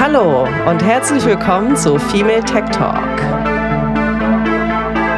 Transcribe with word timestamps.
Hallo 0.00 0.48
und 0.68 0.82
herzlich 0.82 1.24
willkommen 1.24 1.76
zu 1.76 1.96
Female 1.96 2.42
Tech 2.42 2.64
Talk. 2.70 2.98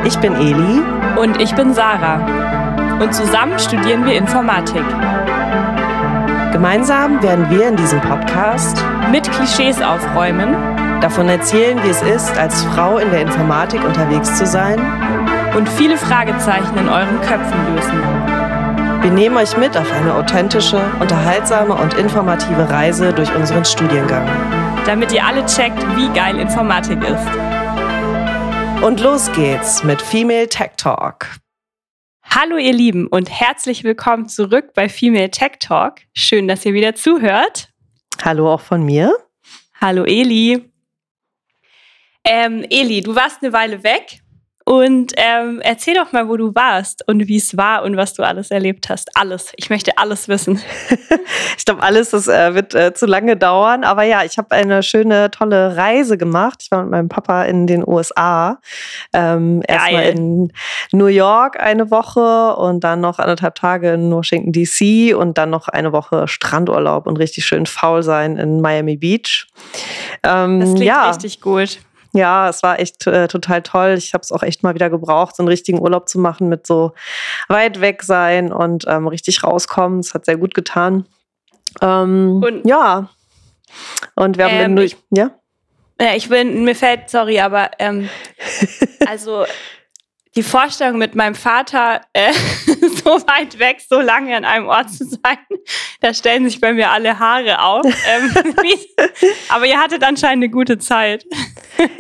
Ich 0.05 0.19
bin 0.19 0.35
Eli 0.35 0.83
und 1.19 1.41
ich 1.41 1.55
bin 1.55 1.73
Sarah 1.73 2.99
und 3.01 3.15
zusammen 3.15 3.59
studieren 3.59 4.05
wir 4.05 4.19
Informatik. 4.19 4.85
Gemeinsam 6.53 7.23
werden 7.23 7.49
wir 7.49 7.69
in 7.69 7.77
diesem 7.77 8.03
Podcast 8.03 8.85
mit 9.11 9.23
Klischees 9.33 9.81
aufräumen, 9.81 10.55
davon 11.01 11.31
erzählen, 11.31 11.83
wie 11.83 11.89
es 11.89 12.03
ist, 12.03 12.37
als 12.37 12.63
Frau 12.65 12.99
in 12.99 13.11
der 13.11 13.23
Informatik 13.23 13.83
unterwegs 13.87 14.37
zu 14.37 14.45
sein 14.45 15.00
und 15.57 15.69
viele 15.69 15.97
Fragezeichen 15.97 16.77
in 16.77 16.89
euren 16.89 17.21
Köpfen 17.23 17.75
lösen. 17.75 18.01
Wir 19.03 19.11
nehmen 19.11 19.37
euch 19.37 19.57
mit 19.57 19.77
auf 19.77 19.91
eine 19.91 20.15
authentische, 20.15 20.81
unterhaltsame 21.01 21.75
und 21.75 21.95
informative 21.95 22.69
Reise 22.69 23.13
durch 23.13 23.35
unseren 23.35 23.65
Studiengang. 23.65 24.27
Damit 24.87 25.13
ihr 25.13 25.25
alle 25.25 25.45
checkt, 25.47 25.81
wie 25.97 26.09
geil 26.13 26.39
Informatik 26.39 26.99
ist. 27.03 28.85
Und 28.85 29.01
los 29.01 29.31
geht's 29.33 29.83
mit 29.83 30.01
Female 30.01 30.49
Tech 30.49 30.73
Talk. 30.77 31.27
Hallo 32.23 32.57
ihr 32.57 32.73
Lieben 32.73 33.09
und 33.09 33.29
herzlich 33.29 33.83
willkommen 33.83 34.29
zurück 34.29 34.73
bei 34.75 34.89
Female 34.89 35.31
Tech 35.31 35.59
Talk. 35.59 35.97
Schön, 36.15 36.47
dass 36.47 36.65
ihr 36.65 36.75
wieder 36.75 36.95
zuhört. 36.95 37.69
Hallo 38.23 38.53
auch 38.53 38.61
von 38.61 38.85
mir. 38.85 39.17
Hallo 39.81 40.05
Eli. 40.05 40.71
Ähm, 42.25 42.65
Eli, 42.71 43.01
du 43.01 43.17
warst 43.17 43.43
eine 43.43 43.53
Weile 43.53 43.83
weg 43.83 44.21
und 44.71 45.15
ähm, 45.17 45.61
erzähl 45.65 45.95
doch 45.95 46.13
mal, 46.13 46.29
wo 46.29 46.37
du 46.37 46.55
warst 46.55 47.03
und 47.09 47.27
wie 47.27 47.39
es 47.39 47.57
war 47.57 47.83
und 47.83 47.97
was 47.97 48.15
du 48.15 48.23
alles 48.23 48.53
erlebt 48.53 48.89
hast. 48.89 49.11
Alles. 49.17 49.53
Ich 49.57 49.69
möchte 49.69 49.99
alles 49.99 50.29
wissen. 50.29 50.61
ich 51.59 51.65
glaube, 51.65 51.83
alles, 51.83 52.11
das 52.11 52.29
äh, 52.29 52.55
wird 52.55 52.77
äh, 52.77 52.95
zu 52.95 53.07
lange 53.07 53.37
dauern. 53.37 53.83
Aber 53.83 54.05
ja, 54.05 54.23
ich 54.23 54.39
habe 54.39 54.53
eine 54.53 54.85
schöne, 54.85 55.33
tolle 55.33 55.77
Reise 55.77 56.17
gemacht. 56.17 56.61
Ich 56.63 56.71
war 56.71 56.83
mit 56.83 56.93
meinem 56.93 57.09
Papa 57.09 57.43
in 57.47 57.67
den 57.67 57.83
USA. 57.85 58.61
Ähm, 59.13 59.61
Erstmal 59.67 60.05
in 60.05 60.53
New 60.93 61.07
York 61.07 61.59
eine 61.59 61.91
Woche 61.91 62.55
und 62.55 62.85
dann 62.85 63.01
noch 63.01 63.19
anderthalb 63.19 63.57
Tage 63.57 63.95
in 63.95 64.13
Washington, 64.13 64.53
D.C. 64.53 65.15
und 65.15 65.37
dann 65.37 65.51
noch 65.51 65.67
eine 65.67 65.91
Woche 65.91 66.29
Strandurlaub 66.29 67.09
und 67.09 67.17
richtig 67.17 67.45
schön 67.45 67.67
faul 67.67 68.05
sein 68.05 68.37
in 68.37 68.61
Miami 68.61 68.97
Beach. 68.97 69.49
Ähm, 70.23 70.61
das 70.61 70.69
klingt 70.75 70.85
ja. 70.85 71.09
richtig 71.09 71.41
gut. 71.41 71.81
Ja, 72.13 72.49
es 72.49 72.63
war 72.63 72.81
echt 72.81 73.07
äh, 73.07 73.29
total 73.29 73.63
toll. 73.63 73.95
Ich 73.97 74.15
habe 74.15 74.23
es 74.23 74.33
auch 74.33 74.43
echt 74.43 74.63
mal 74.63 74.75
wieder 74.75 74.91
gebraucht, 74.91 75.37
so 75.37 75.43
einen 75.43 75.49
richtigen 75.49 75.81
Urlaub 75.81 76.09
zu 76.09 76.19
machen 76.19 76.49
mit 76.49 76.67
so 76.67 76.93
weit 77.49 77.81
weg 77.81 78.03
sein 78.03 78.53
und 78.53 78.85
ähm, 78.89 79.07
richtig 79.07 79.45
rauskommen. 79.45 80.01
Es 80.01 80.13
hat 80.15 80.25
sehr 80.25 80.37
gut 80.37 80.55
getan. 80.55 81.07
Ähm, 81.81 82.43
und, 82.45 82.67
ja. 82.67 83.09
Und 84.17 84.39
wir 84.39 84.45
haben 84.47 84.55
ähm, 84.55 84.77
dann, 84.77 84.85
ich, 84.85 84.97
ja. 85.11 85.31
Ja, 86.01 86.15
ich 86.17 86.29
bin, 86.29 86.65
mir 86.65 86.75
fällt, 86.75 87.11
sorry, 87.11 87.41
aber 87.41 87.71
ähm, 87.79 88.09
also 89.07 89.45
die 90.35 90.43
Vorstellung 90.43 90.99
mit 90.99 91.15
meinem 91.15 91.35
Vater 91.35 92.01
äh, 92.13 92.33
so 93.05 93.11
weit 93.27 93.59
weg, 93.59 93.79
so 93.89 94.01
lange 94.01 94.37
an 94.37 94.45
einem 94.45 94.67
Ort 94.67 94.91
zu 94.91 95.05
sein, 95.05 95.39
da 96.01 96.15
stellen 96.15 96.49
sich 96.49 96.61
bei 96.61 96.73
mir 96.73 96.91
alle 96.91 97.19
Haare 97.19 97.63
auf. 97.63 97.85
Ähm, 97.85 98.55
aber 99.49 99.67
ihr 99.67 99.79
hattet 99.79 100.03
anscheinend 100.03 100.45
eine 100.45 100.51
gute 100.51 100.79
Zeit. 100.79 101.27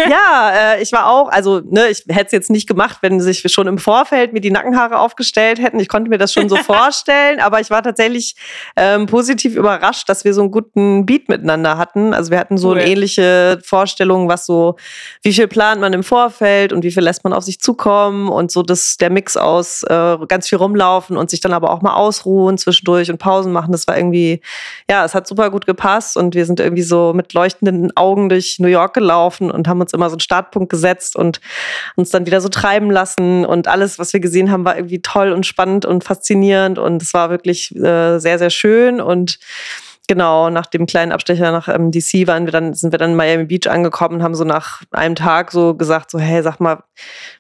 ja, 0.08 0.74
äh, 0.74 0.82
ich 0.82 0.92
war 0.92 1.08
auch, 1.08 1.28
also 1.28 1.60
ne, 1.64 1.88
ich 1.88 2.04
hätte 2.08 2.26
es 2.26 2.32
jetzt 2.32 2.50
nicht 2.50 2.68
gemacht, 2.68 2.98
wenn 3.02 3.20
sich 3.20 3.42
schon 3.52 3.66
im 3.66 3.78
Vorfeld 3.78 4.32
mir 4.32 4.40
die 4.40 4.50
Nackenhaare 4.50 4.98
aufgestellt 4.98 5.60
hätten. 5.60 5.80
Ich 5.80 5.88
konnte 5.88 6.10
mir 6.10 6.18
das 6.18 6.32
schon 6.32 6.48
so 6.48 6.56
vorstellen, 6.64 7.40
aber 7.40 7.60
ich 7.60 7.70
war 7.70 7.82
tatsächlich 7.82 8.36
ähm, 8.76 9.06
positiv 9.06 9.56
überrascht, 9.56 10.08
dass 10.08 10.24
wir 10.24 10.34
so 10.34 10.42
einen 10.42 10.50
guten 10.50 11.06
Beat 11.06 11.28
miteinander 11.28 11.78
hatten. 11.78 12.14
Also 12.14 12.30
wir 12.30 12.38
hatten 12.38 12.58
so 12.58 12.70
cool. 12.70 12.78
eine 12.78 12.86
ähnliche 12.86 13.58
Vorstellung, 13.64 14.28
was 14.28 14.46
so, 14.46 14.76
wie 15.22 15.32
viel 15.32 15.48
plant 15.48 15.80
man 15.80 15.92
im 15.92 16.02
Vorfeld 16.02 16.72
und 16.72 16.84
wie 16.84 16.90
viel 16.90 17.02
lässt 17.02 17.24
man 17.24 17.32
auf 17.32 17.44
sich 17.44 17.60
zukommen 17.60 18.28
und 18.28 18.50
so 18.50 18.62
das, 18.62 18.96
der 18.96 19.10
Mix 19.10 19.36
aus 19.36 19.82
äh, 19.84 20.16
ganz 20.28 20.48
viel 20.48 20.58
rumlaufen 20.58 20.89
und 20.98 21.30
sich 21.30 21.40
dann 21.40 21.52
aber 21.52 21.70
auch 21.70 21.82
mal 21.82 21.94
ausruhen 21.94 22.58
zwischendurch 22.58 23.10
und 23.10 23.18
Pausen 23.18 23.52
machen, 23.52 23.72
das 23.72 23.86
war 23.86 23.96
irgendwie, 23.96 24.40
ja, 24.88 25.04
es 25.04 25.14
hat 25.14 25.26
super 25.26 25.50
gut 25.50 25.66
gepasst 25.66 26.16
und 26.16 26.34
wir 26.34 26.46
sind 26.46 26.60
irgendwie 26.60 26.82
so 26.82 27.12
mit 27.14 27.32
leuchtenden 27.32 27.96
Augen 27.96 28.28
durch 28.28 28.58
New 28.58 28.68
York 28.68 28.94
gelaufen 28.94 29.50
und 29.50 29.68
haben 29.68 29.80
uns 29.80 29.92
immer 29.92 30.08
so 30.10 30.14
einen 30.14 30.20
Startpunkt 30.20 30.70
gesetzt 30.70 31.16
und 31.16 31.40
uns 31.96 32.10
dann 32.10 32.26
wieder 32.26 32.40
so 32.40 32.48
treiben 32.48 32.90
lassen. 32.90 33.44
Und 33.44 33.68
alles, 33.68 33.98
was 33.98 34.12
wir 34.12 34.20
gesehen 34.20 34.50
haben, 34.50 34.64
war 34.64 34.76
irgendwie 34.76 35.02
toll 35.02 35.32
und 35.32 35.46
spannend 35.46 35.84
und 35.86 36.04
faszinierend 36.04 36.78
und 36.78 37.02
es 37.02 37.14
war 37.14 37.30
wirklich 37.30 37.74
äh, 37.76 38.18
sehr, 38.18 38.38
sehr 38.38 38.50
schön 38.50 39.00
und 39.00 39.38
Genau, 40.10 40.50
nach 40.50 40.66
dem 40.66 40.86
kleinen 40.86 41.12
Abstecher 41.12 41.52
nach 41.52 41.68
ähm, 41.68 41.92
DC 41.92 42.26
waren 42.26 42.44
wir 42.44 42.50
dann, 42.50 42.74
sind 42.74 42.90
wir 42.92 42.98
dann 42.98 43.12
in 43.12 43.16
Miami 43.16 43.44
Beach 43.44 43.70
angekommen 43.70 44.16
und 44.16 44.22
haben 44.24 44.34
so 44.34 44.42
nach 44.42 44.82
einem 44.90 45.14
Tag 45.14 45.52
so 45.52 45.74
gesagt, 45.74 46.10
so, 46.10 46.18
hey, 46.18 46.42
sag 46.42 46.58
mal, 46.58 46.82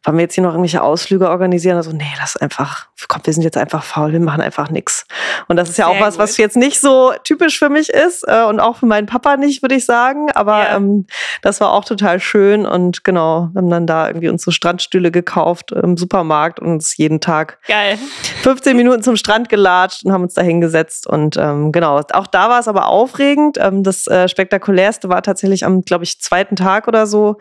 wollen 0.04 0.18
wir 0.18 0.22
jetzt 0.22 0.34
hier 0.34 0.44
noch 0.44 0.52
irgendwelche 0.52 0.80
Ausflüge 0.80 1.30
organisieren? 1.30 1.76
Also, 1.76 1.90
nee, 1.90 2.04
lass 2.20 2.36
einfach, 2.36 2.86
komm, 3.08 3.22
wir 3.24 3.32
sind 3.32 3.42
jetzt 3.42 3.56
einfach 3.56 3.82
faul, 3.82 4.12
wir 4.12 4.20
machen 4.20 4.40
einfach 4.40 4.70
nichts. 4.70 5.04
Und 5.48 5.56
das 5.56 5.68
ist 5.68 5.78
ja 5.78 5.86
Sehr 5.86 5.96
auch 5.96 6.00
was, 6.00 6.14
gut. 6.14 6.22
was 6.22 6.36
jetzt 6.36 6.56
nicht 6.56 6.80
so 6.80 7.12
typisch 7.24 7.58
für 7.58 7.70
mich 7.70 7.88
ist 7.88 8.22
äh, 8.28 8.44
und 8.44 8.60
auch 8.60 8.76
für 8.76 8.86
meinen 8.86 9.08
Papa 9.08 9.36
nicht, 9.36 9.62
würde 9.62 9.74
ich 9.74 9.84
sagen. 9.84 10.30
Aber 10.36 10.62
ja. 10.62 10.76
ähm, 10.76 11.06
das 11.42 11.60
war 11.60 11.72
auch 11.72 11.84
total 11.84 12.20
schön 12.20 12.66
und 12.66 13.02
genau, 13.02 13.48
wir 13.52 13.62
haben 13.62 13.70
dann 13.70 13.88
da 13.88 14.06
irgendwie 14.06 14.28
uns 14.28 14.44
so 14.44 14.52
Strandstühle 14.52 15.10
gekauft 15.10 15.72
im 15.72 15.96
Supermarkt 15.96 16.60
und 16.60 16.68
uns 16.68 16.96
jeden 16.96 17.20
Tag 17.20 17.58
Geil. 17.66 17.98
15 18.44 18.76
Minuten 18.76 19.02
zum 19.02 19.16
Strand 19.16 19.48
gelatscht 19.48 20.04
und 20.04 20.12
haben 20.12 20.22
uns 20.22 20.34
da 20.34 20.42
hingesetzt 20.42 21.08
und 21.08 21.36
ähm, 21.36 21.72
genau, 21.72 22.00
auch 22.12 22.28
da 22.28 22.48
war 22.48 22.59
es 22.60 22.68
aber 22.68 22.86
aufregend. 22.86 23.58
Ähm, 23.58 23.82
das 23.82 24.06
äh, 24.06 24.28
Spektakulärste 24.28 25.08
war 25.08 25.22
tatsächlich 25.22 25.64
am, 25.64 25.82
glaube 25.82 26.04
ich, 26.04 26.20
zweiten 26.20 26.56
Tag 26.56 26.88
oder 26.88 27.06
so, 27.06 27.38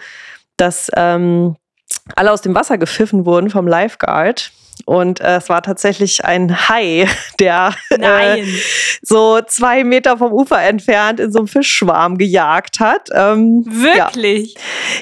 dass 0.58 0.90
ähm, 0.96 1.56
alle 2.16 2.32
aus 2.32 2.42
dem 2.42 2.56
Wasser 2.56 2.78
gepfiffen 2.78 3.26
wurden 3.26 3.50
vom 3.50 3.68
Lifeguard. 3.68 4.52
Und 4.86 5.20
äh, 5.22 5.38
es 5.38 5.50
war 5.50 5.62
tatsächlich 5.62 6.26
ein 6.26 6.70
Hai, 6.70 7.08
der 7.40 7.74
äh, 7.90 8.44
so 9.02 9.40
zwei 9.48 9.84
Meter 9.84 10.18
vom 10.18 10.32
Ufer 10.32 10.62
entfernt 10.62 11.20
in 11.20 11.32
so 11.32 11.40
einem 11.40 11.48
Fischschwarm 11.48 12.18
gejagt 12.18 12.80
hat. 12.80 13.10
Ähm, 13.14 13.66
Wirklich? 13.68 14.56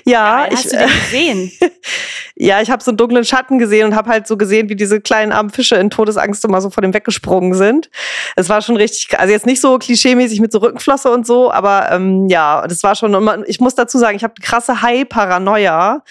Ja. 0.05 0.45
ja 0.45 0.51
ich, 0.51 0.57
hast 0.57 0.73
du 0.73 0.77
den 0.77 0.87
gesehen? 0.87 1.51
ja, 2.35 2.61
ich 2.61 2.69
habe 2.69 2.83
so 2.83 2.91
einen 2.91 2.97
dunklen 2.97 3.25
Schatten 3.25 3.59
gesehen 3.59 3.87
und 3.87 3.95
habe 3.95 4.09
halt 4.09 4.27
so 4.27 4.37
gesehen, 4.37 4.69
wie 4.69 4.75
diese 4.75 5.01
kleinen 5.01 5.31
armen 5.31 5.49
Fische 5.49 5.75
in 5.75 5.89
Todesangst 5.89 6.43
immer 6.45 6.61
so 6.61 6.69
vor 6.69 6.81
dem 6.81 6.93
weggesprungen 6.93 7.53
sind. 7.53 7.89
Es 8.35 8.49
war 8.49 8.61
schon 8.61 8.77
richtig, 8.77 9.17
also 9.19 9.31
jetzt 9.31 9.45
nicht 9.45 9.61
so 9.61 9.77
klischeemäßig 9.77 10.39
mit 10.39 10.51
so 10.51 10.59
Rückenflosse 10.59 11.09
und 11.11 11.25
so, 11.25 11.51
aber 11.51 11.91
ähm, 11.91 12.27
ja, 12.27 12.65
das 12.67 12.83
war 12.83 12.95
schon, 12.95 13.45
ich 13.47 13.59
muss 13.59 13.75
dazu 13.75 13.97
sagen, 13.97 14.15
ich 14.15 14.23
habe 14.23 14.35
krasse 14.41 14.81
Hai-Paranoia 14.81 16.03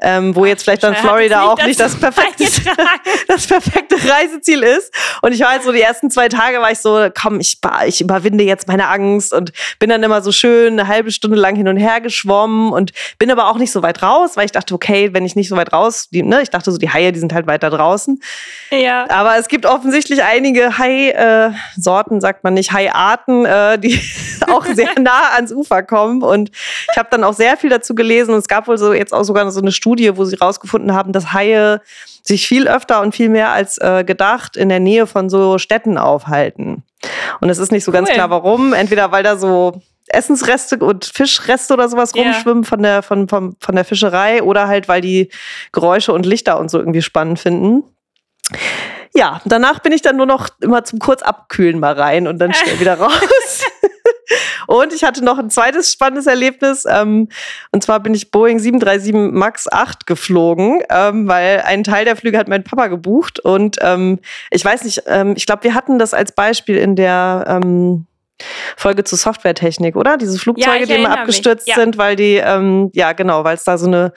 ähm, 0.00 0.34
wo 0.36 0.44
jetzt 0.44 0.62
vielleicht 0.62 0.84
dann 0.84 0.94
Florida 0.94 1.42
auch 1.42 1.62
nicht 1.64 1.80
das 1.80 1.96
perfekte, 1.96 2.44
das 3.28 3.46
perfekte 3.46 3.96
Reiseziel 4.08 4.62
ist. 4.62 4.92
Und 5.22 5.32
ich 5.32 5.40
war 5.40 5.50
halt 5.50 5.62
so, 5.64 5.72
die 5.72 5.80
ersten 5.80 6.10
zwei 6.10 6.28
Tage 6.28 6.60
war 6.60 6.70
ich 6.70 6.78
so, 6.78 7.08
komm, 7.20 7.40
ich, 7.40 7.58
ich 7.86 8.00
überwinde 8.00 8.44
jetzt 8.44 8.68
meine 8.68 8.88
Angst 8.88 9.32
und 9.32 9.52
bin 9.78 9.90
dann 9.90 10.02
immer 10.02 10.22
so 10.22 10.30
schön 10.30 10.74
eine 10.74 10.88
halbe 10.88 11.10
Stunde 11.10 11.36
lang 11.36 11.56
hin 11.56 11.66
und 11.66 11.76
her 11.76 12.00
geschwommen 12.00 12.72
und 12.72 12.92
bin 13.18 13.30
aber 13.30 13.48
auch 13.48 13.58
nicht 13.58 13.72
so 13.72 13.82
weit 13.82 14.02
raus, 14.02 14.36
weil 14.36 14.44
ich 14.44 14.52
dachte, 14.52 14.74
okay, 14.74 15.10
wenn 15.12 15.24
ich 15.24 15.34
nicht 15.34 15.48
so 15.48 15.56
weit 15.56 15.72
raus, 15.72 16.08
die, 16.10 16.22
ne, 16.22 16.42
ich 16.42 16.50
dachte 16.50 16.70
so, 16.70 16.78
die 16.78 16.90
Haie, 16.90 17.12
die 17.12 17.18
sind 17.18 17.32
halt 17.32 17.46
weiter 17.46 17.70
draußen. 17.70 18.20
Ja. 18.70 19.08
Aber 19.10 19.36
es 19.36 19.48
gibt 19.48 19.66
offensichtlich 19.66 20.22
einige 20.22 20.78
Hai-Sorten, 20.78 22.18
äh, 22.18 22.20
sagt 22.20 22.44
man 22.44 22.54
nicht, 22.54 22.72
Haiarten, 22.72 23.44
äh, 23.44 23.78
die 23.78 24.00
auch 24.46 24.64
sehr 24.66 24.90
nah 25.00 25.34
ans 25.34 25.52
Ufer 25.52 25.82
kommen. 25.82 26.22
Und 26.22 26.50
ich 26.92 26.98
habe 26.98 27.08
dann 27.10 27.24
auch 27.24 27.34
sehr 27.34 27.56
viel 27.56 27.70
dazu 27.70 27.94
gelesen 27.94 28.32
und 28.32 28.38
es 28.38 28.48
gab 28.48 28.68
wohl 28.68 28.78
so 28.78 28.92
jetzt 28.92 29.12
auch 29.12 29.24
sogar 29.24 29.50
so 29.50 29.60
eine 29.60 29.72
Studie, 29.72 29.87
Studie, 29.88 30.16
wo 30.16 30.24
sie 30.24 30.36
rausgefunden 30.36 30.92
haben, 30.92 31.12
dass 31.12 31.32
Haie 31.32 31.80
sich 32.22 32.46
viel 32.46 32.68
öfter 32.68 33.00
und 33.00 33.14
viel 33.14 33.30
mehr 33.30 33.50
als 33.50 33.78
äh, 33.78 34.04
gedacht 34.04 34.56
in 34.56 34.68
der 34.68 34.80
Nähe 34.80 35.06
von 35.06 35.30
so 35.30 35.56
Städten 35.56 35.96
aufhalten. 35.96 36.82
Und 37.40 37.48
es 37.48 37.58
ist 37.58 37.72
nicht 37.72 37.84
so 37.84 37.90
cool. 37.90 37.98
ganz 37.98 38.10
klar, 38.10 38.28
warum. 38.28 38.74
Entweder 38.74 39.12
weil 39.12 39.22
da 39.22 39.36
so 39.36 39.80
Essensreste 40.08 40.76
und 40.78 41.06
Fischreste 41.06 41.72
oder 41.72 41.88
sowas 41.88 42.14
yeah. 42.14 42.24
rumschwimmen 42.24 42.64
von 42.64 42.82
der, 42.82 43.02
von, 43.02 43.28
von, 43.28 43.56
von 43.60 43.74
der 43.74 43.84
Fischerei 43.84 44.42
oder 44.42 44.68
halt, 44.68 44.88
weil 44.88 45.00
die 45.00 45.30
Geräusche 45.72 46.12
und 46.12 46.26
Lichter 46.26 46.58
und 46.58 46.70
so 46.70 46.78
irgendwie 46.78 47.02
spannend 47.02 47.38
finden. 47.38 47.84
Ja, 49.14 49.40
danach 49.46 49.78
bin 49.80 49.92
ich 49.92 50.02
dann 50.02 50.16
nur 50.16 50.26
noch 50.26 50.48
immer 50.60 50.84
zum 50.84 50.98
Kurzabkühlen 50.98 51.78
mal 51.78 51.94
rein 51.94 52.26
und 52.26 52.38
dann 52.38 52.52
schnell 52.52 52.78
wieder 52.80 52.98
raus. 52.98 53.64
Und 54.68 54.92
ich 54.92 55.02
hatte 55.02 55.24
noch 55.24 55.38
ein 55.38 55.48
zweites 55.48 55.90
spannendes 55.90 56.26
Erlebnis. 56.26 56.84
Ähm, 56.86 57.30
und 57.72 57.82
zwar 57.82 58.00
bin 58.00 58.12
ich 58.12 58.30
Boeing 58.30 58.58
737 58.58 59.32
MAX 59.32 59.66
8 59.72 60.06
geflogen, 60.06 60.82
ähm, 60.90 61.26
weil 61.26 61.62
einen 61.62 61.84
Teil 61.84 62.04
der 62.04 62.16
Flüge 62.16 62.36
hat 62.36 62.48
mein 62.48 62.64
Papa 62.64 62.88
gebucht. 62.88 63.40
Und 63.40 63.78
ähm, 63.80 64.18
ich 64.50 64.62
weiß 64.62 64.84
nicht, 64.84 65.04
ähm, 65.06 65.32
ich 65.38 65.46
glaube, 65.46 65.64
wir 65.64 65.72
hatten 65.72 65.98
das 65.98 66.12
als 66.12 66.32
Beispiel 66.32 66.76
in 66.76 66.96
der 66.96 67.44
ähm, 67.48 68.06
Folge 68.76 69.04
zur 69.04 69.16
Softwaretechnik, 69.16 69.96
oder? 69.96 70.18
Diese 70.18 70.38
Flugzeuge, 70.38 70.80
ja, 70.80 70.86
die 70.86 70.92
immer 70.92 71.18
abgestürzt 71.18 71.66
ja. 71.66 71.74
sind, 71.74 71.96
weil 71.96 72.16
die, 72.16 72.36
ähm, 72.36 72.90
ja, 72.92 73.12
genau, 73.12 73.44
weil 73.44 73.56
es 73.56 73.64
da 73.64 73.78
so 73.78 73.86
eine 73.86 74.12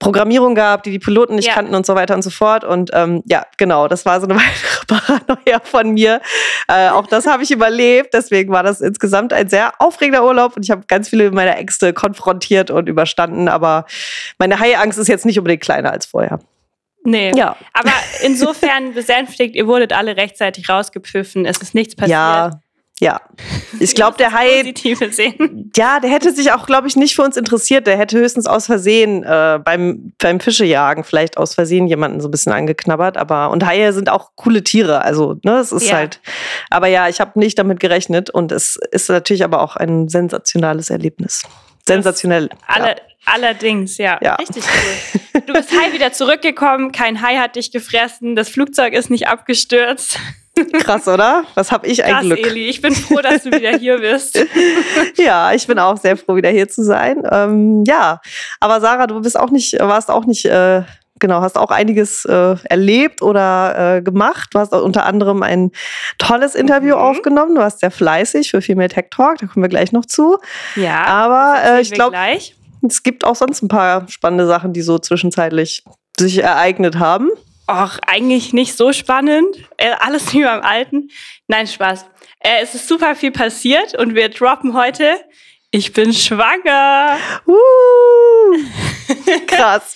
Programmierung 0.00 0.54
gab, 0.54 0.82
die 0.82 0.90
die 0.90 0.98
Piloten 0.98 1.36
nicht 1.36 1.48
ja. 1.48 1.54
kannten 1.54 1.74
und 1.74 1.86
so 1.86 1.94
weiter 1.94 2.14
und 2.14 2.22
so 2.22 2.30
fort. 2.30 2.64
Und 2.64 2.90
ähm, 2.94 3.22
ja, 3.26 3.44
genau, 3.58 3.86
das 3.86 4.06
war 4.06 4.18
so 4.20 4.26
eine 4.26 4.34
weitere 4.40 4.86
Paranoia 4.86 5.60
von 5.62 5.90
mir. 5.92 6.20
Äh, 6.66 6.88
auch 6.88 7.06
das 7.06 7.26
habe 7.26 7.42
ich 7.42 7.50
überlebt. 7.50 8.14
Deswegen 8.14 8.50
war 8.50 8.62
das 8.62 8.80
insgesamt 8.80 9.32
ein 9.32 9.48
sehr 9.48 9.74
aufregender 9.78 10.24
Urlaub 10.24 10.56
und 10.56 10.64
ich 10.64 10.70
habe 10.70 10.84
ganz 10.88 11.10
viele 11.10 11.30
meiner 11.30 11.56
Ängste 11.56 11.92
konfrontiert 11.92 12.70
und 12.70 12.88
überstanden. 12.88 13.48
Aber 13.48 13.84
meine 14.38 14.58
Haiangst 14.58 14.98
ist 14.98 15.08
jetzt 15.08 15.26
nicht 15.26 15.38
unbedingt 15.38 15.62
kleiner 15.62 15.92
als 15.92 16.06
vorher. 16.06 16.40
Nee. 17.04 17.32
Ja. 17.36 17.56
Aber 17.74 17.92
insofern 18.22 18.94
besänftigt, 18.94 19.54
ihr 19.54 19.66
wurdet 19.66 19.92
alle 19.92 20.16
rechtzeitig 20.16 20.68
rausgepfiffen, 20.68 21.44
es 21.44 21.58
ist 21.58 21.74
nichts 21.74 21.94
passiert. 21.94 22.10
Ja. 22.10 22.50
Ja, 23.00 23.18
ich 23.80 23.94
glaube, 23.96 24.18
der 24.18 24.32
Hai. 24.32 24.74
Sehen. 25.10 25.72
Ja, 25.74 26.00
der 26.00 26.10
hätte 26.10 26.32
sich 26.32 26.52
auch, 26.52 26.66
glaube 26.66 26.86
ich, 26.86 26.96
nicht 26.96 27.16
für 27.16 27.22
uns 27.22 27.38
interessiert. 27.38 27.86
Der 27.86 27.96
hätte 27.96 28.18
höchstens 28.18 28.46
aus 28.46 28.66
Versehen 28.66 29.24
äh, 29.24 29.58
beim, 29.64 30.12
beim 30.18 30.38
Fischejagen 30.38 31.02
vielleicht 31.02 31.38
aus 31.38 31.54
Versehen 31.54 31.86
jemanden 31.86 32.20
so 32.20 32.28
ein 32.28 32.30
bisschen 32.30 32.52
angeknabbert. 32.52 33.16
Aber 33.16 33.50
und 33.50 33.64
Haie 33.66 33.94
sind 33.94 34.10
auch 34.10 34.32
coole 34.36 34.62
Tiere. 34.62 35.02
Also, 35.02 35.36
ne, 35.42 35.58
es 35.58 35.72
ist 35.72 35.88
ja. 35.88 35.96
halt. 35.96 36.20
Aber 36.68 36.88
ja, 36.88 37.08
ich 37.08 37.20
habe 37.20 37.38
nicht 37.38 37.58
damit 37.58 37.80
gerechnet 37.80 38.28
und 38.28 38.52
es 38.52 38.78
ist 38.92 39.08
natürlich 39.08 39.44
aber 39.44 39.62
auch 39.62 39.76
ein 39.76 40.08
sensationales 40.08 40.90
Erlebnis. 40.90 41.42
Sensationell. 41.86 42.50
Alle, 42.66 42.88
ja. 42.88 42.96
Allerdings, 43.24 43.96
ja. 43.98 44.18
ja. 44.22 44.34
Richtig 44.34 44.64
cool. 44.64 45.42
Du 45.46 45.52
bist 45.52 45.70
Hai 45.72 45.92
wieder 45.92 46.12
zurückgekommen, 46.12 46.92
kein 46.92 47.22
Hai 47.22 47.36
hat 47.36 47.56
dich 47.56 47.70
gefressen, 47.70 48.34
das 48.36 48.48
Flugzeug 48.48 48.92
ist 48.92 49.10
nicht 49.10 49.28
abgestürzt. 49.28 50.18
Krass, 50.80 51.08
oder? 51.08 51.44
Was 51.54 51.72
habe 51.72 51.86
ich 51.86 52.04
ein 52.04 52.12
Krass, 52.12 52.24
Glück. 52.24 52.46
Eli, 52.46 52.68
ich 52.68 52.80
bin 52.80 52.94
froh, 52.94 53.20
dass 53.22 53.42
du 53.42 53.52
wieder 53.52 53.76
hier 53.78 53.98
bist. 53.98 54.38
ja, 55.16 55.52
ich 55.52 55.66
bin 55.66 55.78
auch 55.78 55.96
sehr 55.96 56.16
froh, 56.16 56.36
wieder 56.36 56.50
hier 56.50 56.68
zu 56.68 56.82
sein. 56.82 57.22
Ähm, 57.30 57.84
ja, 57.86 58.20
aber 58.60 58.80
Sarah, 58.80 59.06
du 59.06 59.20
bist 59.20 59.38
auch 59.38 59.50
nicht, 59.50 59.78
warst 59.78 60.10
auch 60.10 60.26
nicht, 60.26 60.44
äh, 60.44 60.82
genau, 61.18 61.40
hast 61.40 61.56
auch 61.56 61.70
einiges 61.70 62.24
äh, 62.24 62.56
erlebt 62.64 63.22
oder 63.22 63.96
äh, 63.96 64.02
gemacht. 64.02 64.50
Du 64.52 64.58
hast 64.58 64.72
unter 64.72 65.06
anderem 65.06 65.42
ein 65.42 65.70
tolles 66.18 66.54
Interview 66.54 66.96
mhm. 66.96 67.02
aufgenommen. 67.02 67.54
Du 67.54 67.60
warst 67.60 67.80
sehr 67.80 67.90
fleißig 67.90 68.50
für 68.50 68.62
Female 68.62 68.88
Tech 68.88 69.06
Talk, 69.10 69.38
da 69.38 69.46
kommen 69.46 69.64
wir 69.64 69.68
gleich 69.68 69.92
noch 69.92 70.06
zu. 70.06 70.38
Ja, 70.76 71.04
aber 71.04 71.56
äh, 71.64 71.80
ich 71.80 71.92
glaube, 71.92 72.16
es 72.86 73.02
gibt 73.02 73.24
auch 73.24 73.36
sonst 73.36 73.62
ein 73.62 73.68
paar 73.68 74.08
spannende 74.08 74.46
Sachen, 74.46 74.72
die 74.72 74.82
so 74.82 74.98
zwischenzeitlich 74.98 75.84
sich 76.18 76.42
ereignet 76.42 76.98
haben. 76.98 77.30
Och, 77.70 77.98
eigentlich 78.04 78.52
nicht 78.52 78.76
so 78.76 78.92
spannend. 78.92 79.56
Äh, 79.76 79.92
alles 80.00 80.32
wie 80.32 80.42
beim 80.42 80.60
Alten. 80.60 81.08
Nein, 81.46 81.68
Spaß. 81.68 82.04
Äh, 82.40 82.62
es 82.62 82.74
ist 82.74 82.88
super 82.88 83.14
viel 83.14 83.30
passiert 83.30 83.94
und 83.94 84.16
wir 84.16 84.28
droppen 84.28 84.74
heute. 84.74 85.14
Ich 85.70 85.92
bin 85.92 86.12
schwanger. 86.12 87.16
Uh, 87.46 88.56
krass. 89.46 89.94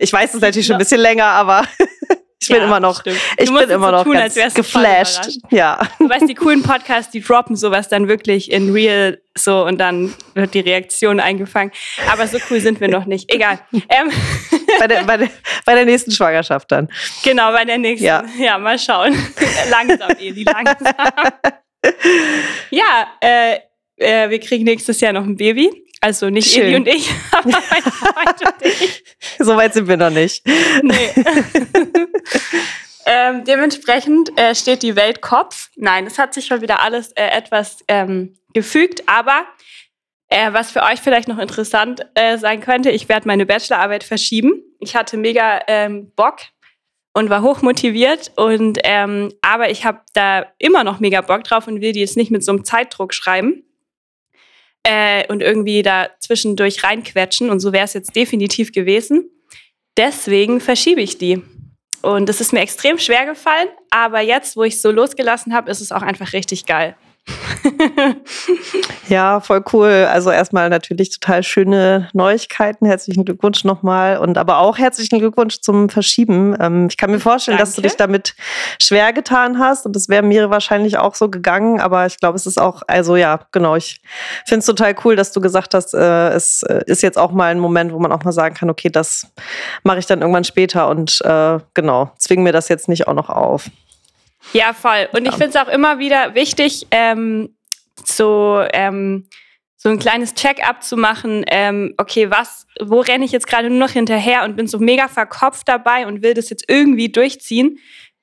Ich 0.00 0.12
weiß 0.12 0.34
es 0.34 0.40
natürlich 0.40 0.66
schon 0.66 0.74
ein 0.74 0.80
bisschen 0.80 1.00
länger, 1.00 1.26
aber 1.26 1.62
ich 2.38 2.48
bin 2.48 2.58
ja, 2.58 2.64
immer 2.64 2.80
noch, 2.80 3.00
stimmt. 3.00 3.18
ich 3.38 3.52
bin 3.52 3.70
immer 3.70 3.92
noch 3.92 4.04
tun, 4.04 4.12
ganz 4.12 4.54
geflasht. 4.54 5.38
Ja. 5.50 5.88
Du 5.98 6.08
weißt, 6.08 6.28
die 6.28 6.34
coolen 6.34 6.62
Podcasts, 6.62 7.10
die 7.10 7.20
droppen 7.20 7.56
sowas 7.56 7.88
dann 7.88 8.08
wirklich 8.08 8.52
in 8.52 8.72
real 8.72 9.18
so 9.34 9.64
und 9.64 9.78
dann 9.78 10.14
wird 10.34 10.52
die 10.52 10.60
Reaktion 10.60 11.18
eingefangen. 11.18 11.72
Aber 12.10 12.26
so 12.26 12.38
cool 12.50 12.60
sind 12.60 12.80
wir 12.80 12.88
noch 12.88 13.06
nicht. 13.06 13.32
Egal. 13.32 13.58
Ähm. 13.88 14.10
Bei, 14.78 14.88
der, 14.88 15.04
bei, 15.04 15.16
der, 15.16 15.30
bei 15.64 15.74
der 15.74 15.84
nächsten 15.84 16.10
Schwangerschaft 16.10 16.70
dann. 16.70 16.88
Genau, 17.22 17.52
bei 17.52 17.64
der 17.64 17.78
nächsten. 17.78 18.04
Ja, 18.04 18.24
ja 18.38 18.58
mal 18.58 18.78
schauen. 18.78 19.14
langsam, 19.70 20.10
Eli, 20.18 20.44
langsam. 20.44 20.92
ja, 22.70 23.06
äh, 23.20 23.58
äh, 23.96 24.28
wir 24.28 24.40
kriegen 24.40 24.64
nächstes 24.64 25.00
Jahr 25.00 25.12
noch 25.12 25.24
ein 25.24 25.36
Baby. 25.36 25.85
Also 26.06 26.30
nicht 26.30 26.52
Schön. 26.52 26.66
Eli 26.66 26.76
und 26.76 26.86
ich, 26.86 27.10
aber 27.32 27.48
mein 27.50 27.82
Freund 27.82 28.40
und 28.40 28.64
ich. 28.64 29.02
So 29.40 29.56
weit 29.56 29.74
sind 29.74 29.88
wir 29.88 29.96
noch 29.96 30.10
nicht. 30.10 30.46
Nee. 30.46 31.10
ähm, 33.06 33.42
dementsprechend 33.42 34.30
äh, 34.38 34.54
steht 34.54 34.84
die 34.84 34.94
Welt 34.94 35.20
Kopf. 35.20 35.70
Nein, 35.74 36.06
es 36.06 36.16
hat 36.16 36.32
sich 36.32 36.46
schon 36.46 36.60
wieder 36.60 36.80
alles 36.80 37.10
äh, 37.10 37.26
etwas 37.26 37.78
ähm, 37.88 38.38
gefügt, 38.54 39.02
aber 39.08 39.46
äh, 40.28 40.52
was 40.52 40.70
für 40.70 40.84
euch 40.84 41.00
vielleicht 41.00 41.26
noch 41.26 41.38
interessant 41.38 42.06
äh, 42.14 42.38
sein 42.38 42.60
könnte, 42.60 42.92
ich 42.92 43.08
werde 43.08 43.26
meine 43.26 43.44
Bachelorarbeit 43.44 44.04
verschieben. 44.04 44.62
Ich 44.78 44.94
hatte 44.94 45.16
mega 45.16 45.60
ähm, 45.66 46.12
Bock 46.14 46.36
und 47.14 47.30
war 47.30 47.42
hochmotiviert 47.42 48.30
und 48.36 48.78
ähm, 48.84 49.32
aber 49.42 49.70
ich 49.70 49.84
habe 49.84 50.02
da 50.14 50.46
immer 50.58 50.84
noch 50.84 51.00
mega 51.00 51.20
Bock 51.20 51.42
drauf 51.42 51.66
und 51.66 51.80
will 51.80 51.90
die 51.90 52.00
jetzt 52.00 52.16
nicht 52.16 52.30
mit 52.30 52.44
so 52.44 52.52
einem 52.52 52.64
Zeitdruck 52.64 53.12
schreiben 53.12 53.64
äh, 54.86 55.26
und 55.26 55.42
irgendwie 55.42 55.82
da 55.82 56.08
zwischendurch 56.20 56.84
reinquetschen. 56.84 57.50
Und 57.50 57.60
so 57.60 57.72
wäre 57.72 57.84
es 57.84 57.92
jetzt 57.92 58.14
definitiv 58.14 58.72
gewesen. 58.72 59.28
Deswegen 59.96 60.60
verschiebe 60.60 61.00
ich 61.00 61.18
die. 61.18 61.42
Und 62.02 62.28
es 62.28 62.40
ist 62.40 62.52
mir 62.52 62.60
extrem 62.60 62.98
schwer 62.98 63.26
gefallen, 63.26 63.68
aber 63.90 64.20
jetzt, 64.20 64.56
wo 64.56 64.62
ich 64.62 64.80
so 64.80 64.92
losgelassen 64.92 65.52
habe, 65.52 65.70
ist 65.70 65.80
es 65.80 65.90
auch 65.90 66.02
einfach 66.02 66.32
richtig 66.32 66.66
geil. 66.66 66.94
ja, 69.08 69.40
voll 69.40 69.64
cool. 69.72 70.06
Also 70.10 70.30
erstmal 70.30 70.68
natürlich 70.68 71.10
total 71.10 71.42
schöne 71.42 72.08
Neuigkeiten. 72.12 72.86
Herzlichen 72.86 73.24
Glückwunsch 73.24 73.64
nochmal 73.64 74.18
und 74.18 74.38
aber 74.38 74.58
auch 74.58 74.78
herzlichen 74.78 75.18
Glückwunsch 75.18 75.60
zum 75.60 75.88
Verschieben. 75.88 76.56
Ähm, 76.60 76.86
ich 76.88 76.96
kann 76.96 77.10
mir 77.10 77.20
vorstellen, 77.20 77.58
Danke. 77.58 77.68
dass 77.68 77.76
du 77.76 77.82
dich 77.82 77.96
damit 77.96 78.34
schwer 78.80 79.12
getan 79.12 79.58
hast 79.58 79.86
und 79.86 79.96
das 79.96 80.08
wäre 80.08 80.22
mir 80.22 80.50
wahrscheinlich 80.50 80.98
auch 80.98 81.14
so 81.14 81.28
gegangen. 81.28 81.80
Aber 81.80 82.06
ich 82.06 82.18
glaube, 82.18 82.36
es 82.36 82.46
ist 82.46 82.60
auch, 82.60 82.82
also 82.86 83.16
ja, 83.16 83.40
genau. 83.52 83.76
Ich 83.76 84.00
finde 84.46 84.60
es 84.60 84.66
total 84.66 84.94
cool, 85.04 85.16
dass 85.16 85.32
du 85.32 85.40
gesagt 85.40 85.74
hast, 85.74 85.94
äh, 85.94 86.28
es 86.30 86.62
äh, 86.62 86.82
ist 86.86 87.02
jetzt 87.02 87.18
auch 87.18 87.32
mal 87.32 87.50
ein 87.50 87.58
Moment, 87.58 87.92
wo 87.92 87.98
man 87.98 88.12
auch 88.12 88.22
mal 88.22 88.32
sagen 88.32 88.54
kann, 88.54 88.70
okay, 88.70 88.90
das 88.90 89.26
mache 89.82 89.98
ich 89.98 90.06
dann 90.06 90.20
irgendwann 90.20 90.44
später 90.44 90.88
und 90.88 91.20
äh, 91.24 91.58
genau, 91.74 92.12
zwing 92.18 92.42
mir 92.42 92.52
das 92.52 92.68
jetzt 92.68 92.88
nicht 92.88 93.08
auch 93.08 93.14
noch 93.14 93.30
auf. 93.30 93.68
Ja, 94.52 94.72
voll. 94.72 95.08
Und 95.12 95.26
ich 95.26 95.32
finde 95.32 95.48
es 95.48 95.56
auch 95.56 95.68
immer 95.68 95.98
wieder 95.98 96.34
wichtig, 96.34 96.86
ähm, 96.90 97.56
so, 98.04 98.62
ähm, 98.72 99.28
so 99.76 99.88
ein 99.88 99.98
kleines 99.98 100.34
Check-up 100.34 100.82
zu 100.82 100.96
machen. 100.96 101.44
Ähm, 101.48 101.94
okay, 101.98 102.30
was, 102.30 102.66
wo 102.80 103.00
renne 103.00 103.24
ich 103.24 103.32
jetzt 103.32 103.46
gerade 103.46 103.68
nur 103.68 103.78
noch 103.78 103.90
hinterher 103.90 104.44
und 104.44 104.56
bin 104.56 104.66
so 104.66 104.78
mega 104.78 105.08
verkopft 105.08 105.68
dabei 105.68 106.06
und 106.06 106.22
will 106.22 106.34
das 106.34 106.50
jetzt 106.50 106.64
irgendwie 106.68 107.10
durchziehen, 107.10 107.78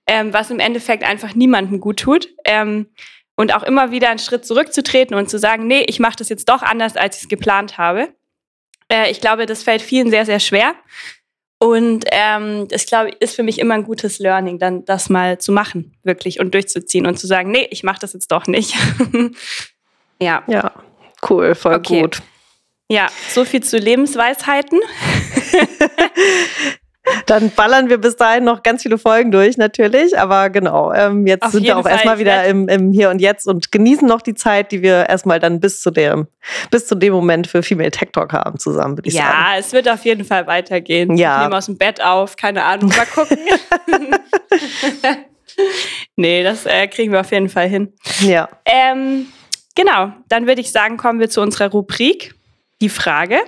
ähm, 0.07 0.33
was 0.33 0.49
im 0.49 0.59
Endeffekt 0.59 1.03
einfach 1.03 1.35
niemandem 1.35 1.79
gut 1.79 1.99
tut. 1.99 2.29
Ähm, 2.45 2.87
und 3.35 3.53
auch 3.55 3.63
immer 3.63 3.91
wieder 3.91 4.09
einen 4.09 4.19
Schritt 4.19 4.45
zurückzutreten 4.45 5.15
und 5.15 5.29
zu 5.29 5.39
sagen, 5.39 5.65
nee, 5.65 5.83
ich 5.87 5.99
mache 5.99 6.17
das 6.17 6.29
jetzt 6.29 6.49
doch 6.49 6.61
anders, 6.61 6.95
als 6.95 7.17
ich 7.17 7.23
es 7.23 7.29
geplant 7.29 7.77
habe. 7.77 8.13
Äh, 8.91 9.09
ich 9.09 9.21
glaube, 9.21 9.45
das 9.45 9.63
fällt 9.63 9.81
vielen 9.81 10.09
sehr, 10.09 10.25
sehr 10.25 10.39
schwer. 10.39 10.75
Und 11.63 12.03
ähm, 12.11 12.67
das, 12.67 12.85
glaube 12.85 13.11
ich, 13.11 13.21
ist 13.21 13.37
für 13.37 13.43
mich 13.43 13.57
immer 13.57 13.75
ein 13.75 13.85
gutes 13.85 14.19
Learning, 14.19 14.59
dann 14.59 14.83
das 14.83 15.09
mal 15.09 15.37
zu 15.37 15.53
machen, 15.53 15.93
wirklich 16.03 16.41
und 16.41 16.53
durchzuziehen 16.53 17.05
und 17.05 17.17
zu 17.17 17.25
sagen, 17.25 17.51
nee, 17.51 17.65
ich 17.71 17.83
mache 17.83 18.01
das 18.01 18.11
jetzt 18.11 18.33
doch 18.33 18.47
nicht. 18.47 18.75
ja. 20.19 20.43
Ja, 20.47 20.73
cool, 21.29 21.55
voll 21.55 21.75
okay. 21.75 22.01
gut. 22.01 22.21
Ja, 22.91 23.07
so 23.29 23.45
viel 23.45 23.63
zu 23.63 23.77
Lebensweisheiten. 23.77 24.81
Dann 27.25 27.51
ballern 27.51 27.89
wir 27.89 27.97
bis 27.97 28.15
dahin 28.15 28.45
noch 28.45 28.63
ganz 28.63 28.83
viele 28.83 28.97
Folgen 28.97 29.31
durch, 29.31 29.57
natürlich. 29.57 30.17
Aber 30.17 30.49
genau, 30.49 30.93
ähm, 30.93 31.27
jetzt 31.27 31.43
Auf 31.43 31.51
sind 31.51 31.63
wir 31.63 31.77
auch 31.77 31.85
erstmal 31.85 32.17
wieder 32.17 32.45
im, 32.45 32.69
im, 32.69 32.91
Hier 32.91 33.09
und 33.09 33.19
Jetzt 33.19 33.45
und 33.47 33.71
genießen 33.71 34.07
noch 34.07 34.21
die 34.21 34.35
Zeit, 34.35 34.71
die 34.71 34.81
wir 34.81 35.09
erstmal 35.09 35.39
dann 35.39 35.59
bis 35.59 35.81
zu 35.81 35.91
dem, 35.91 36.27
bis 36.71 36.87
zu 36.87 36.95
dem 36.95 37.13
Moment 37.13 37.47
für 37.47 37.61
Female 37.61 37.91
Tech 37.91 38.09
Talk 38.13 38.31
haben 38.31 38.57
zusammen, 38.57 38.97
würde 38.97 39.09
ich 39.09 39.15
ja, 39.15 39.23
sagen. 39.23 39.37
Ja, 39.37 39.59
es 39.59 39.73
wird 39.73 39.89
auf 39.89 40.05
jeden 40.05 40.23
Fall 40.23 40.47
weitergehen. 40.47 41.17
Ja. 41.17 41.37
Ich 41.37 41.43
nehme 41.43 41.57
aus 41.57 41.65
dem 41.65 41.77
Bett 41.77 42.01
auf, 42.01 42.37
keine 42.37 42.63
Ahnung, 42.63 42.89
mal 42.89 43.05
gucken. 43.05 43.37
nee, 46.15 46.43
das 46.43 46.65
äh, 46.65 46.87
kriegen 46.87 47.11
wir 47.11 47.19
auf 47.19 47.31
jeden 47.31 47.49
Fall 47.49 47.67
hin. 47.67 47.91
Ja. 48.21 48.47
Ähm, 48.65 49.27
genau, 49.75 50.13
dann 50.29 50.47
würde 50.47 50.61
ich 50.61 50.71
sagen, 50.71 50.95
kommen 50.95 51.19
wir 51.19 51.29
zu 51.29 51.41
unserer 51.41 51.69
Rubrik. 51.69 52.33
Die 52.81 52.89
Frage. 52.89 53.39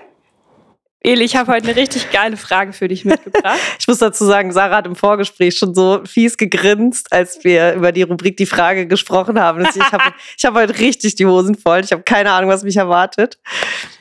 Eli, 1.05 1.23
ich 1.23 1.35
habe 1.35 1.51
heute 1.51 1.67
eine 1.67 1.75
richtig 1.75 2.09
geile 2.11 2.35
Frage 2.35 2.73
für 2.73 2.87
dich 2.87 3.05
mitgebracht. 3.05 3.59
ich 3.79 3.87
muss 3.87 3.99
dazu 3.99 4.25
sagen, 4.25 4.51
Sarah 4.51 4.77
hat 4.77 4.87
im 4.87 4.95
Vorgespräch 4.95 5.55
schon 5.55 5.75
so 5.75 6.01
fies 6.03 6.35
gegrinst, 6.35 7.13
als 7.13 7.43
wir 7.43 7.73
über 7.73 7.91
die 7.91 8.01
Rubrik 8.01 8.37
die 8.37 8.47
Frage 8.47 8.87
gesprochen 8.87 9.39
haben. 9.39 9.67
Ich 9.75 9.79
habe 9.91 10.03
ich 10.37 10.43
hab 10.45 10.55
heute 10.55 10.79
richtig 10.79 11.13
die 11.13 11.27
Hosen 11.27 11.55
voll. 11.55 11.81
Ich 11.83 11.91
habe 11.91 12.01
keine 12.01 12.31
Ahnung, 12.31 12.49
was 12.49 12.63
mich 12.63 12.77
erwartet. 12.77 13.37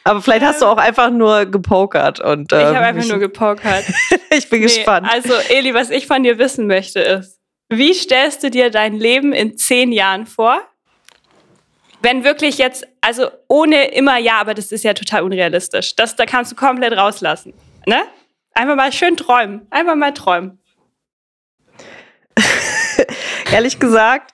Aber 0.04 0.22
vielleicht 0.22 0.46
hast 0.46 0.62
du 0.62 0.66
auch 0.66 0.78
einfach 0.78 1.10
nur 1.10 1.44
gepokert. 1.44 2.20
Und, 2.20 2.52
ähm, 2.54 2.58
ich 2.58 2.64
habe 2.64 2.78
einfach 2.78 3.06
nur 3.06 3.18
gepokert. 3.18 3.84
ich 4.30 4.48
bin 4.48 4.60
nee, 4.60 4.66
gespannt. 4.66 5.06
Also, 5.10 5.34
Eli, 5.50 5.74
was 5.74 5.90
ich 5.90 6.06
von 6.06 6.22
dir 6.22 6.38
wissen 6.38 6.66
möchte, 6.66 7.00
ist, 7.00 7.38
wie 7.68 7.92
stellst 7.92 8.42
du 8.42 8.50
dir 8.50 8.70
dein 8.70 8.94
Leben 8.94 9.34
in 9.34 9.58
zehn 9.58 9.92
Jahren 9.92 10.24
vor? 10.24 10.58
Wenn 12.04 12.22
wirklich 12.22 12.58
jetzt, 12.58 12.86
also 13.00 13.30
ohne 13.48 13.86
immer 13.86 14.18
ja, 14.18 14.34
aber 14.34 14.54
das 14.54 14.70
ist 14.70 14.84
ja 14.84 14.94
total 14.94 15.22
unrealistisch. 15.22 15.96
Das, 15.96 16.14
da 16.14 16.26
kannst 16.26 16.52
du 16.52 16.56
komplett 16.56 16.96
rauslassen. 16.96 17.54
Ne? 17.86 18.02
Einfach 18.52 18.76
mal 18.76 18.92
schön 18.92 19.16
träumen. 19.16 19.66
Einfach 19.70 19.96
mal 19.96 20.12
träumen. 20.12 20.60
ehrlich 23.52 23.80
gesagt, 23.80 24.32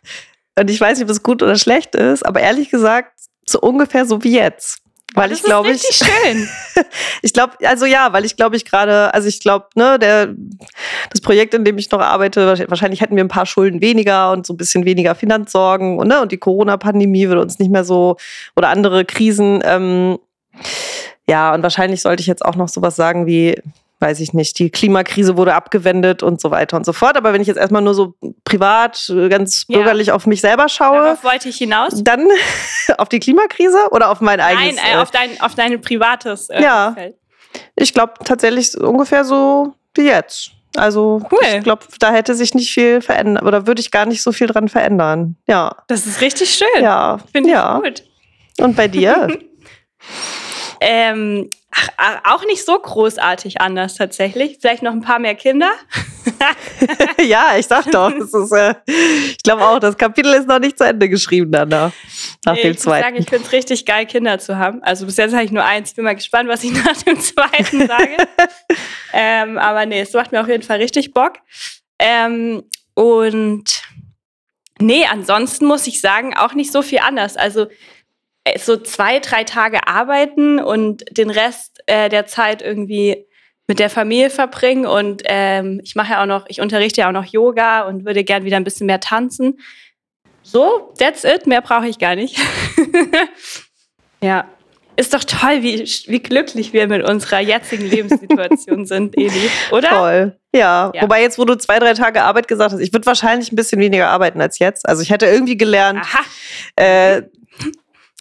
und 0.59 0.69
ich 0.69 0.81
weiß 0.81 0.99
nicht, 0.99 1.05
ob 1.05 1.11
es 1.11 1.23
gut 1.23 1.43
oder 1.43 1.57
schlecht 1.57 1.95
ist, 1.95 2.27
aber 2.27 2.41
ehrlich 2.41 2.71
gesagt, 2.71 3.12
so 3.47 3.61
ungefähr 3.61 4.05
so 4.05 4.23
wie 4.25 4.35
jetzt. 4.37 4.83
Weil 5.14 5.29
das 5.29 5.38
ich 5.38 5.45
glaube 5.45 5.71
ich 5.71 5.83
schön. 5.83 6.49
ich 7.23 7.33
glaube 7.33 7.55
also 7.64 7.87
ja 7.87 8.12
weil 8.12 8.25
ich 8.25 8.37
glaube 8.37 8.57
ich 8.57 8.64
gerade 8.64 9.12
also 9.14 9.29
ich 9.29 9.40
glaube 9.40 9.67
ne 9.75 9.99
der 9.99 10.35
das 11.11 11.21
Projekt 11.21 11.55
in 11.55 11.64
dem 11.64 11.79
ich 11.79 11.90
noch 11.90 12.00
arbeite 12.00 12.47
wahrscheinlich 12.69 13.00
hätten 13.00 13.17
wir 13.17 13.25
ein 13.25 13.29
paar 13.29 13.47
Schulden 13.47 13.81
weniger 13.81 14.33
und 14.33 14.47
so 14.47 14.55
ein 14.55 14.57
bisschen 14.57 14.85
weniger 14.85 15.14
Finanzsorgen 15.14 15.99
und 15.99 16.09
ne 16.09 16.21
und 16.21 16.33
die 16.33 16.38
Corona 16.38 16.76
Pandemie 16.76 17.29
würde 17.29 17.43
uns 17.43 17.59
nicht 17.59 17.71
mehr 17.71 17.85
so 17.85 18.17
oder 18.57 18.69
andere 18.69 19.05
Krisen 19.05 19.61
ähm, 19.64 20.19
ja 21.29 21.55
und 21.55 21.62
wahrscheinlich 21.62 22.02
sollte 22.02 22.21
ich 22.21 22.26
jetzt 22.26 22.45
auch 22.45 22.57
noch 22.57 22.69
sowas 22.69 22.97
sagen 22.97 23.26
wie 23.26 23.57
weiß 24.00 24.21
ich 24.21 24.33
nicht, 24.33 24.59
die 24.59 24.71
Klimakrise 24.71 25.37
wurde 25.37 25.54
abgewendet 25.54 26.23
und 26.23 26.40
so 26.40 26.50
weiter 26.50 26.76
und 26.76 26.85
so 26.87 26.92
fort. 26.92 27.16
Aber 27.16 27.33
wenn 27.33 27.40
ich 27.42 27.49
jetzt 27.49 27.59
erstmal 27.59 27.83
nur 27.83 27.95
so 27.95 28.14
privat, 28.45 29.09
äh, 29.11 29.28
ganz 29.28 29.66
Ja. 29.69 29.76
bürgerlich 29.78 30.11
auf 30.12 30.26
mich 30.26 30.40
selber 30.40 30.69
schaue, 30.69 31.02
Darauf 31.02 31.23
wollte 31.25 31.49
ich 31.50 31.57
hinaus. 31.59 31.92
dann 32.02 32.26
auf 32.99 33.09
die 33.11 33.21
Klimakrise 33.21 33.78
oder 33.90 34.11
auf 34.11 34.21
mein 34.21 34.40
eigenes? 34.40 34.76
Nein, 34.76 34.95
äh, 34.95 34.97
auf 34.97 35.11
dein, 35.11 35.40
auf 35.40 35.54
dein 35.54 35.80
privates 35.80 36.49
äh, 36.49 36.62
Ja. 36.62 36.88
Umfeld. 36.88 37.14
ich 37.76 37.92
glaube 37.95 38.14
tatsächlich 38.25 38.76
ungefähr 38.80 39.25
so 39.25 39.75
wie 39.95 40.07
jetzt. 40.07 40.50
Also 40.76 41.21
Cool. 41.33 41.38
ich 41.59 41.64
glaube, 41.64 41.85
da 41.99 42.12
hätte 42.12 42.35
sich 42.37 42.54
nicht 42.54 42.73
viel 42.73 43.02
verändert 43.02 43.42
oder 43.45 43.66
würde 43.66 43.80
ich 43.80 43.90
gar 43.90 44.07
nicht 44.07 44.23
so 44.23 44.30
viel 44.33 44.47
dran 44.47 44.69
verändern. 44.69 45.37
Ja, 45.49 45.76
Das 45.88 46.07
ist 46.07 46.21
richtig 46.21 46.50
schön. 46.54 46.83
ja, 46.85 47.19
Finde 47.33 47.50
ja. 47.50 47.80
ich 47.83 47.83
gut. 47.83 48.04
Und 48.64 48.76
bei 48.76 48.87
dir? 48.88 49.28
Ähm, 50.80 51.50
ach, 51.70 52.20
auch 52.25 52.44
nicht 52.46 52.64
so 52.64 52.78
großartig 52.78 53.60
anders 53.60 53.94
tatsächlich. 53.96 54.58
Vielleicht 54.60 54.82
noch 54.82 54.92
ein 54.92 55.02
paar 55.02 55.18
mehr 55.18 55.34
Kinder. 55.34 55.70
ja, 57.22 57.56
ich 57.58 57.66
sag 57.66 57.90
doch, 57.90 58.10
ist, 58.10 58.34
äh, 58.52 58.75
ich 58.87 59.42
glaube 59.42 59.66
auch, 59.66 59.78
das 59.78 59.96
Kapitel 59.96 60.32
ist 60.34 60.49
noch 60.49 60.58
nicht 60.58 60.78
zu 60.78 60.84
Ende 60.84 61.08
geschrieben 61.08 61.52
danach. 61.52 61.92
Nach 62.44 62.54
Nee, 62.54 62.62
dem 62.62 62.70
ich 62.72 62.76
muss 62.78 62.84
sagen, 62.84 63.02
zweiten. 63.02 63.16
ich 63.16 63.28
finde 63.28 63.44
es 63.44 63.52
richtig 63.52 63.87
geil, 63.87 64.06
Kinder 64.06 64.38
zu 64.38 64.56
haben. 64.56 64.82
Also 64.82 65.06
bis 65.06 65.16
jetzt 65.16 65.32
habe 65.32 65.44
ich 65.44 65.50
nur 65.52 65.64
eins. 65.64 65.90
Ich 65.90 65.96
bin 65.96 66.04
mal 66.04 66.14
gespannt, 66.14 66.49
was 66.49 66.64
ich 66.64 66.72
nach 66.84 66.96
dem 67.02 67.20
zweiten 67.20 67.87
sage. 67.87 68.16
ähm, 69.12 69.58
aber 69.58 69.87
nee, 69.87 70.00
es 70.00 70.12
macht 70.12 70.32
mir 70.32 70.40
auf 70.40 70.49
jeden 70.49 70.62
Fall 70.62 70.78
richtig 70.78 71.12
Bock. 71.12 71.34
Ähm, 71.99 72.62
und 72.94 73.82
nee, 74.78 75.04
ansonsten 75.10 75.66
muss 75.66 75.87
ich 75.87 76.00
sagen, 76.00 76.34
auch 76.37 76.54
nicht 76.54 76.72
so 76.72 76.82
viel 76.82 77.00
anders. 77.00 77.37
Also 77.37 77.66
so 78.59 78.76
zwei, 78.76 79.18
drei 79.18 79.44
Tage 79.44 79.87
arbeiten 79.87 80.61
und 80.61 81.04
den 81.16 81.30
Rest 81.30 81.80
äh, 81.87 82.09
der 82.09 82.26
Zeit 82.26 82.62
irgendwie 82.62 83.26
mit 83.66 83.78
der 83.78 83.90
Familie 83.90 84.30
verbringen. 84.30 84.87
Und 84.87 85.23
ähm, 85.26 85.80
ich 85.85 85.94
mache 85.94 86.12
ja 86.12 86.23
auch 86.23 86.26
noch, 86.26 86.47
ich 86.49 86.61
unterrichte 86.61 87.02
ja 87.02 87.09
auch 87.09 87.12
noch 87.12 87.26
Yoga 87.26 87.82
und 87.82 88.04
würde 88.04 88.25
gern 88.25 88.44
wieder 88.44 88.56
ein 88.56 88.64
bisschen 88.64 88.87
mehr 88.87 89.00
tanzen. 89.00 89.61
So, 90.42 90.92
that's 90.99 91.25
it. 91.25 91.47
Mehr 91.47 91.61
brauche 91.61 91.87
ich 91.87 91.99
gar 91.99 92.16
nicht. 92.16 92.37
ja. 94.20 94.47
Ist 94.97 95.14
doch 95.14 95.25
toll, 95.25 95.62
wie, 95.62 95.78
wie 96.09 96.18
glücklich 96.18 96.73
wir 96.73 96.87
mit 96.88 97.09
unserer 97.09 97.40
jetzigen 97.40 97.88
Lebenssituation 97.88 98.85
sind, 98.85 99.16
Eli, 99.16 99.49
oder? 99.70 99.88
Toll. 99.88 100.38
Ja. 100.54 100.90
Ja. 100.94 101.02
wobei 101.02 101.23
jetzt, 101.23 101.38
wo 101.38 101.44
du 101.44 101.56
zwei, 101.56 101.78
drei 101.78 101.94
Tage 101.94 102.23
Arbeit 102.23 102.49
gesagt 102.49 102.73
hast, 102.73 102.80
ich 102.80 102.92
würde 102.92 103.06
wahrscheinlich 103.06 103.52
ein 103.52 103.56
bisschen 103.56 103.80
weniger 103.80 104.11
arbeiten 104.11 104.40
als 104.40 104.59
jetzt. 104.59 104.87
Also 104.87 105.02
ich 105.02 105.11
hätte 105.11 105.26
irgendwie 105.26 105.56
gelernt, 105.56 106.04
äh, 106.76 107.23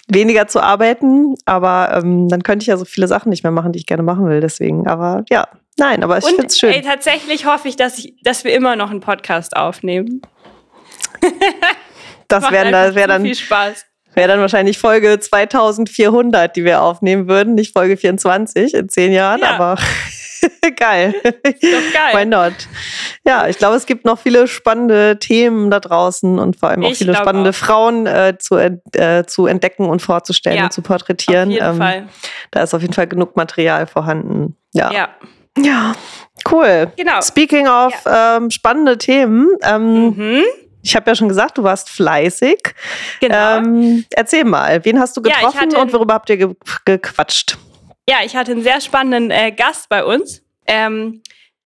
weniger 0.09 0.47
zu 0.47 0.59
arbeiten, 0.61 1.35
aber 1.45 1.91
ähm, 2.01 2.27
dann 2.29 2.43
könnte 2.43 2.63
ich 2.63 2.67
ja 2.67 2.77
so 2.77 2.85
viele 2.85 3.07
Sachen 3.07 3.29
nicht 3.29 3.43
mehr 3.43 3.51
machen, 3.51 3.71
die 3.71 3.79
ich 3.79 3.85
gerne 3.85 4.03
machen 4.03 4.27
will. 4.27 4.41
Deswegen, 4.41 4.87
aber 4.87 5.23
ja, 5.29 5.47
nein, 5.77 6.03
aber 6.03 6.17
ich 6.17 6.25
finde 6.25 6.47
es 6.47 6.57
schön. 6.57 6.71
ey, 6.73 6.81
tatsächlich 6.81 7.45
hoffe 7.45 7.67
ich 7.67 7.75
dass, 7.75 7.97
ich, 7.99 8.15
dass 8.23 8.43
wir 8.43 8.53
immer 8.53 8.75
noch 8.75 8.89
einen 8.91 9.01
Podcast 9.01 9.55
aufnehmen. 9.55 10.21
das 12.27 12.51
wäre 12.51 12.71
das 12.71 12.95
wär 12.95 13.07
dann, 13.07 13.21
viel 13.23 13.35
Spaß. 13.35 13.85
wär 14.15 14.27
dann 14.27 14.39
wahrscheinlich 14.39 14.77
Folge 14.77 15.19
2400, 15.19 16.55
die 16.55 16.63
wir 16.65 16.81
aufnehmen 16.81 17.27
würden, 17.27 17.55
nicht 17.55 17.73
Folge 17.73 17.97
24 17.97 18.73
in 18.73 18.89
zehn 18.89 19.11
Jahren, 19.11 19.41
Ja. 19.41 19.55
aber 19.55 19.77
geil. 20.75 21.13
Doch 21.24 21.31
geil. 21.93 22.13
Why 22.13 22.25
not? 22.25 22.53
Ja, 23.25 23.48
ich 23.48 23.58
glaube, 23.58 23.75
es 23.75 23.86
gibt 23.86 24.05
noch 24.05 24.19
viele 24.19 24.48
spannende 24.48 25.17
Themen 25.19 25.69
da 25.72 25.79
draußen 25.79 26.39
und 26.39 26.58
vor 26.60 26.69
allem 26.69 26.86
auch 26.86 26.91
Ich 26.91 27.00
viele 27.00 27.15
spannende 27.15 27.51
auch. 27.51 27.55
Frauen 27.55 28.05
äh, 28.08 28.36
zu, 28.39 28.55
äh, 28.58 29.24
zu 29.25 29.46
entdecken 29.48 29.86
und 29.86 30.01
vorzustellen 30.01 30.58
Ja, 30.58 30.63
und 30.65 30.74
zu 30.74 30.81
porträtieren. 30.81 31.50
Auf 31.50 31.53
jeden 31.53 31.65
Ähm, 31.65 31.77
Fall. 31.77 32.08
Da 32.51 32.63
ist 32.63 32.74
auf 32.74 32.81
jeden 32.81 32.93
Fall 32.93 33.08
genug 33.08 33.36
Material 33.36 33.88
vorhanden. 33.88 34.55
Ja. 34.74 34.91
Ja, 34.91 35.10
Ja, 35.58 35.93
cool. 36.51 36.91
genau. 36.96 37.22
Speaking 37.22 37.67
of 37.67 37.93
ähm, 38.05 38.50
spannende 38.51 38.98
Themen, 38.98 39.50
ähm, 39.63 40.05
Mhm. 40.15 40.43
ich 40.81 40.96
habe 40.96 41.10
ja 41.10 41.15
schon 41.15 41.27
gesagt, 41.27 41.58
du 41.58 41.63
warst 41.63 41.89
fleißig. 41.89 42.58
Genau. 43.19 43.58
Ähm, 43.58 44.05
erzähl 44.12 44.46
mal, 44.46 44.84
wen 44.86 45.00
hast 45.00 45.17
du 45.17 45.22
Ja, 45.25 45.36
getroffen 45.36 45.75
und 45.75 45.91
worüber 45.91 46.13
habt 46.13 46.29
ihr 46.29 46.38
ge 46.38 46.50
gequatscht? 46.86 47.58
Ja, 48.09 48.21
ich 48.25 48.35
hatte 48.35 48.53
einen 48.53 48.63
sehr 48.63 48.81
spannenden 48.81 49.29
äh, 49.29 49.51
Gast 49.51 49.87
bei 49.87 50.03
uns. 50.03 50.41
Ähm, 50.65 51.21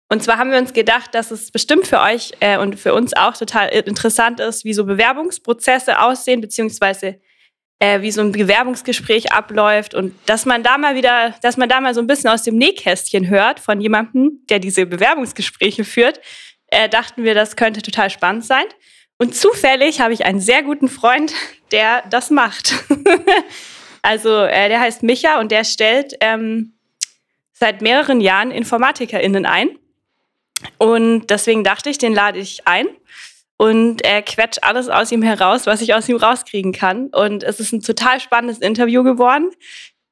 und 0.08 0.22
zwar 0.22 0.38
haben 0.38 0.52
wir 0.52 0.58
uns 0.58 0.72
gedacht, 0.72 1.12
dass 1.12 1.32
es 1.32 1.50
bestimmt 1.50 1.88
für 1.88 2.00
euch 2.00 2.30
äh, 2.38 2.58
und 2.58 2.78
für 2.78 2.94
uns 2.94 3.12
auch 3.12 3.36
total 3.36 3.70
interessant 3.70 4.38
ist, 4.38 4.64
wie 4.64 4.72
so 4.72 4.84
Bewerbungsprozesse 4.84 6.00
aussehen, 6.00 6.40
beziehungsweise 6.40 7.20
äh, 7.80 8.02
wie 8.02 8.12
so 8.12 8.20
ein 8.20 8.30
Bewerbungsgespräch 8.30 9.32
abläuft 9.32 9.94
und 9.94 10.14
dass 10.26 10.46
man 10.46 10.62
da 10.62 10.78
mal 10.78 10.94
wieder, 10.94 11.34
dass 11.42 11.56
man 11.56 11.68
da 11.68 11.80
mal 11.80 11.92
so 11.92 12.00
ein 12.00 12.06
bisschen 12.06 12.30
aus 12.30 12.44
dem 12.44 12.54
Nähkästchen 12.54 13.28
hört 13.28 13.58
von 13.58 13.80
jemandem, 13.80 14.44
der 14.48 14.60
diese 14.60 14.86
Bewerbungsgespräche 14.86 15.82
führt, 15.82 16.20
äh, 16.68 16.88
dachten 16.88 17.24
wir, 17.24 17.34
das 17.34 17.56
könnte 17.56 17.82
total 17.82 18.10
spannend 18.10 18.44
sein. 18.44 18.66
Und 19.18 19.34
zufällig 19.34 20.00
habe 20.00 20.12
ich 20.12 20.24
einen 20.24 20.38
sehr 20.38 20.62
guten 20.62 20.86
Freund, 20.86 21.34
der 21.72 22.04
das 22.08 22.30
macht. 22.30 22.74
also 24.02 24.42
äh, 24.44 24.68
der 24.68 24.80
heißt 24.80 25.02
Micha 25.02 25.40
und 25.40 25.52
der 25.52 25.64
stellt 25.64 26.14
ähm, 26.20 26.74
seit 27.52 27.82
mehreren 27.82 28.20
Jahren 28.20 28.50
InformatikerInnen 28.50 29.46
ein. 29.46 29.70
Und 30.78 31.28
deswegen 31.28 31.64
dachte 31.64 31.90
ich, 31.90 31.98
den 31.98 32.14
lade 32.14 32.38
ich 32.38 32.66
ein 32.66 32.86
und 33.58 34.02
er 34.04 34.22
quetscht 34.22 34.62
alles 34.62 34.88
aus 34.88 35.12
ihm 35.12 35.22
heraus, 35.22 35.66
was 35.66 35.82
ich 35.82 35.92
aus 35.92 36.08
ihm 36.08 36.16
rauskriegen 36.16 36.72
kann. 36.72 37.08
Und 37.08 37.42
es 37.42 37.60
ist 37.60 37.72
ein 37.72 37.82
total 37.82 38.20
spannendes 38.20 38.58
Interview 38.58 39.02
geworden. 39.02 39.50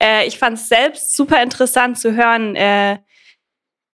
Äh, 0.02 0.26
ich 0.26 0.38
fand 0.38 0.58
es 0.58 0.68
selbst 0.68 1.16
super 1.16 1.42
interessant 1.42 1.98
zu 1.98 2.14
hören, 2.14 2.56
äh, 2.56 2.98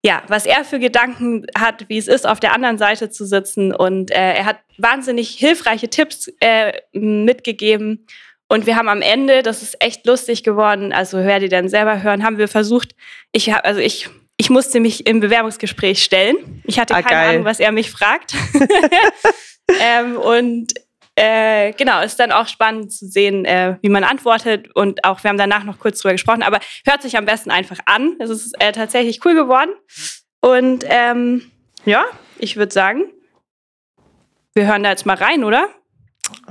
ja, 0.04 0.24
was 0.28 0.46
er 0.46 0.66
für 0.66 0.80
Gedanken 0.80 1.46
hat, 1.56 1.88
wie 1.90 1.98
es 1.98 2.08
ist, 2.08 2.26
auf 2.26 2.40
der 2.40 2.54
anderen 2.54 2.78
Seite 2.78 3.10
zu 3.10 3.26
sitzen. 3.26 3.76
Und 3.76 4.10
äh, 4.10 4.36
er 4.36 4.46
hat 4.46 4.60
wahnsinnig 4.78 5.32
hilfreiche 5.32 5.90
Tipps 5.90 6.32
äh, 6.40 6.74
mitgegeben. 6.94 8.08
Und 8.52 8.66
wir 8.66 8.76
haben 8.76 8.90
am 8.90 9.02
Ende, 9.02 9.44
das 9.44 9.62
ist 9.62 9.82
echt 9.82 10.06
lustig 10.06 10.44
geworden, 10.44 10.92
also 10.92 11.20
hör 11.20 11.40
die 11.40 11.48
dann 11.48 11.70
selber 11.70 12.04
hören, 12.04 12.22
haben 12.22 12.38
wir 12.38 12.50
versucht, 12.50 12.96
ich 13.32 13.50
habe, 13.50 13.64
also 13.64 13.80
ich, 13.80 14.10
ich 14.36 14.50
musste 14.50 14.82
mich 14.82 15.08
im 15.08 15.22
Bewerbungsgespräch 15.22 16.04
stellen. 16.04 16.62
Ich 16.66 16.78
hatte 16.78 16.94
Ah, 16.94 17.02
keine 17.02 17.22
geil. 17.22 17.30
Ahnung, 17.30 17.46
was 17.46 17.62
er 17.62 17.72
mich 17.72 17.90
fragt. 17.90 18.34
ähm, 19.82 20.18
und 20.18 20.74
äh, 21.16 21.72
genau, 21.72 22.02
ist 22.02 22.20
dann 22.20 22.34
auch 22.34 22.50
spannend 22.50 22.92
zu 22.92 23.08
sehen, 23.08 23.46
äh, 23.46 23.78
wie 23.82 23.88
man 23.88 24.04
antwortet. 24.04 24.76
Und 24.76 25.06
auch, 25.06 25.24
wir 25.24 25.30
haben 25.30 25.38
danach 25.38 25.64
noch 25.64 25.80
kurz 25.80 26.00
drüber 26.02 26.12
gesprochen, 26.12 26.44
aber 26.44 26.60
hört 26.86 27.02
sich 27.04 27.16
am 27.16 27.24
besten 27.24 27.52
einfach 27.52 27.80
an. 27.86 28.18
Es 28.20 28.30
ist 28.30 28.62
äh, 28.62 28.74
tatsächlich 28.74 29.24
cool 29.24 29.34
geworden. 29.34 29.72
Und 30.42 30.84
ähm, 30.90 31.50
ja, 31.86 32.04
ich 32.38 32.58
würde 32.58 32.74
sagen, 32.74 33.04
wir 34.54 34.68
hören 34.68 34.84
da 34.84 34.90
jetzt 34.90 35.06
mal 35.06 35.16
rein, 35.16 35.46
oder? 35.46 35.70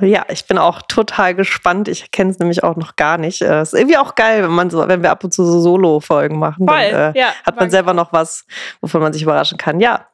Ja, 0.00 0.24
ich 0.28 0.46
bin 0.46 0.58
auch 0.58 0.82
total 0.82 1.34
gespannt. 1.34 1.88
Ich 1.88 2.10
kenne 2.10 2.30
es 2.30 2.38
nämlich 2.38 2.62
auch 2.62 2.76
noch 2.76 2.96
gar 2.96 3.18
nicht. 3.18 3.42
Äh, 3.42 3.62
ist 3.62 3.74
irgendwie 3.74 3.96
auch 3.96 4.14
geil, 4.14 4.42
wenn 4.42 4.50
man 4.50 4.70
so, 4.70 4.86
wenn 4.86 5.02
wir 5.02 5.10
ab 5.10 5.24
und 5.24 5.32
zu 5.32 5.44
so 5.44 5.60
Solo-Folgen 5.60 6.38
machen. 6.38 6.66
Voll, 6.66 6.90
Dann, 6.90 7.14
äh, 7.14 7.18
ja. 7.18 7.28
hat 7.44 7.56
man 7.56 7.70
selber 7.70 7.94
noch 7.94 8.12
was, 8.12 8.46
wovon 8.80 9.00
man 9.00 9.12
sich 9.12 9.22
überraschen 9.22 9.58
kann. 9.58 9.80
Ja, 9.80 10.06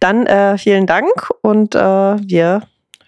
dann 0.00 0.26
äh, 0.26 0.58
vielen 0.58 0.86
Dank 0.86 1.30
und 1.42 1.74
äh, 1.74 1.78
wir 1.78 2.62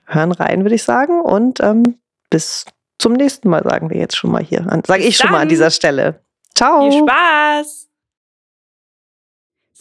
hören 0.06 0.32
rein, 0.32 0.62
würde 0.62 0.74
ich 0.74 0.82
sagen. 0.82 1.20
Und 1.20 1.60
ähm, 1.60 1.98
bis 2.30 2.64
zum 2.98 3.12
nächsten 3.14 3.48
Mal, 3.48 3.62
sagen 3.62 3.90
wir 3.90 3.98
jetzt 3.98 4.16
schon 4.16 4.30
mal 4.30 4.42
hier. 4.42 4.66
Sage 4.86 5.02
ich 5.02 5.16
schon 5.16 5.30
mal 5.30 5.40
an 5.40 5.48
dieser 5.48 5.70
Stelle. 5.70 6.20
Ciao. 6.54 6.90
Viel 6.90 7.00
Spaß! 7.00 7.88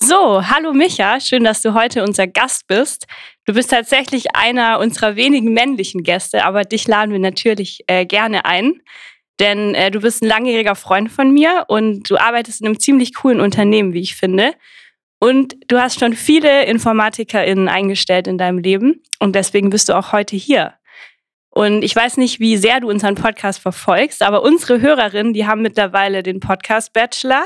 So, 0.06 0.46
hallo 0.46 0.74
Micha, 0.74 1.22
schön, 1.22 1.46
dass 1.46 1.62
du 1.62 1.74
heute 1.74 2.04
unser 2.04 2.28
Gast 2.28 2.68
bist. 2.68 3.08
Du 3.46 3.54
bist 3.54 3.70
tatsächlich 3.70 4.36
einer 4.36 4.80
unserer 4.80 5.16
wenigen 5.16 5.54
männlichen 5.54 6.04
Gäste, 6.04 6.44
aber 6.44 6.64
dich 6.64 6.90
laden 6.90 7.14
wir 7.14 7.20
natürlich 7.20 7.86
äh, 7.88 8.06
gerne 8.06 8.44
ein, 8.44 8.82
denn 9.40 9.74
äh, 9.76 9.92
du 9.92 10.02
bist 10.02 10.22
ein 10.22 10.28
langjähriger 10.28 10.76
Freund 10.76 11.10
von 11.10 11.32
mir 11.32 11.64
und 11.70 12.10
du 12.10 12.18
arbeitest 12.18 12.60
in 12.60 12.68
einem 12.68 12.82
ziemlich 12.82 13.14
coolen 13.16 13.40
Unternehmen, 13.40 13.94
wie 13.94 14.02
ich 14.02 14.18
finde. 14.18 14.56
Und 15.20 15.56
du 15.70 15.80
hast 15.80 16.02
schon 16.02 16.16
viele 16.16 16.66
InformatikerInnen 16.66 17.70
eingestellt 17.70 18.28
in 18.28 18.38
deinem 18.38 18.58
Leben 18.58 19.02
und 19.20 19.36
deswegen 19.36 19.70
bist 19.70 19.88
du 19.88 19.98
auch 19.98 20.12
heute 20.12 20.36
hier. 20.36 20.74
Und 21.56 21.84
ich 21.84 21.96
weiß 21.96 22.18
nicht, 22.18 22.40
wie 22.40 22.58
sehr 22.58 22.80
du 22.80 22.90
unseren 22.90 23.14
Podcast 23.14 23.60
verfolgst, 23.60 24.24
aber 24.24 24.42
unsere 24.42 24.82
Hörerinnen, 24.82 25.34
die 25.34 25.46
haben 25.46 25.62
mittlerweile 25.62 26.24
den 26.24 26.40
Podcast 26.40 26.94
Bachelor. 26.94 27.46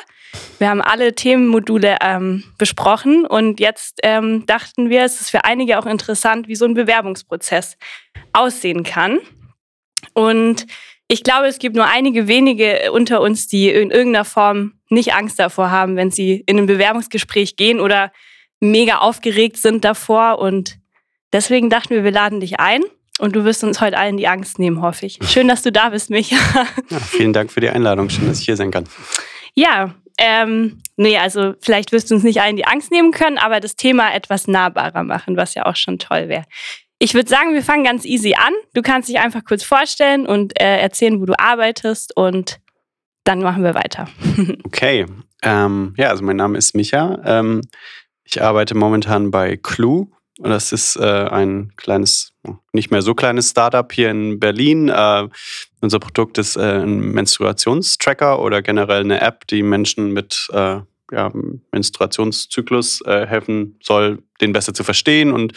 Wir 0.60 0.70
haben 0.70 0.82
alle 0.82 1.14
Themenmodule 1.14 1.98
ähm, 2.00 2.46
besprochen 2.58 3.26
und 3.26 3.60
jetzt 3.60 4.00
ähm, 4.04 4.46
dachten 4.46 4.90
wir, 4.90 5.04
es 5.04 5.20
ist 5.20 5.30
für 5.30 5.44
einige 5.44 5.78
auch 5.78 5.86
interessant, 5.86 6.48
wie 6.48 6.56
so 6.56 6.64
ein 6.64 6.74
Bewerbungsprozess 6.74 7.78
aussehen 8.32 8.84
kann. 8.84 9.20
Und 10.14 10.68
ich 11.10 11.24
glaube, 11.24 11.48
es 11.48 11.60
gibt 11.60 11.76
nur 11.76 11.88
einige 11.88 12.30
wenige 12.30 12.94
unter 12.94 13.20
uns, 13.20 13.50
die 13.50 13.68
in 13.68 13.92
irgendeiner 13.92 14.24
Form 14.24 14.80
nicht 14.88 15.16
Angst 15.16 15.38
davor 15.38 15.70
haben, 15.70 15.98
wenn 15.98 16.12
sie 16.12 16.46
in 16.46 16.58
ein 16.58 16.66
Bewerbungsgespräch 16.66 17.58
gehen 17.58 17.82
oder 17.82 18.14
mega 18.62 19.00
aufgeregt 19.00 19.58
sind 19.58 19.84
davor. 19.84 20.40
Und 20.40 20.78
deswegen 21.34 21.70
dachten 21.70 21.90
wir, 21.90 22.06
wir 22.06 22.12
laden 22.12 22.40
dich 22.40 22.62
ein. 22.62 22.84
Und 23.20 23.36
du 23.36 23.46
wirst 23.46 23.64
uns 23.64 23.82
heute 23.82 23.98
allen 23.98 24.18
die 24.18 24.28
Angst 24.28 24.60
nehmen, 24.60 24.82
hoffe 24.82 25.06
ich. 25.06 25.20
Schön, 25.28 25.48
dass 25.48 25.64
du 25.64 25.72
da 25.72 25.90
bist, 25.90 26.10
Micha. 26.10 26.38
Ja, 26.90 27.00
vielen 27.00 27.34
Dank 27.34 27.52
für 27.52 27.60
die 27.60 27.70
Einladung. 27.70 28.10
Schön, 28.10 28.28
dass 28.28 28.40
ich 28.40 28.46
hier 28.46 28.56
sein 28.56 28.72
kann. 28.72 28.86
Ja, 29.56 29.96
ähm, 30.18 30.82
nee, 30.98 31.18
also 31.18 31.54
vielleicht 31.62 31.92
wirst 31.92 32.10
du 32.10 32.16
uns 32.16 32.24
nicht 32.24 32.42
allen 32.42 32.56
die 32.56 32.66
Angst 32.66 32.92
nehmen 32.92 33.12
können, 33.12 33.38
aber 33.38 33.60
das 33.60 33.76
Thema 33.76 34.14
etwas 34.14 34.48
nahbarer 34.48 35.04
machen, 35.04 35.38
was 35.38 35.54
ja 35.56 35.66
auch 35.66 35.76
schon 35.76 36.00
toll 36.00 36.30
wäre. 36.30 36.46
Ich 37.00 37.14
würde 37.14 37.30
sagen, 37.30 37.54
wir 37.54 37.62
fangen 37.62 37.84
ganz 37.84 38.06
easy 38.06 38.34
an. 38.34 38.54
Du 38.74 38.82
kannst 38.82 39.08
dich 39.10 39.20
einfach 39.20 39.44
kurz 39.46 39.64
vorstellen 39.64 40.26
und 40.26 40.60
äh, 40.60 40.80
erzählen, 40.80 41.22
wo 41.22 41.26
du 41.26 41.40
arbeitest 41.40 42.16
und 42.18 42.60
dann 43.24 43.42
machen 43.42 43.64
wir 43.64 43.76
weiter. 43.76 44.08
okay. 44.64 45.06
Ähm, 45.44 45.94
ja, 45.98 46.10
also 46.10 46.24
mein 46.24 46.38
Name 46.38 46.58
ist 46.58 46.76
Micha. 46.76 47.22
Ähm, 47.24 47.62
ich 48.24 48.42
arbeite 48.42 48.76
momentan 48.76 49.30
bei 49.30 49.58
Clue. 49.58 50.08
Und 50.40 50.50
das 50.52 50.72
ist 50.72 50.98
äh, 50.98 51.04
ein 51.04 51.74
kleines, 51.78 52.34
nicht 52.72 52.92
mehr 52.92 53.02
so 53.02 53.16
kleines 53.16 53.50
Startup 53.50 53.92
hier 53.92 54.12
in 54.12 54.40
Berlin. 54.40 54.90
Äh, 54.90 55.28
unser 55.82 56.00
Produkt 56.00 56.38
ist 56.38 56.58
äh, 56.58 56.82
ein 56.84 57.00
Menstruationstracker 57.12 58.40
oder 58.40 58.62
generell 58.62 59.02
eine 59.02 59.22
App, 59.22 59.48
die 59.48 59.64
Menschen 59.64 60.14
mit 60.14 60.48
äh, 60.54 60.82
ja, 61.12 61.32
Menstruationszyklus 61.72 63.02
äh, 63.06 63.26
helfen 63.26 63.80
soll, 63.82 64.24
den 64.42 64.52
besser 64.52 64.74
zu 64.74 64.84
verstehen 64.84 65.32
und 65.32 65.54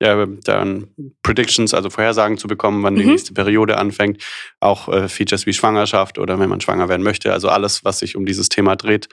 ja, 0.00 0.26
dann 0.26 0.88
Predictions, 1.22 1.74
also 1.74 1.90
Vorhersagen 1.90 2.38
zu 2.38 2.48
bekommen, 2.48 2.82
wann 2.82 2.94
mhm. 2.94 2.98
die 2.98 3.06
nächste 3.06 3.34
Periode 3.34 3.76
anfängt. 3.76 4.22
Auch 4.60 4.88
äh, 4.88 5.08
Features 5.08 5.46
wie 5.46 5.52
Schwangerschaft 5.52 6.18
oder 6.18 6.38
wenn 6.38 6.48
man 6.48 6.60
schwanger 6.60 6.88
werden 6.88 7.02
möchte. 7.02 7.32
Also 7.32 7.48
alles, 7.48 7.84
was 7.84 7.98
sich 7.98 8.16
um 8.16 8.24
dieses 8.24 8.48
Thema 8.48 8.76
dreht, 8.76 9.08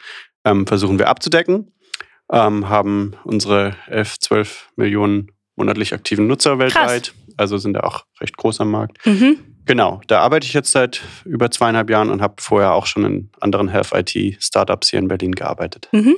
ähm, 0.45 0.65
versuchen 0.65 0.97
wir 0.97 1.09
abzudecken. 1.09 1.73
Ähm, 2.31 2.69
haben 2.69 3.15
unsere 3.23 3.75
11, 3.88 4.19
12 4.19 4.69
Millionen 4.77 5.31
monatlich 5.55 5.93
aktiven 5.93 6.27
Nutzer 6.27 6.59
weltweit. 6.59 7.13
Krass. 7.13 7.35
Also 7.38 7.57
sind 7.57 7.73
da 7.73 7.81
auch 7.81 8.05
recht 8.19 8.38
groß 8.38 8.61
am 8.61 8.71
Markt. 8.71 9.05
Mhm. 9.05 9.39
Genau, 9.65 10.01
da 10.07 10.19
arbeite 10.21 10.47
ich 10.47 10.53
jetzt 10.53 10.71
seit 10.71 11.01
über 11.23 11.51
zweieinhalb 11.51 11.89
Jahren 11.89 12.09
und 12.09 12.21
habe 12.21 12.35
vorher 12.39 12.73
auch 12.73 12.85
schon 12.85 13.05
in 13.05 13.29
anderen 13.39 13.67
Health-IT-Startups 13.67 14.89
hier 14.89 15.00
in 15.00 15.07
Berlin 15.07 15.33
gearbeitet. 15.33 15.88
Mhm. 15.91 16.15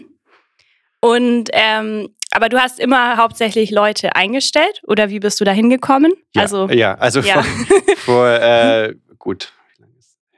Und 1.02 1.50
ähm, 1.52 2.10
aber 2.32 2.50
du 2.50 2.60
hast 2.60 2.80
immer 2.80 3.18
hauptsächlich 3.18 3.70
Leute 3.70 4.16
eingestellt 4.16 4.82
oder 4.88 5.10
wie 5.10 5.20
bist 5.20 5.40
du 5.40 5.46
da 5.46 5.52
hingekommen? 5.52 6.14
Ja, 6.34 6.42
also, 6.42 6.70
ja, 6.70 6.96
also 6.96 7.20
ja. 7.20 7.44
vor, 7.44 7.46
vor 7.98 8.28
äh, 8.30 8.96
gut, 9.20 9.54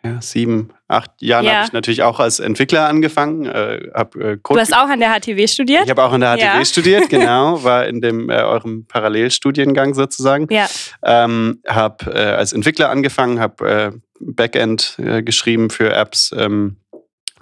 ja, 0.05 0.21
sieben, 0.21 0.69
acht 0.87 1.11
Jahren 1.21 1.45
ja. 1.45 1.53
habe 1.53 1.65
ich 1.65 1.73
natürlich 1.73 2.03
auch 2.03 2.19
als 2.19 2.39
Entwickler 2.39 2.87
angefangen. 2.87 3.45
Äh, 3.45 3.89
hab, 3.93 4.15
äh, 4.15 4.37
du 4.37 4.57
hast 4.57 4.75
auch 4.75 4.87
an 4.87 4.99
der 4.99 5.09
HTW 5.09 5.47
studiert? 5.47 5.83
Ich 5.85 5.89
habe 5.89 6.03
auch 6.03 6.11
an 6.11 6.21
der 6.21 6.35
HTW 6.35 6.43
ja. 6.43 6.65
studiert, 6.65 7.09
genau. 7.09 7.63
War 7.63 7.87
in 7.87 8.01
dem 8.01 8.29
äh, 8.29 8.35
eurem 8.35 8.85
Parallelstudiengang 8.85 9.95
sozusagen. 9.95 10.47
Ja. 10.51 10.67
Ähm, 11.03 11.61
habe 11.67 12.11
äh, 12.13 12.19
als 12.19 12.53
Entwickler 12.53 12.89
angefangen, 12.89 13.39
habe 13.39 13.67
äh, 13.67 13.91
Backend 14.19 14.97
äh, 14.99 15.23
geschrieben 15.23 15.69
für 15.71 15.91
Apps 15.93 16.33
ähm, 16.37 16.77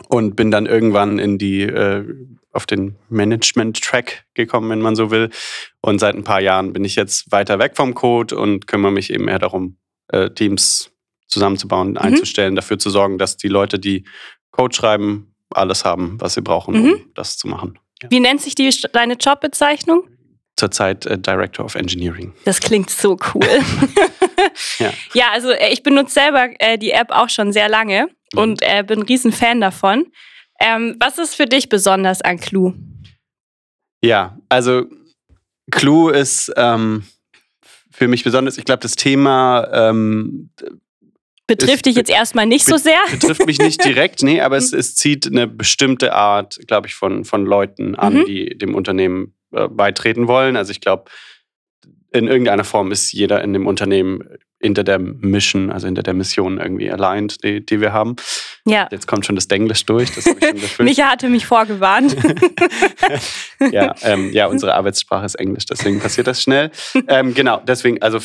und 0.08 0.36
bin 0.36 0.50
dann 0.50 0.66
irgendwann 0.66 1.20
in 1.20 1.38
die 1.38 1.72
auf 2.52 2.68
den 2.68 2.98
Management-Track 3.10 4.26
gekommen, 4.36 4.70
wenn 4.70 4.82
man 4.82 4.96
so 4.96 5.10
will. 5.10 5.32
Und 5.82 6.00
seit 6.00 6.16
ein 6.16 6.24
paar 6.24 6.42
Jahren 6.42 6.72
bin 6.72 6.86
ich 6.86 6.96
jetzt 6.96 7.32
weiter 7.32 7.58
weg 7.58 7.76
vom 7.76 7.96
Code 7.96 8.38
und 8.38 8.68
kümmere 8.68 8.92
mich 8.92 9.12
eben 9.12 9.26
mehr 9.26 9.40
darum, 9.40 9.78
Teams 10.36 10.93
zusammenzubauen, 11.34 11.92
mhm. 11.92 11.98
einzustellen, 11.98 12.56
dafür 12.56 12.80
zu 12.80 12.90
sorgen, 12.90 13.18
dass 13.18 13.38
die 13.38 13.48
Leute, 13.48 13.80
die 13.80 14.06
Code 14.52 14.76
schreiben, 14.76 15.34
alles 15.50 15.86
haben, 15.86 16.20
was 16.20 16.36
sie 16.36 16.42
brauchen, 16.42 16.76
um 16.76 16.82
mhm. 16.82 17.06
das 17.16 17.38
zu 17.38 17.48
machen. 17.48 17.80
Ja. 18.02 18.12
Wie 18.12 18.20
nennt 18.20 18.42
sich 18.42 18.56
die, 18.56 18.70
deine 18.92 19.16
Jobbezeichnung? 19.16 20.08
Zurzeit 20.56 21.06
äh, 21.06 21.18
Director 21.18 21.66
of 21.66 21.76
Engineering. 21.76 22.34
Das 22.46 22.60
klingt 22.60 22.90
so 22.90 23.18
cool. 23.34 23.48
ja. 24.80 24.94
ja. 25.14 25.32
also 25.32 25.50
äh, 25.52 25.74
ich 25.74 25.82
benutze 25.84 26.14
selber 26.14 26.50
äh, 26.60 26.78
die 26.78 26.92
App 26.92 27.12
auch 27.12 27.30
schon 27.30 27.52
sehr 27.52 27.70
lange 27.70 28.08
mhm. 28.34 28.40
und 28.40 28.62
äh, 28.62 28.84
bin 28.84 29.00
ein 29.00 29.06
riesen 29.06 29.32
Fan 29.32 29.62
davon. 29.62 30.06
Ähm, 30.60 30.96
was 31.00 31.18
ist 31.18 31.36
für 31.36 31.46
dich 31.46 31.70
besonders 31.70 32.22
an 32.22 32.40
Clue? 32.40 32.74
Ja, 34.02 34.38
also 34.50 34.86
Clue 35.72 36.12
ist 36.12 36.52
ähm, 36.56 37.04
für 37.92 38.08
mich 38.08 38.24
besonders, 38.24 38.58
ich 38.58 38.66
glaube, 38.66 38.82
das 38.82 38.96
Thema 38.96 39.68
ähm, 39.72 40.50
Betrifft 41.48 41.86
dich 41.86 41.96
jetzt 41.96 42.10
erstmal 42.10 42.46
nicht 42.46 42.66
so 42.66 42.78
sehr? 42.78 43.00
Betrifft 43.12 43.46
mich 43.46 43.60
nicht 43.60 43.84
direkt, 43.86 44.24
nee, 44.24 44.40
aber 44.40 44.58
es, 44.58 44.72
es 44.72 44.96
zieht 44.96 45.28
eine 45.28 45.46
bestimmte 45.48 46.14
Art, 46.14 46.60
glaube 46.68 46.88
ich, 46.88 46.96
von, 46.96 47.26
von 47.26 47.46
Leuten 47.46 47.96
an, 47.96 48.20
mhm. 48.20 48.26
die 48.26 48.58
dem 48.58 48.76
Unternehmen 48.76 49.34
äh, 49.52 49.68
beitreten 49.68 50.28
wollen. 50.28 50.56
Also 50.56 50.72
ich 50.72 50.80
glaube, 50.80 51.12
in 52.14 52.28
irgendeiner 52.28 52.64
Form 52.64 52.92
ist 52.92 53.12
jeder 53.12 53.44
in 53.44 53.54
dem 53.54 53.68
Unternehmen 53.68 54.24
hinter 54.64 54.86
der 54.86 54.98
Mission, 54.98 55.70
also 55.72 55.88
hinter 55.88 56.04
der 56.04 56.14
Mission 56.14 56.58
irgendwie 56.58 56.90
aligned, 56.90 57.44
die, 57.44 57.66
die 57.66 57.82
wir 57.82 57.92
haben. 57.92 58.16
Ja. 58.66 58.88
Jetzt 58.92 59.08
kommt 59.08 59.26
schon 59.26 59.36
das 59.36 59.50
Denglisch 59.50 59.86
durch. 59.86 60.10
Das 60.16 60.26
Micha 60.80 61.12
hatte 61.12 61.28
mich 61.28 61.46
vorgewarnt. 61.46 62.16
ja, 63.72 63.94
ähm, 64.04 64.32
ja, 64.32 64.48
unsere 64.48 64.74
Arbeitssprache 64.74 65.26
ist 65.26 65.36
Englisch, 65.36 65.66
deswegen 65.66 66.00
passiert 66.00 66.28
das 66.28 66.42
schnell. 66.42 66.72
Ähm, 67.10 67.34
genau, 67.34 67.62
deswegen, 67.68 68.02
also 68.02 68.20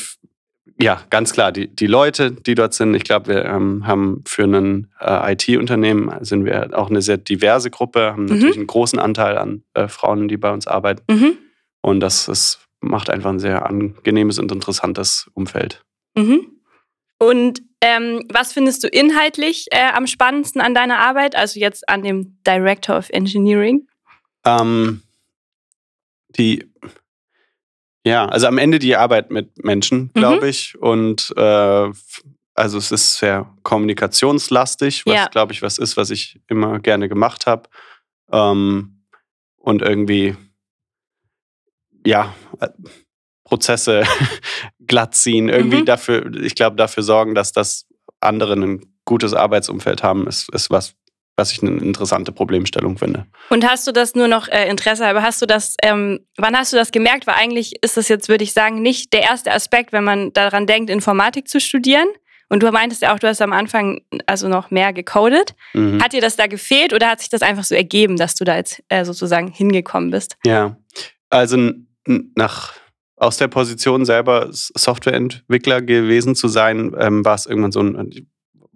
ja, 0.79 1.01
ganz 1.09 1.33
klar. 1.33 1.51
Die, 1.51 1.67
die 1.67 1.87
Leute, 1.87 2.31
die 2.31 2.55
dort 2.55 2.73
sind, 2.73 2.93
ich 2.93 3.03
glaube, 3.03 3.27
wir 3.27 3.45
ähm, 3.45 3.85
haben 3.87 4.23
für 4.25 4.43
ein 4.43 4.91
äh, 4.99 5.33
IT-Unternehmen 5.33 6.11
sind 6.23 6.45
wir 6.45 6.77
auch 6.77 6.89
eine 6.89 7.01
sehr 7.01 7.17
diverse 7.17 7.69
Gruppe, 7.69 8.11
haben 8.13 8.23
mhm. 8.23 8.29
natürlich 8.29 8.57
einen 8.57 8.67
großen 8.67 8.99
Anteil 8.99 9.37
an 9.37 9.63
äh, 9.73 9.87
Frauen, 9.87 10.27
die 10.27 10.37
bei 10.37 10.51
uns 10.51 10.67
arbeiten. 10.67 11.01
Mhm. 11.09 11.37
Und 11.81 11.99
das, 11.99 12.25
das 12.25 12.59
macht 12.81 13.09
einfach 13.09 13.29
ein 13.29 13.39
sehr 13.39 13.65
angenehmes 13.65 14.39
und 14.39 14.51
interessantes 14.51 15.29
Umfeld. 15.33 15.83
Mhm. 16.15 16.47
Und 17.17 17.61
ähm, 17.81 18.25
was 18.31 18.53
findest 18.53 18.83
du 18.83 18.87
inhaltlich 18.87 19.67
äh, 19.71 19.91
am 19.93 20.07
spannendsten 20.07 20.61
an 20.61 20.73
deiner 20.73 20.99
Arbeit, 20.99 21.35
also 21.35 21.59
jetzt 21.59 21.87
an 21.87 22.01
dem 22.01 22.37
Director 22.45 22.97
of 22.97 23.09
Engineering? 23.09 23.87
Ähm, 24.45 25.01
die 26.37 26.68
ja, 28.09 28.25
also 28.25 28.47
am 28.47 28.57
Ende 28.57 28.79
die 28.79 28.95
Arbeit 28.95 29.29
mit 29.31 29.63
Menschen, 29.63 30.11
glaube 30.13 30.41
mhm. 30.41 30.49
ich. 30.49 30.77
Und 30.79 31.33
äh, 31.37 31.91
also 32.55 32.77
es 32.77 32.91
ist 32.91 33.17
sehr 33.17 33.53
kommunikationslastig, 33.63 35.05
was, 35.05 35.13
ja. 35.13 35.27
glaube 35.27 35.53
ich, 35.53 35.61
was 35.61 35.77
ist, 35.77 35.95
was 35.95 36.09
ich 36.09 36.39
immer 36.47 36.79
gerne 36.79 37.07
gemacht 37.07 37.45
habe. 37.45 37.69
Ähm, 38.31 39.03
und 39.57 39.81
irgendwie, 39.81 40.35
ja, 42.05 42.33
äh, 42.59 42.69
Prozesse 43.43 44.03
glatt 44.87 45.15
ziehen, 45.15 45.49
irgendwie 45.49 45.81
mhm. 45.81 45.85
dafür, 45.85 46.33
ich 46.35 46.55
glaube, 46.55 46.75
dafür 46.75 47.03
sorgen, 47.03 47.35
dass 47.35 47.51
das 47.51 47.87
andere 48.19 48.53
ein 48.53 48.81
gutes 49.05 49.33
Arbeitsumfeld 49.33 50.03
haben, 50.03 50.27
ist, 50.27 50.49
ist 50.53 50.69
was, 50.69 50.95
was 51.39 51.53
ich 51.53 51.63
eine 51.63 51.77
interessante 51.77 52.31
Problemstellung 52.31 52.97
finde. 52.97 53.25
Und 53.49 53.67
hast 53.67 53.87
du 53.87 53.91
das 53.91 54.13
nur 54.13 54.27
noch 54.27 54.49
äh, 54.49 54.69
Interesse, 54.69 55.07
aber 55.07 55.23
hast 55.23 55.41
du 55.41 55.45
das, 55.45 55.75
ähm, 55.81 56.19
wann 56.37 56.55
hast 56.55 56.73
du 56.73 56.77
das 56.77 56.91
gemerkt? 56.91 57.25
Weil 57.27 57.35
eigentlich 57.35 57.81
ist 57.81 57.95
das 57.97 58.09
jetzt, 58.09 58.27
würde 58.27 58.43
ich 58.43 58.53
sagen, 58.53 58.81
nicht 58.81 59.13
der 59.13 59.21
erste 59.21 59.51
Aspekt, 59.51 59.93
wenn 59.93 60.03
man 60.03 60.33
daran 60.33 60.67
denkt, 60.67 60.89
Informatik 60.89 61.47
zu 61.47 61.59
studieren. 61.59 62.07
Und 62.49 62.63
du 62.63 62.71
meintest 62.71 63.03
ja 63.03 63.13
auch, 63.13 63.19
du 63.19 63.27
hast 63.27 63.41
am 63.41 63.53
Anfang 63.53 64.01
also 64.25 64.49
noch 64.49 64.69
mehr 64.69 64.91
gecodet. 64.91 65.55
Mhm. 65.73 66.03
Hat 66.03 66.13
dir 66.13 66.21
das 66.21 66.35
da 66.35 66.47
gefehlt 66.47 66.93
oder 66.93 67.07
hat 67.07 67.19
sich 67.19 67.29
das 67.29 67.41
einfach 67.41 67.63
so 67.63 67.75
ergeben, 67.75 68.17
dass 68.17 68.35
du 68.35 68.43
da 68.43 68.57
jetzt 68.57 68.83
äh, 68.89 69.05
sozusagen 69.05 69.47
hingekommen 69.47 70.11
bist? 70.11 70.35
Ja, 70.45 70.75
also 71.29 71.71
nach 72.35 72.73
aus 73.15 73.37
der 73.37 73.49
Position 73.49 74.05
selber 74.05 74.47
Softwareentwickler 74.51 75.81
gewesen 75.81 76.35
zu 76.35 76.47
sein, 76.47 76.95
ähm, 76.97 77.23
war 77.23 77.35
es 77.35 77.45
irgendwann 77.45 77.71
so 77.71 77.81
ein, 77.81 78.27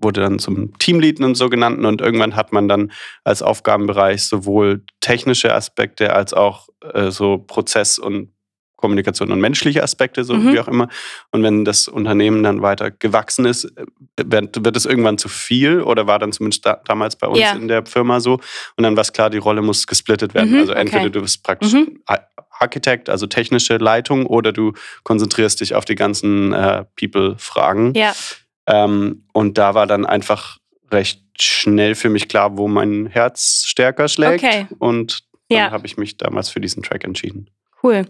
wurde 0.03 0.21
dann 0.21 0.39
zum 0.39 0.77
Teamlead 0.77 1.19
und 1.21 1.35
so 1.35 1.49
genannt 1.49 1.83
und 1.85 2.01
irgendwann 2.01 2.35
hat 2.35 2.53
man 2.53 2.67
dann 2.67 2.91
als 3.23 3.41
Aufgabenbereich 3.41 4.23
sowohl 4.25 4.83
technische 4.99 5.53
Aspekte 5.53 6.13
als 6.13 6.33
auch 6.33 6.69
äh, 6.93 7.11
so 7.11 7.37
Prozess- 7.37 7.99
und 7.99 8.33
Kommunikation 8.83 9.31
und 9.31 9.39
menschliche 9.39 9.81
Aspekte, 9.81 10.25
so 10.25 10.33
mhm. 10.33 10.51
wie 10.51 10.59
auch 10.59 10.67
immer. 10.67 10.89
Und 11.31 11.41
wenn 11.41 11.63
das 11.63 11.87
Unternehmen 11.87 12.43
dann 12.43 12.61
weiter 12.61 12.91
gewachsen 12.91 13.45
ist, 13.45 13.63
äh, 13.63 13.85
wird, 14.25 14.65
wird 14.65 14.75
es 14.75 14.85
irgendwann 14.85 15.17
zu 15.17 15.29
viel 15.29 15.79
oder 15.79 16.05
war 16.05 16.19
dann 16.19 16.33
zumindest 16.33 16.65
da, 16.65 16.81
damals 16.83 17.15
bei 17.15 17.27
uns 17.27 17.39
yeah. 17.39 17.53
in 17.53 17.69
der 17.69 17.85
Firma 17.85 18.19
so. 18.19 18.41
Und 18.75 18.83
dann 18.83 18.97
war 18.97 19.01
es 19.01 19.13
klar, 19.13 19.29
die 19.29 19.37
Rolle 19.37 19.61
muss 19.61 19.87
gesplittet 19.87 20.33
werden. 20.33 20.51
Mhm, 20.51 20.59
also 20.59 20.73
entweder 20.73 21.03
okay. 21.03 21.11
du 21.11 21.21
bist 21.21 21.43
praktisch 21.43 21.71
mhm. 21.71 22.01
Architekt, 22.59 23.09
also 23.09 23.25
technische 23.25 23.77
Leitung, 23.77 24.25
oder 24.25 24.51
du 24.51 24.73
konzentrierst 25.03 25.61
dich 25.61 25.75
auf 25.75 25.85
die 25.85 25.95
ganzen 25.95 26.51
äh, 26.51 26.83
People-Fragen. 26.99 27.93
Ja. 27.95 28.13
Ähm, 28.67 29.25
und 29.33 29.57
da 29.57 29.73
war 29.73 29.87
dann 29.87 30.05
einfach 30.05 30.57
recht 30.91 31.21
schnell 31.39 31.95
für 31.95 32.09
mich 32.09 32.27
klar, 32.29 32.57
wo 32.57 32.67
mein 32.67 33.07
Herz 33.07 33.63
stärker 33.65 34.07
schlägt. 34.07 34.43
Okay. 34.43 34.67
Und 34.79 35.23
dann 35.49 35.57
ja. 35.57 35.71
habe 35.71 35.85
ich 35.85 35.97
mich 35.97 36.17
damals 36.17 36.49
für 36.49 36.59
diesen 36.59 36.83
Track 36.83 37.03
entschieden. 37.03 37.49
Cool. 37.81 38.05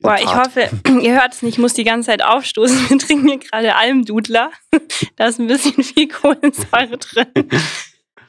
Boah, 0.00 0.16
ich 0.16 0.34
hoffe, 0.34 0.70
ihr 1.02 1.20
hört 1.20 1.34
es 1.34 1.42
nicht, 1.42 1.54
ich 1.54 1.58
muss 1.58 1.74
die 1.74 1.84
ganze 1.84 2.06
Zeit 2.06 2.22
aufstoßen. 2.22 2.90
Wir 2.90 2.98
trinken 2.98 3.28
hier 3.28 3.38
gerade 3.38 3.76
Almdudler. 3.76 4.50
Da 5.16 5.26
ist 5.26 5.38
ein 5.38 5.46
bisschen 5.46 5.82
viel 5.82 6.08
Kohlensäure 6.08 6.98
drin. 6.98 7.26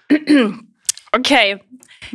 Okay. 1.13 1.59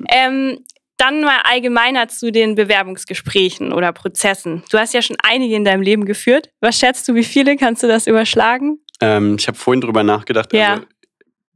Ähm, 0.08 0.64
dann 0.96 1.20
mal 1.20 1.40
allgemeiner 1.44 2.08
zu 2.08 2.32
den 2.32 2.54
Bewerbungsgesprächen 2.54 3.74
oder 3.74 3.92
Prozessen. 3.92 4.62
Du 4.70 4.78
hast 4.78 4.94
ja 4.94 5.02
schon 5.02 5.18
einige 5.22 5.54
in 5.54 5.64
deinem 5.64 5.82
Leben 5.82 6.06
geführt. 6.06 6.50
Was 6.60 6.78
schätzt 6.78 7.06
du, 7.08 7.14
wie 7.14 7.24
viele? 7.24 7.56
Kannst 7.56 7.82
du 7.82 7.88
das 7.88 8.06
überschlagen? 8.06 8.78
Ähm, 9.00 9.36
ich 9.38 9.46
habe 9.48 9.56
vorhin 9.58 9.80
drüber 9.80 10.02
nachgedacht. 10.02 10.52
Ja. 10.52 10.74
Also 10.74 10.82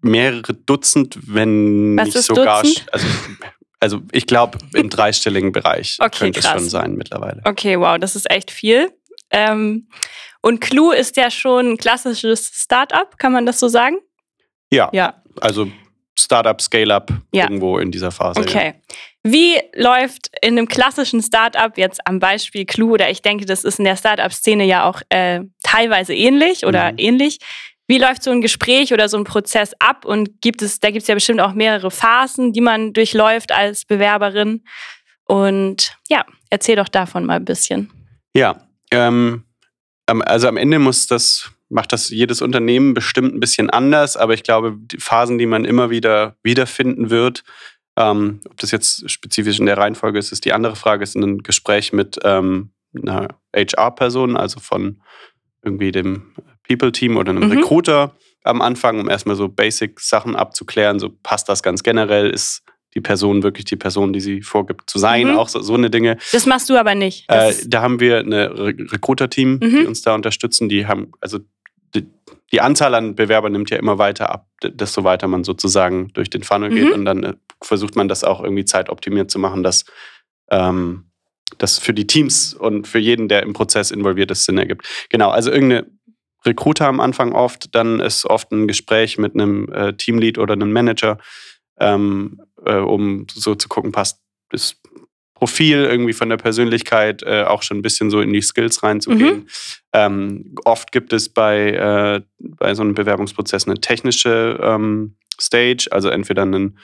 mehrere 0.03 0.55
Dutzend, 0.55 1.19
wenn 1.23 1.97
Was 1.99 2.07
nicht 2.15 2.23
sogar. 2.23 2.63
Dutzend? 2.63 2.87
Also, 2.93 3.07
also 3.81 4.01
ich 4.13 4.27
glaube, 4.27 4.59
im 4.75 4.89
dreistelligen 4.91 5.53
Bereich 5.53 5.97
Okay, 6.01 6.19
könnte 6.27 6.41
es 6.41 6.47
krass. 6.47 6.61
schon 6.61 6.69
sein 6.71 6.95
mittlerweile. 6.95 7.41
Okay, 7.45 7.79
wow, 7.79 7.99
das 7.99 8.17
ist 8.17 8.31
echt 8.31 8.51
viel. 8.51 8.91
Ähm, 9.31 9.89
und 10.43 10.61
Clue 10.61 10.95
ist 10.97 11.17
ja 11.17 11.31
schon 11.31 11.73
ein 11.73 11.77
klassisches 11.77 12.47
Startup, 12.55 13.17
kann 13.19 13.33
man 13.33 13.47
das 13.47 13.61
so 13.61 13.69
sagen? 13.69 13.99
Ja, 14.73 14.89
Ja. 14.93 15.23
also 15.41 15.71
Startup, 16.31 16.61
Scale-up, 16.61 17.11
Ja. 17.33 17.43
irgendwo 17.43 17.79
in 17.79 17.91
dieser 17.91 18.13
Phase. 18.13 18.41
Ja. 18.43 18.47
Okay. 18.47 18.75
Wie 19.25 19.57
läuft 19.75 20.31
in 20.43 20.57
einem 20.57 20.69
klassischen 20.69 21.21
Startup 21.23 21.77
jetzt 21.77 22.01
am 22.07 22.21
Beispiel 22.21 22.65
Clue 22.67 22.93
oder 22.93 23.11
ich 23.11 23.21
denke, 23.21 23.47
das 23.47 23.65
ist 23.65 23.81
in 23.81 23.85
der 23.85 23.97
Startup-Szene 23.97 24.65
ja 24.65 24.85
auch 24.89 25.03
äh, 25.09 25.41
teilweise 25.65 26.15
ähnlich 26.15 26.65
oder 26.65 26.93
Mhm. 26.93 26.99
ähnlich. 26.99 27.39
Wie 27.89 27.99
läuft 27.99 28.23
so 28.23 28.31
ein 28.31 28.41
Gespräch 28.43 28.93
oder 28.93 29.09
so 29.09 29.17
ein 29.17 29.25
Prozess 29.25 29.73
ab 29.81 30.05
und 30.05 30.41
gibt 30.41 30.63
es, 30.63 30.79
da 30.79 30.91
gibt 30.93 31.03
es 31.03 31.09
ja 31.09 31.15
bestimmt 31.17 31.41
auch 31.41 31.53
mehrere 31.53 31.91
Phasen, 31.91 32.53
die 32.53 32.61
man 32.61 32.93
durchläuft 32.93 33.51
als 33.51 33.85
Bewerberin. 33.85 34.63
Und 35.25 35.97
ja, 36.09 36.25
erzähl 36.51 36.77
doch 36.77 36.89
davon 36.89 37.27
mal 37.27 37.35
ein 37.37 37.45
bisschen. 37.45 37.91
Ja, 38.37 38.61
ähm, 38.93 39.43
also 40.07 40.47
am 40.47 40.57
Ende 40.57 40.79
muss 40.79 41.09
das, 41.09 41.51
macht 41.71 41.93
das 41.93 42.11
jedes 42.11 42.43
Unternehmen 42.43 42.93
bestimmt 42.95 43.35
ein 43.35 43.41
bisschen 43.41 43.71
anders, 43.71 44.17
aber 44.17 44.35
ich 44.35 44.43
glaube, 44.43 44.77
die 44.77 44.99
Phasen, 44.99 45.39
die 45.39 45.47
man 45.47 45.65
immer 45.65 45.89
wieder 45.89 46.37
wiederfinden 46.43 47.09
wird, 47.11 47.43
ähm, 47.97 48.41
ob 48.49 48.57
das 48.59 48.71
jetzt 48.73 49.09
spezifisch 49.11 49.59
in 49.59 49.67
der 49.67 49.79
Reihenfolge 49.79 50.19
ist, 50.19 50.33
ist 50.33 50.45
die 50.45 50.53
andere 50.53 50.77
Frage, 50.77 51.03
ist 51.03 51.15
ein 51.17 51.39
Gespräch 51.39 51.93
mit 51.93 52.19
ähm, 52.25 52.71
einer 52.95 53.29
HR-Person, 53.55 54.37
also 54.37 54.59
von 54.61 55.01
irgendwie 55.65 55.93
dem 55.93 56.33
People-Team 56.69 57.17
oder 57.17 57.31
einem 57.31 57.45
Mhm. 57.49 57.53
Recruiter 57.59 58.17
am 58.43 58.63
Anfang, 58.63 58.99
um 59.01 59.09
erstmal 59.09 59.37
so 59.37 59.49
Basic-Sachen 59.49 60.35
abzuklären, 60.35 60.99
so 60.99 61.11
passt 61.23 61.49
das 61.49 61.63
ganz 61.63 61.83
generell, 61.83 62.31
ist 62.31 62.63
die 62.95 63.01
Person 63.01 63.43
wirklich 63.45 63.67
die 63.67 63.77
Person, 63.77 64.13
die 64.13 64.21
sie 64.21 64.43
vorgibt 64.43 64.91
zu 64.91 64.99
sein, 64.99 65.29
Mhm. 65.29 65.37
auch 65.39 65.49
so, 65.49 65.61
so 65.61 65.75
eine 65.75 65.91
Dinge. 65.91 66.17
Das 66.33 66.47
machst 66.47 66.69
du 66.71 66.77
aber 66.77 66.95
nicht. 66.97 67.27
Äh, 67.29 67.53
da 67.67 67.83
haben 67.83 68.01
wir 68.01 68.19
eine 68.19 68.51
Re 68.59 68.75
Recruiter-Team, 68.79 69.61
die 69.61 69.67
Mhm. 69.67 69.87
uns 69.87 70.03
da 70.03 70.15
unterstützen. 70.15 70.69
Die 70.69 70.87
haben, 70.87 71.13
also 71.21 71.39
die, 71.95 72.07
die 72.53 72.61
Anzahl 72.61 72.95
an 72.95 73.15
Bewerbern 73.15 73.53
nimmt 73.53 73.71
ja 73.71 73.79
immer 73.79 73.99
weiter 73.99 74.31
ab, 74.31 74.47
desto 74.63 75.05
weiter 75.05 75.29
man 75.29 75.45
sozusagen 75.45 76.13
durch 76.13 76.31
den 76.31 76.43
Funnel 76.43 76.71
geht. 76.71 76.89
Mhm. 76.89 76.93
Und 76.93 77.05
dann 77.05 77.25
äh, 77.25 77.35
versucht 77.63 77.97
man 77.97 78.09
das 78.09 78.25
auch 78.25 78.43
irgendwie 78.43 78.65
zeitoptimiert 78.65 79.31
zu 79.31 79.39
machen, 79.39 79.63
dass 79.63 79.85
ähm, 80.51 81.11
das 81.59 81.79
für 81.79 81.93
die 81.95 82.07
Teams 82.07 82.55
und 82.55 82.87
für 82.87 82.99
jeden, 82.99 83.29
der 83.29 83.43
im 83.43 83.53
Prozess 83.53 83.91
involviert 83.91 84.31
ist, 84.31 84.45
Sinn 84.45 84.59
ergibt. 84.59 84.87
Genau, 85.09 85.31
also 85.31 85.51
irgendeine 85.51 85.91
Recruiter 86.45 86.87
am 86.87 87.01
Anfang 87.01 87.33
oft, 87.33 87.75
dann 87.75 88.01
ist 88.01 88.25
oft 88.25 88.51
ein 88.53 88.67
Gespräch 88.67 89.19
mit 89.19 89.35
einem 89.35 89.71
äh, 89.73 89.93
Teamlead 89.95 90.39
oder 90.39 90.55
einem 90.55 90.73
Manager, 90.73 91.19
ähm, 91.79 92.41
äh, 92.65 92.77
um 92.77 93.27
so 93.31 93.55
zu 93.55 93.69
gucken, 93.69 93.93
passt 93.93 94.21
das 94.51 94.80
Profil 95.41 95.85
irgendwie 95.87 96.13
von 96.13 96.29
der 96.29 96.37
Persönlichkeit 96.37 97.23
äh, 97.23 97.45
auch 97.45 97.63
schon 97.63 97.79
ein 97.79 97.83
bisschen 97.83 98.11
so 98.11 98.21
in 98.21 98.31
die 98.31 98.43
Skills 98.43 98.83
reinzugehen. 98.83 99.49
Ähm, 99.95 100.55
oft 100.67 100.93
gibt 100.93 101.15
es 101.15 101.31
bei, 101.31 101.71
äh, 101.71 102.21
bei 102.39 102.75
so 102.75 102.83
einem 102.83 102.93
Bewerbungsprozess 102.95 103.67
eine 103.67 103.81
technische 103.81 104.61
ähm, 104.63 105.17
Stage, 105.41 105.89
also 105.93 106.11
entweder 106.11 106.43
eine 106.43 106.75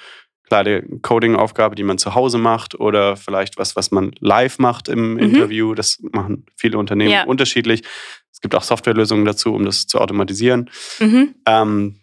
kleine 0.48 0.82
Coding-Aufgabe, 1.02 1.74
die 1.74 1.82
man 1.82 1.98
zu 1.98 2.14
Hause 2.14 2.38
macht 2.38 2.74
oder 2.80 3.18
vielleicht 3.18 3.58
was, 3.58 3.76
was 3.76 3.90
man 3.90 4.12
live 4.20 4.58
macht 4.58 4.88
im 4.88 5.18
Interview. 5.18 5.74
Das 5.74 5.98
machen 6.12 6.46
viele 6.56 6.78
Unternehmen 6.78 7.10
Ja. 7.10 7.24
unterschiedlich. 7.24 7.82
Es 8.32 8.40
gibt 8.40 8.54
auch 8.54 8.62
Softwarelösungen 8.62 9.26
dazu, 9.26 9.52
um 9.52 9.66
das 9.66 9.86
zu 9.86 10.00
automatisieren. 10.00 10.70
mhm. 10.98 11.34
Ähm, 11.46 11.96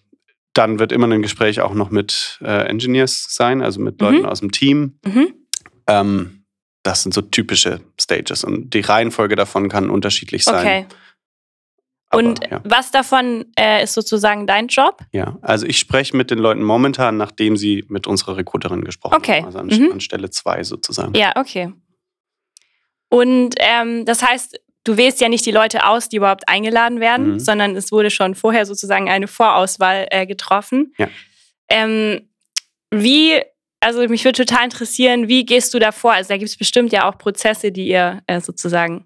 dann 0.56 0.78
wird 0.78 0.92
immer 0.92 1.08
ein 1.08 1.24
Gespräch 1.24 1.62
auch 1.62 1.74
noch 1.74 1.90
mit 1.90 2.38
äh, 2.44 2.68
Engineers 2.68 3.26
sein, 3.30 3.64
also 3.64 3.80
mit 3.82 4.00
Mhm. 4.00 4.08
Leuten 4.08 4.26
aus 4.28 4.42
dem 4.42 4.52
Team. 4.52 5.00
Mhm. 5.04 5.34
Ähm, 5.88 6.43
das 6.84 7.04
sind 7.04 7.14
so 7.14 7.22
typische 7.22 7.80
Stages 8.00 8.44
und 8.44 8.74
die 8.74 8.82
Reihenfolge 8.82 9.36
davon 9.36 9.70
kann 9.70 9.90
unterschiedlich 9.90 10.44
sein. 10.44 10.56
Okay. 10.66 10.86
Aber, 12.10 12.20
Und 12.24 12.40
ja, 12.50 12.62
was 12.64 12.92
davon 12.92 13.46
äh, 13.58 13.84
ist 13.84 13.94
sozusagen 13.94 14.46
dein 14.46 14.68
Job? 14.68 15.00
ja, 15.12 15.38
also 15.42 15.66
ich 15.66 15.80
spreche 15.80 16.16
mit 16.16 16.30
den 16.30 16.38
Leuten 16.38 16.62
momentan, 16.62 17.18
nachdem 17.18 17.58
sie 17.58 17.84
mit 17.88 18.06
unserer 18.06 18.38
Recruiterin 18.38 18.84
gesprochen 18.84 19.16
Okay. 19.16 19.38
haben. 19.38 19.46
Also 19.46 19.60
an, 19.60 19.68
Mhm. 19.68 19.92
an 19.94 20.02
Stelle 20.02 20.30
zwei 20.30 20.64
sozusagen. 20.64 21.16
Ja, 21.16 21.32
okay. 21.38 21.74
Und 23.10 23.56
ähm, 23.60 24.06
das 24.06 24.22
heißt, 24.24 24.60
du 24.84 24.98
wählst 24.98 25.22
ja 25.22 25.30
nicht 25.30 25.46
die 25.46 25.52
Leute 25.52 25.86
aus, 25.88 26.10
die 26.10 26.18
überhaupt 26.18 26.48
eingeladen 26.50 27.00
werden, 27.00 27.34
Mhm. 27.34 27.40
sondern 27.40 27.76
es 27.76 27.92
wurde 27.92 28.12
schon 28.12 28.36
vorher 28.36 28.66
sozusagen 28.66 29.10
eine 29.10 29.28
Vorauswahl 29.28 30.08
äh, 30.12 30.26
getroffen. 30.26 30.94
Ja. 30.98 31.08
Ähm, 31.70 32.28
wie, 32.92 33.42
also 33.86 34.08
mich 34.08 34.24
würde 34.26 34.46
total 34.46 34.64
interessieren, 34.66 35.28
wie 35.28 35.46
gehst 35.46 35.74
du 35.74 35.80
da 35.80 35.92
vor? 35.92 36.14
Also 36.14 36.30
da 36.30 36.38
gibt 36.38 36.50
es 36.50 36.58
bestimmt 36.58 36.92
ja 36.92 37.08
auch 37.10 37.18
Prozesse, 37.18 37.72
die 37.72 37.88
ihr 37.88 38.22
äh, 38.28 38.40
sozusagen. 38.42 39.06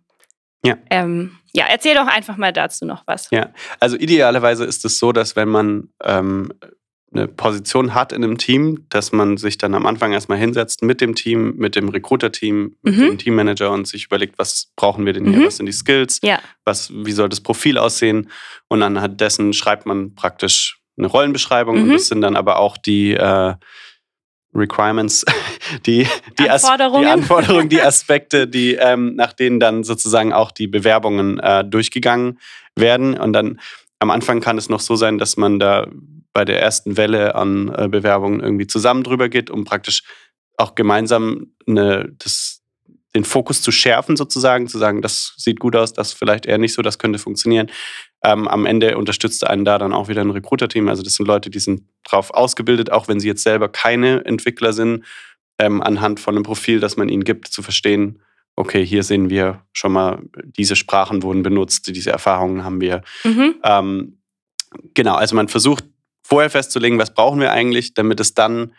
Ja. 0.65 0.77
Ähm, 0.89 1.37
ja, 1.53 1.65
erzähl 1.69 1.95
doch 1.95 2.07
einfach 2.07 2.37
mal 2.37 2.51
dazu 2.53 2.85
noch 2.85 3.03
was. 3.05 3.29
Ja. 3.31 3.51
Also 3.79 3.95
idealerweise 3.97 4.65
ist 4.65 4.83
es 4.85 4.99
so, 4.99 5.11
dass 5.11 5.35
wenn 5.35 5.49
man 5.49 5.89
ähm, 6.03 6.51
eine 7.13 7.27
Position 7.29 7.93
hat 7.93 8.11
in 8.11 8.23
einem 8.23 8.37
Team, 8.37 8.85
dass 8.89 9.11
man 9.13 9.37
sich 9.37 9.57
dann 9.57 9.73
am 9.73 9.85
Anfang 9.85 10.11
erstmal 10.11 10.37
hinsetzt 10.37 10.83
mit 10.83 10.99
dem 10.99 11.15
Team, 11.15 11.55
mit 11.55 11.75
dem 11.75 11.87
Recruiter-Team, 11.89 12.75
mit 12.81 12.97
Mhm. 12.97 13.01
dem 13.01 13.17
Teammanager 13.17 13.71
und 13.71 13.87
sich 13.87 14.05
überlegt, 14.05 14.37
was 14.37 14.71
brauchen 14.75 15.05
wir 15.05 15.13
denn 15.13 15.25
hier, 15.25 15.39
Mhm. 15.39 15.45
was 15.45 15.57
sind 15.57 15.67
die 15.67 15.71
Skills, 15.71 16.19
Ja. 16.21 16.39
was, 16.65 16.91
wie 16.93 17.13
soll 17.13 17.29
das 17.29 17.39
Profil 17.41 17.77
aussehen 17.77 18.29
und 18.67 18.83
anhand 18.83 19.21
dessen 19.21 19.53
schreibt 19.53 19.85
man 19.85 20.15
praktisch 20.15 20.79
eine 20.97 21.07
Rollenbeschreibung 21.07 21.77
und 21.77 21.87
Mhm. 21.87 21.93
das 21.93 22.07
sind 22.07 22.21
dann 22.21 22.35
aber 22.35 22.57
auch 22.59 22.77
die 22.77 23.13
äh, 23.13 23.53
Requirements, 24.57 25.25
die, 25.85 26.07
die, 26.39 26.49
Anforderungen. 26.49 27.01
die 27.03 27.07
Anforderungen, 27.07 27.69
die 27.69 27.81
Aspekte, 27.81 28.47
die 28.47 28.73
ähm, 28.75 29.15
nach 29.15 29.33
denen 29.33 29.59
dann 29.59 29.83
sozusagen 29.83 30.33
auch 30.33 30.51
die 30.51 30.67
Bewerbungen 30.67 31.39
äh, 31.39 31.63
durchgegangen 31.63 32.39
werden. 32.75 33.17
Und 33.17 33.33
dann 33.33 33.59
am 33.99 34.11
Anfang 34.11 34.41
kann 34.41 34.57
es 34.57 34.69
noch 34.69 34.79
so 34.79 34.95
sein, 34.95 35.17
dass 35.17 35.37
man 35.37 35.59
da 35.59 35.87
bei 36.33 36.45
der 36.45 36.61
ersten 36.61 36.97
Welle 36.97 37.35
an 37.35 37.73
äh, 37.75 37.87
Bewerbungen 37.87 38.39
irgendwie 38.39 38.67
zusammen 38.67 39.03
drüber 39.03 39.29
geht, 39.29 39.49
um 39.49 39.63
praktisch 39.63 40.03
auch 40.57 40.75
gemeinsam 40.75 41.53
eine, 41.67 42.11
das, 42.17 42.56
den 43.15 43.23
Fokus 43.23 43.61
zu 43.61 43.71
schärfen, 43.71 44.17
sozusagen, 44.17 44.67
zu 44.67 44.77
sagen, 44.77 45.01
das 45.01 45.33
sieht 45.37 45.59
gut 45.59 45.75
aus, 45.75 45.93
das 45.93 46.13
vielleicht 46.13 46.45
eher 46.45 46.57
nicht 46.57 46.73
so, 46.73 46.81
das 46.81 46.99
könnte 46.99 47.19
funktionieren. 47.19 47.71
Ähm, 48.23 48.47
am 48.47 48.65
Ende 48.65 48.97
unterstützt 48.97 49.45
einen 49.45 49.65
da 49.65 49.77
dann 49.77 49.93
auch 49.93 50.07
wieder 50.07 50.21
ein 50.21 50.31
Recruiter-Team. 50.31 50.87
Also 50.89 51.03
das 51.03 51.15
sind 51.15 51.27
Leute, 51.27 51.49
die 51.49 51.59
sind 51.59 51.83
drauf 52.03 52.31
ausgebildet, 52.31 52.91
auch 52.91 53.07
wenn 53.07 53.19
sie 53.19 53.27
jetzt 53.27 53.43
selber 53.43 53.69
keine 53.69 54.25
Entwickler 54.25 54.73
sind, 54.73 55.05
ähm, 55.59 55.81
anhand 55.81 56.19
von 56.19 56.35
einem 56.35 56.43
Profil, 56.43 56.79
das 56.79 56.97
man 56.97 57.09
ihnen 57.09 57.23
gibt, 57.23 57.47
zu 57.47 57.61
verstehen, 57.61 58.21
okay, 58.55 58.85
hier 58.85 59.03
sehen 59.03 59.29
wir 59.29 59.63
schon 59.71 59.93
mal, 59.93 60.19
diese 60.43 60.75
Sprachen 60.75 61.23
wurden 61.23 61.43
benutzt, 61.43 61.87
diese 61.87 62.11
Erfahrungen 62.11 62.63
haben 62.63 62.81
wir. 62.81 63.03
Mhm. 63.23 63.55
Ähm, 63.63 64.17
genau, 64.93 65.15
also 65.15 65.35
man 65.35 65.47
versucht 65.47 65.85
vorher 66.23 66.49
festzulegen, 66.49 66.99
was 66.99 67.13
brauchen 67.13 67.39
wir 67.39 67.51
eigentlich, 67.51 67.93
damit 67.93 68.19
es 68.19 68.33
dann, 68.33 68.73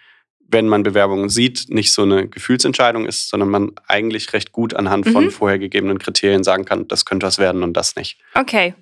wenn 0.51 0.67
man 0.67 0.83
Bewerbungen 0.83 1.29
sieht, 1.29 1.67
nicht 1.69 1.93
so 1.93 2.03
eine 2.03 2.27
Gefühlsentscheidung 2.29 3.07
ist, 3.07 3.29
sondern 3.29 3.51
man 3.51 3.73
eigentlich 3.87 4.33
recht 4.33 4.51
gut 4.53 4.75
anhand 4.75 5.07
von 5.09 5.27
Mhm. 5.27 5.31
vorher 5.31 5.59
gegebenen 5.59 5.99
Kriterien 5.99 6.43
sagen 6.43 6.65
kann, 6.65 6.89
das 6.89 7.05
könnte 7.05 7.27
was 7.27 7.39
werden 7.39 7.63
und 7.63 7.75
das 7.75 7.97
nicht. 7.97 8.19
Okay. 8.35 8.75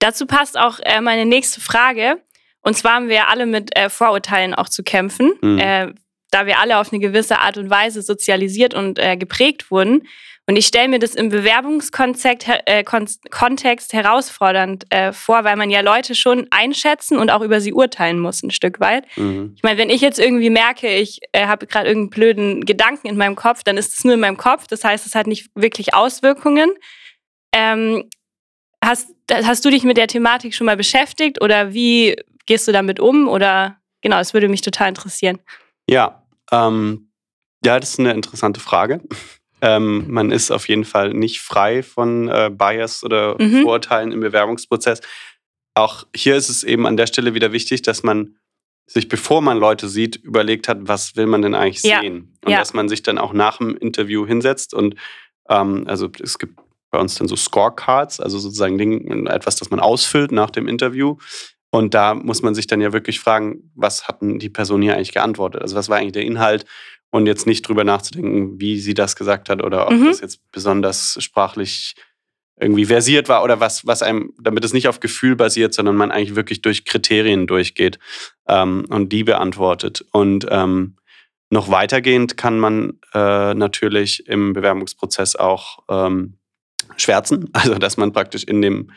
Dazu 0.00 0.26
passt 0.26 0.58
auch 0.58 0.78
äh, 0.82 1.00
meine 1.00 1.24
nächste 1.26 1.60
Frage. 1.60 2.20
Und 2.62 2.76
zwar 2.76 2.94
haben 2.94 3.08
wir 3.08 3.28
alle 3.28 3.46
mit 3.46 3.74
äh, 3.76 3.88
Vorurteilen 3.88 4.54
auch 4.54 4.68
zu 4.68 4.82
kämpfen, 4.82 5.32
Mhm. 5.40 5.58
äh, 5.58 5.92
da 6.30 6.44
wir 6.46 6.58
alle 6.58 6.78
auf 6.78 6.92
eine 6.92 7.00
gewisse 7.00 7.38
Art 7.38 7.56
und 7.56 7.70
Weise 7.70 8.02
sozialisiert 8.02 8.74
und 8.74 8.98
äh, 8.98 9.16
geprägt 9.16 9.70
wurden. 9.70 10.02
Und 10.48 10.56
ich 10.56 10.66
stelle 10.66 10.88
mir 10.88 10.98
das 10.98 11.14
im 11.14 11.28
Bewerbungskontext 11.28 12.48
äh, 12.64 12.82
Kon 12.82 13.06
Kontext 13.30 13.92
herausfordernd 13.92 14.86
äh, 14.88 15.12
vor, 15.12 15.44
weil 15.44 15.56
man 15.56 15.68
ja 15.68 15.82
Leute 15.82 16.14
schon 16.14 16.46
einschätzen 16.50 17.18
und 17.18 17.30
auch 17.30 17.42
über 17.42 17.60
sie 17.60 17.74
urteilen 17.74 18.18
muss, 18.18 18.42
ein 18.42 18.50
Stück 18.50 18.80
weit. 18.80 19.04
Mhm. 19.18 19.52
Ich 19.56 19.62
meine, 19.62 19.76
wenn 19.76 19.90
ich 19.90 20.00
jetzt 20.00 20.18
irgendwie 20.18 20.48
merke, 20.48 20.88
ich 20.88 21.20
äh, 21.32 21.46
habe 21.46 21.66
gerade 21.66 21.88
irgendeinen 21.88 22.10
blöden 22.10 22.64
Gedanken 22.64 23.08
in 23.08 23.18
meinem 23.18 23.36
Kopf, 23.36 23.62
dann 23.62 23.76
ist 23.76 23.92
es 23.92 24.04
nur 24.04 24.14
in 24.14 24.20
meinem 24.20 24.38
Kopf. 24.38 24.66
Das 24.68 24.84
heißt, 24.84 25.04
es 25.04 25.14
hat 25.14 25.26
nicht 25.26 25.50
wirklich 25.54 25.92
Auswirkungen. 25.92 26.70
Ähm, 27.52 28.08
hast, 28.82 29.10
hast 29.30 29.66
du 29.66 29.70
dich 29.70 29.84
mit 29.84 29.98
der 29.98 30.06
Thematik 30.06 30.54
schon 30.54 30.64
mal 30.64 30.78
beschäftigt 30.78 31.42
oder 31.42 31.74
wie 31.74 32.16
gehst 32.46 32.66
du 32.66 32.72
damit 32.72 33.00
um? 33.00 33.28
Oder 33.28 33.76
genau, 34.00 34.16
das 34.16 34.32
würde 34.32 34.48
mich 34.48 34.62
total 34.62 34.88
interessieren. 34.88 35.40
Ja, 35.90 36.22
ähm, 36.50 37.10
ja, 37.62 37.78
das 37.78 37.90
ist 37.90 37.98
eine 38.00 38.12
interessante 38.12 38.60
Frage. 38.60 39.02
Ähm, 39.60 40.04
man 40.08 40.30
ist 40.30 40.50
auf 40.50 40.68
jeden 40.68 40.84
Fall 40.84 41.12
nicht 41.14 41.40
frei 41.40 41.82
von 41.82 42.28
äh, 42.28 42.50
Bias 42.52 43.02
oder 43.04 43.36
Mhm. 43.40 43.62
Vorurteilen 43.62 44.12
im 44.12 44.20
Bewerbungsprozess. 44.20 45.00
Auch 45.74 46.06
hier 46.14 46.36
ist 46.36 46.48
es 46.48 46.64
eben 46.64 46.86
an 46.86 46.96
der 46.96 47.06
Stelle 47.06 47.34
wieder 47.34 47.52
wichtig, 47.52 47.82
dass 47.82 48.02
man 48.02 48.36
sich, 48.86 49.08
bevor 49.08 49.42
man 49.42 49.58
Leute 49.58 49.88
sieht, 49.88 50.16
überlegt 50.16 50.66
hat, 50.68 50.78
was 50.82 51.14
will 51.16 51.26
man 51.26 51.42
denn 51.42 51.54
eigentlich 51.54 51.82
Ja. 51.82 52.00
sehen? 52.00 52.38
Und 52.44 52.52
Ja. 52.52 52.58
dass 52.58 52.72
man 52.72 52.88
sich 52.88 53.02
dann 53.02 53.18
auch 53.18 53.32
nach 53.32 53.58
dem 53.58 53.76
Interview 53.76 54.26
hinsetzt 54.26 54.74
und 54.74 54.94
ähm, 55.50 55.84
also 55.86 56.08
es 56.22 56.38
gibt 56.38 56.58
bei 56.90 56.98
uns 56.98 57.14
dann 57.16 57.28
so 57.28 57.36
Scorecards, 57.36 58.18
also 58.20 58.38
sozusagen 58.38 58.78
Ding, 58.78 59.26
etwas, 59.26 59.56
das 59.56 59.70
man 59.70 59.78
ausfüllt 59.80 60.32
nach 60.32 60.50
dem 60.50 60.68
Interview. 60.68 61.16
Und 61.70 61.92
da 61.92 62.14
muss 62.14 62.40
man 62.40 62.54
sich 62.54 62.66
dann 62.66 62.80
ja 62.80 62.94
wirklich 62.94 63.20
fragen, 63.20 63.70
was 63.74 64.08
hat 64.08 64.22
denn 64.22 64.38
die 64.38 64.48
Person 64.48 64.80
hier 64.80 64.94
eigentlich 64.94 65.12
geantwortet? 65.12 65.60
Also 65.60 65.76
was 65.76 65.90
war 65.90 65.98
eigentlich 65.98 66.12
der 66.12 66.24
Inhalt? 66.24 66.64
Und 67.10 67.26
jetzt 67.26 67.46
nicht 67.46 67.66
drüber 67.66 67.84
nachzudenken, 67.84 68.60
wie 68.60 68.78
sie 68.78 68.94
das 68.94 69.16
gesagt 69.16 69.48
hat 69.48 69.62
oder 69.62 69.86
ob 69.86 69.94
Mhm. 69.94 70.06
das 70.06 70.20
jetzt 70.20 70.40
besonders 70.52 71.16
sprachlich 71.22 71.94
irgendwie 72.60 72.86
versiert 72.86 73.28
war 73.28 73.44
oder 73.44 73.60
was, 73.60 73.86
was 73.86 74.02
einem, 74.02 74.32
damit 74.40 74.64
es 74.64 74.72
nicht 74.72 74.88
auf 74.88 75.00
Gefühl 75.00 75.36
basiert, 75.36 75.72
sondern 75.74 75.96
man 75.96 76.10
eigentlich 76.10 76.34
wirklich 76.36 76.60
durch 76.60 76.84
Kriterien 76.84 77.46
durchgeht 77.46 77.98
ähm, 78.48 78.84
und 78.88 79.10
die 79.10 79.24
beantwortet. 79.24 80.04
Und 80.12 80.46
ähm, 80.50 80.96
noch 81.50 81.70
weitergehend 81.70 82.36
kann 82.36 82.58
man 82.58 82.98
äh, 83.14 83.54
natürlich 83.54 84.26
im 84.26 84.52
Bewerbungsprozess 84.52 85.36
auch 85.36 85.78
ähm, 85.88 86.38
schwärzen, 86.96 87.48
also 87.52 87.74
dass 87.76 87.96
man 87.96 88.12
praktisch 88.12 88.44
in 88.44 88.60
dem, 88.60 88.90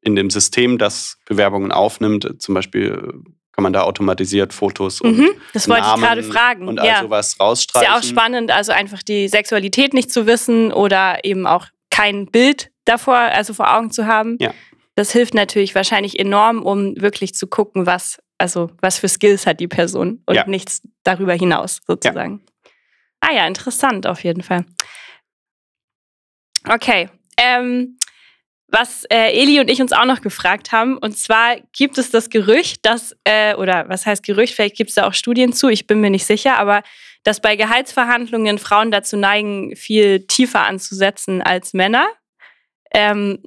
in 0.00 0.16
dem 0.16 0.30
System, 0.30 0.78
das 0.78 1.18
Bewerbungen 1.26 1.72
aufnimmt, 1.72 2.36
zum 2.38 2.54
Beispiel 2.54 3.20
kann 3.58 3.64
man 3.64 3.72
da 3.72 3.82
automatisiert 3.82 4.52
Fotos 4.52 5.00
und, 5.00 5.18
Mhm. 5.18 5.30
Das 5.52 5.68
wollte 5.68 5.82
Namen 5.82 6.00
ich 6.00 6.08
gerade 6.08 6.22
fragen. 6.22 6.68
und 6.68 6.78
all 6.78 6.86
ja. 6.86 7.00
sowas 7.02 7.30
Ist 7.32 7.40
rausstreichen. 7.40 7.90
ja 7.92 7.98
auch 7.98 8.04
spannend, 8.04 8.52
also 8.52 8.70
einfach 8.70 9.02
die 9.02 9.26
Sexualität 9.26 9.94
nicht 9.94 10.12
zu 10.12 10.26
wissen 10.28 10.72
oder 10.72 11.24
eben 11.24 11.44
auch 11.44 11.66
kein 11.90 12.26
Bild 12.26 12.70
davor, 12.84 13.16
also 13.16 13.54
vor 13.54 13.74
Augen 13.76 13.90
zu 13.90 14.06
haben. 14.06 14.36
Ja. 14.40 14.54
Das 14.94 15.10
hilft 15.10 15.34
natürlich 15.34 15.74
wahrscheinlich 15.74 16.20
enorm, 16.20 16.62
um 16.62 16.94
wirklich 17.00 17.34
zu 17.34 17.48
gucken, 17.48 17.84
was, 17.84 18.20
also 18.38 18.70
was 18.80 18.96
für 19.00 19.08
Skills 19.08 19.44
hat 19.44 19.58
die 19.58 19.66
Person 19.66 20.22
und 20.26 20.36
Ja. 20.36 20.46
nichts 20.46 20.82
darüber 21.02 21.32
hinaus 21.34 21.80
sozusagen. 21.84 22.40
Ah 23.18 23.32
ja, 23.34 23.44
interessant 23.48 24.06
auf 24.06 24.22
jeden 24.22 24.44
Fall. 24.44 24.64
Okay. 26.68 27.08
Ähm, 27.36 27.98
was 28.70 29.04
äh, 29.10 29.32
Eli 29.32 29.60
und 29.60 29.70
ich 29.70 29.80
uns 29.80 29.92
auch 29.92 30.04
noch 30.04 30.20
gefragt 30.20 30.72
haben, 30.72 30.98
und 30.98 31.16
zwar 31.16 31.56
gibt 31.72 31.96
es 31.96 32.10
das 32.10 32.28
Gerücht, 32.28 32.84
dass, 32.84 33.16
äh, 33.24 33.54
oder 33.54 33.88
was 33.88 34.04
heißt 34.04 34.22
Gerücht, 34.22 34.54
vielleicht 34.54 34.76
gibt 34.76 34.90
es 34.90 34.96
da 34.96 35.06
auch 35.06 35.14
Studien 35.14 35.52
zu, 35.54 35.68
ich 35.68 35.86
bin 35.86 36.00
mir 36.00 36.10
nicht 36.10 36.26
sicher, 36.26 36.58
aber 36.58 36.82
dass 37.24 37.40
bei 37.40 37.56
Gehaltsverhandlungen 37.56 38.58
Frauen 38.58 38.90
dazu 38.90 39.16
neigen, 39.16 39.74
viel 39.74 40.26
tiefer 40.26 40.62
anzusetzen 40.66 41.40
als 41.42 41.72
Männer. 41.72 42.06
Ähm, 42.92 43.42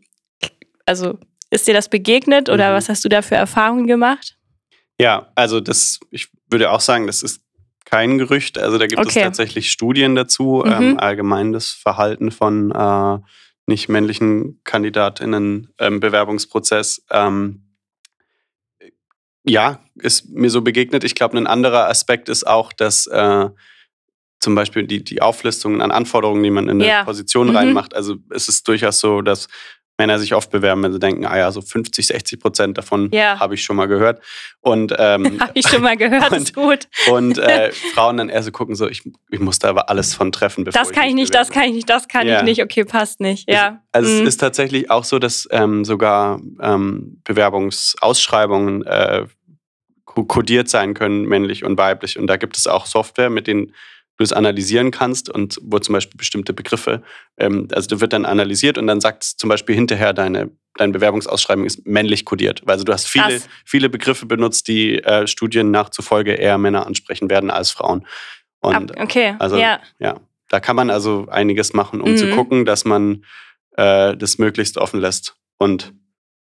also 0.86 1.19
ist 1.51 1.67
dir 1.67 1.73
das 1.73 1.89
begegnet 1.89 2.49
oder 2.49 2.71
Mhm. 2.71 2.75
was 2.75 2.89
hast 2.89 3.05
du 3.05 3.10
da 3.10 3.21
für 3.21 3.36
Erfahrungen 3.36 3.88
gemacht? 3.88 4.38
Ja, 4.99 5.31
also 5.36 5.60
das, 5.60 5.99
ich 6.12 6.29
würde 6.49 6.71
auch 6.71 6.81
sagen, 6.81 7.07
das 7.07 7.23
ist 7.23 7.41
kein 7.86 8.17
Gerücht. 8.17 8.57
Also 8.57 8.77
da 8.77 8.88
gibt 8.88 8.99
Okay. 8.99 9.10
es 9.19 9.23
tatsächlich 9.23 9.71
Studien 9.71 10.15
dazu, 10.15 10.63
Mhm. 10.65 10.71
ähm, 10.71 10.99
allgemein 10.99 11.51
das 11.53 11.69
Verhalten 11.71 12.31
von 12.31 12.71
äh, 12.71 13.19
nicht 13.67 13.89
männlichen 13.89 14.60
KandidatInnen 14.63 15.74
im 15.78 16.00
Bewerbungsprozess. 16.00 17.06
Ähm, 17.10 17.63
ja, 19.43 19.80
ist 19.95 20.30
mir 20.30 20.50
so 20.50 20.62
begegnet. 20.62 21.04
Ich 21.04 21.15
glaube, 21.15 21.38
ein 21.38 21.47
anderer 21.47 21.88
Aspekt 21.88 22.30
ist 22.30 22.45
auch, 22.45 22.74
dass 22.74 23.08
äh, 23.08 23.50
zum 24.39 24.56
Beispiel 24.56 24.86
die, 24.88 25.04
die 25.04 25.21
Auflistungen 25.21 25.82
an 25.82 25.91
Anforderungen, 25.91 26.43
die 26.43 26.50
man 26.52 26.65
in 26.67 26.82
eine 26.82 26.88
Ja. 26.88 27.04
Position 27.04 27.50
Mhm. 27.50 27.56
reinmacht. 27.56 27.93
Also 27.95 28.15
es 28.30 28.47
ist 28.50 28.67
durchaus 28.67 29.00
so, 29.00 29.21
dass 29.21 29.47
Männer 30.01 30.17
sich 30.17 30.33
oft 30.33 30.49
bewerben, 30.49 30.81
wenn 30.81 30.91
sie 30.93 30.97
denken, 30.99 31.25
ah 31.25 31.37
ja, 31.37 31.51
so 31.51 31.61
50, 31.61 32.07
60 32.07 32.39
Prozent 32.39 32.77
davon 32.77 33.09
Ja. 33.13 33.39
habe 33.39 33.53
ich 33.53 33.63
schon 33.63 33.75
mal 33.75 33.85
gehört. 33.87 34.19
Und, 34.61 34.95
ähm, 34.97 35.39
Habe 35.39 35.51
ich 35.53 35.67
schon 35.67 35.81
mal 35.83 35.95
gehört, 35.95 36.31
ist 36.33 36.55
gut. 36.55 36.87
und 37.09 37.37
äh, 37.37 37.71
Frauen 37.93 38.17
dann 38.17 38.29
eher 38.29 38.41
so 38.41 38.51
gucken, 38.51 38.75
so, 38.75 38.87
ich, 38.89 39.03
ich 39.29 39.39
muss 39.39 39.59
da 39.59 39.69
aber 39.69 39.89
alles 39.89 40.15
von 40.15 40.31
treffen, 40.31 40.63
bevor 40.63 40.81
Das 40.81 40.91
kann 40.91 41.07
ich 41.07 41.13
nicht, 41.13 41.33
das 41.35 41.49
bewerbe. 41.49 41.59
kann 41.61 41.69
ich 41.69 41.75
nicht, 41.75 41.89
das 41.89 42.07
kann 42.07 42.27
Ja. 42.27 42.37
ich 42.39 42.43
nicht, 42.43 42.63
okay, 42.63 42.83
passt 42.83 43.19
nicht. 43.19 43.47
Ja. 43.49 43.81
Also 43.91 44.09
Mhm. 44.09 44.21
es 44.23 44.29
ist 44.29 44.37
tatsächlich 44.37 44.89
auch 44.89 45.03
so, 45.03 45.19
dass 45.19 45.47
ähm, 45.51 45.85
sogar 45.85 46.41
ähm, 46.61 47.21
Bewerbungsausschreibungen 47.25 48.83
äh, 48.85 49.25
ko- 50.05 50.23
kodiert 50.25 50.69
sein 50.69 50.93
können, 50.93 51.23
männlich 51.25 51.63
und 51.63 51.77
weiblich. 51.77 52.17
Und 52.17 52.27
da 52.27 52.37
gibt 52.37 52.57
es 52.57 52.67
auch 52.67 52.85
Software, 52.85 53.29
mit 53.29 53.47
denen 53.47 53.73
du 54.21 54.23
es 54.23 54.34
analysieren 54.34 54.91
kannst 54.91 55.29
und 55.29 55.57
wo 55.62 55.79
zum 55.79 55.93
Beispiel 55.93 56.17
bestimmte 56.17 56.53
Begriffe, 56.53 57.01
ähm, 57.38 57.67
also 57.71 57.88
da 57.88 58.01
wird 58.01 58.13
dann 58.13 58.25
analysiert 58.25 58.77
und 58.77 58.88
dann 58.88 59.01
sagt 59.01 59.23
es 59.23 59.38
zum 59.38 59.49
Beispiel 59.49 59.75
hinterher, 59.75 60.13
deine, 60.13 60.51
deine 60.75 60.93
Bewerbungsausschreibung 60.93 61.65
ist 61.65 61.86
männlich 61.86 62.23
kodiert. 62.25 62.62
Also 62.65 62.84
du 62.84 62.93
hast 62.93 63.07
viele, 63.07 63.25
Krass. 63.39 63.49
viele 63.65 63.89
Begriffe 63.89 64.25
benutzt, 64.25 64.67
die 64.67 64.99
äh, 65.03 65.27
Studien 65.27 65.71
nachzufolge 65.71 66.34
eher 66.34 66.57
Männer 66.57 66.86
ansprechen 66.88 67.29
werden 67.29 67.51
als 67.51 67.71
Frauen. 67.71 68.07
Und 68.62 68.97
okay, 68.99 69.36
also 69.39 69.57
ja. 69.57 69.79
ja, 69.99 70.19
da 70.49 70.60
kann 70.60 70.75
man 70.75 70.89
also 70.89 71.27
einiges 71.29 71.73
machen, 71.73 71.99
um 71.99 72.12
Mhm. 72.12 72.17
zu 72.17 72.29
gucken, 72.29 72.65
dass 72.65 72.86
man 72.86 73.25
äh, 73.77 74.15
das 74.15 74.38
möglichst 74.38 74.77
offen 74.77 74.99
lässt. 75.01 75.36
Und 75.57 75.93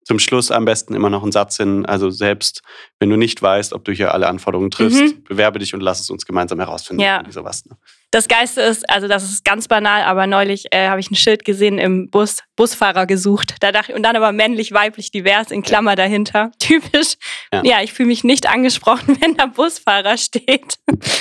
zum 0.06 0.20
Schluss 0.20 0.52
am 0.52 0.64
besten 0.66 0.94
immer 0.96 1.10
noch 1.10 1.24
einen 1.24 1.32
Satz 1.34 1.58
hin. 1.58 1.86
Also 1.86 2.10
selbst 2.12 2.62
wenn 3.00 3.10
du 3.10 3.18
nicht 3.18 3.42
weißt, 3.42 3.74
ob 3.74 3.84
du 3.84 3.92
hier 3.92 4.14
alle 4.14 4.28
Anforderungen 4.28 4.70
triffst, 4.72 5.02
Mhm. 5.02 5.24
bewerbe 5.24 5.60
dich 5.60 5.74
und 5.74 5.82
lass 5.82 6.00
es 6.00 6.10
uns 6.12 6.26
gemeinsam 6.26 6.60
herausfinden. 6.60 7.02
Ja. 7.02 7.24
Sowas. 7.30 7.66
Ne? 7.66 7.76
Das 8.12 8.28
Geiste 8.28 8.62
ist, 8.62 8.88
also 8.90 9.08
das 9.08 9.24
ist 9.24 9.44
ganz 9.44 9.68
banal, 9.68 10.04
aber 10.04 10.28
neulich 10.28 10.66
äh, 10.72 10.88
habe 10.88 11.00
ich 11.02 11.10
ein 11.12 11.16
Schild 11.16 11.44
gesehen 11.44 11.80
im 11.80 12.10
Bus, 12.12 12.38
Busfahrer 12.56 13.08
gesucht. 13.08 13.56
Da 13.62 13.72
dachte 13.72 13.92
ich, 13.92 13.98
und 13.98 14.04
dann 14.04 14.16
aber 14.16 14.32
männlich, 14.32 14.72
weiblich, 14.72 15.10
divers 15.12 15.50
in 15.52 15.64
Klammer 15.64 15.96
dahinter. 15.96 16.52
Typisch. 16.60 17.16
Ja, 17.52 17.64
Ja. 17.66 17.82
ich 17.82 17.92
fühle 17.92 18.08
mich 18.08 18.24
nicht 18.24 18.48
angesprochen, 18.48 19.18
wenn 19.22 19.36
da 19.36 19.48
Busfahrer 19.48 20.18
steht. 20.18 20.78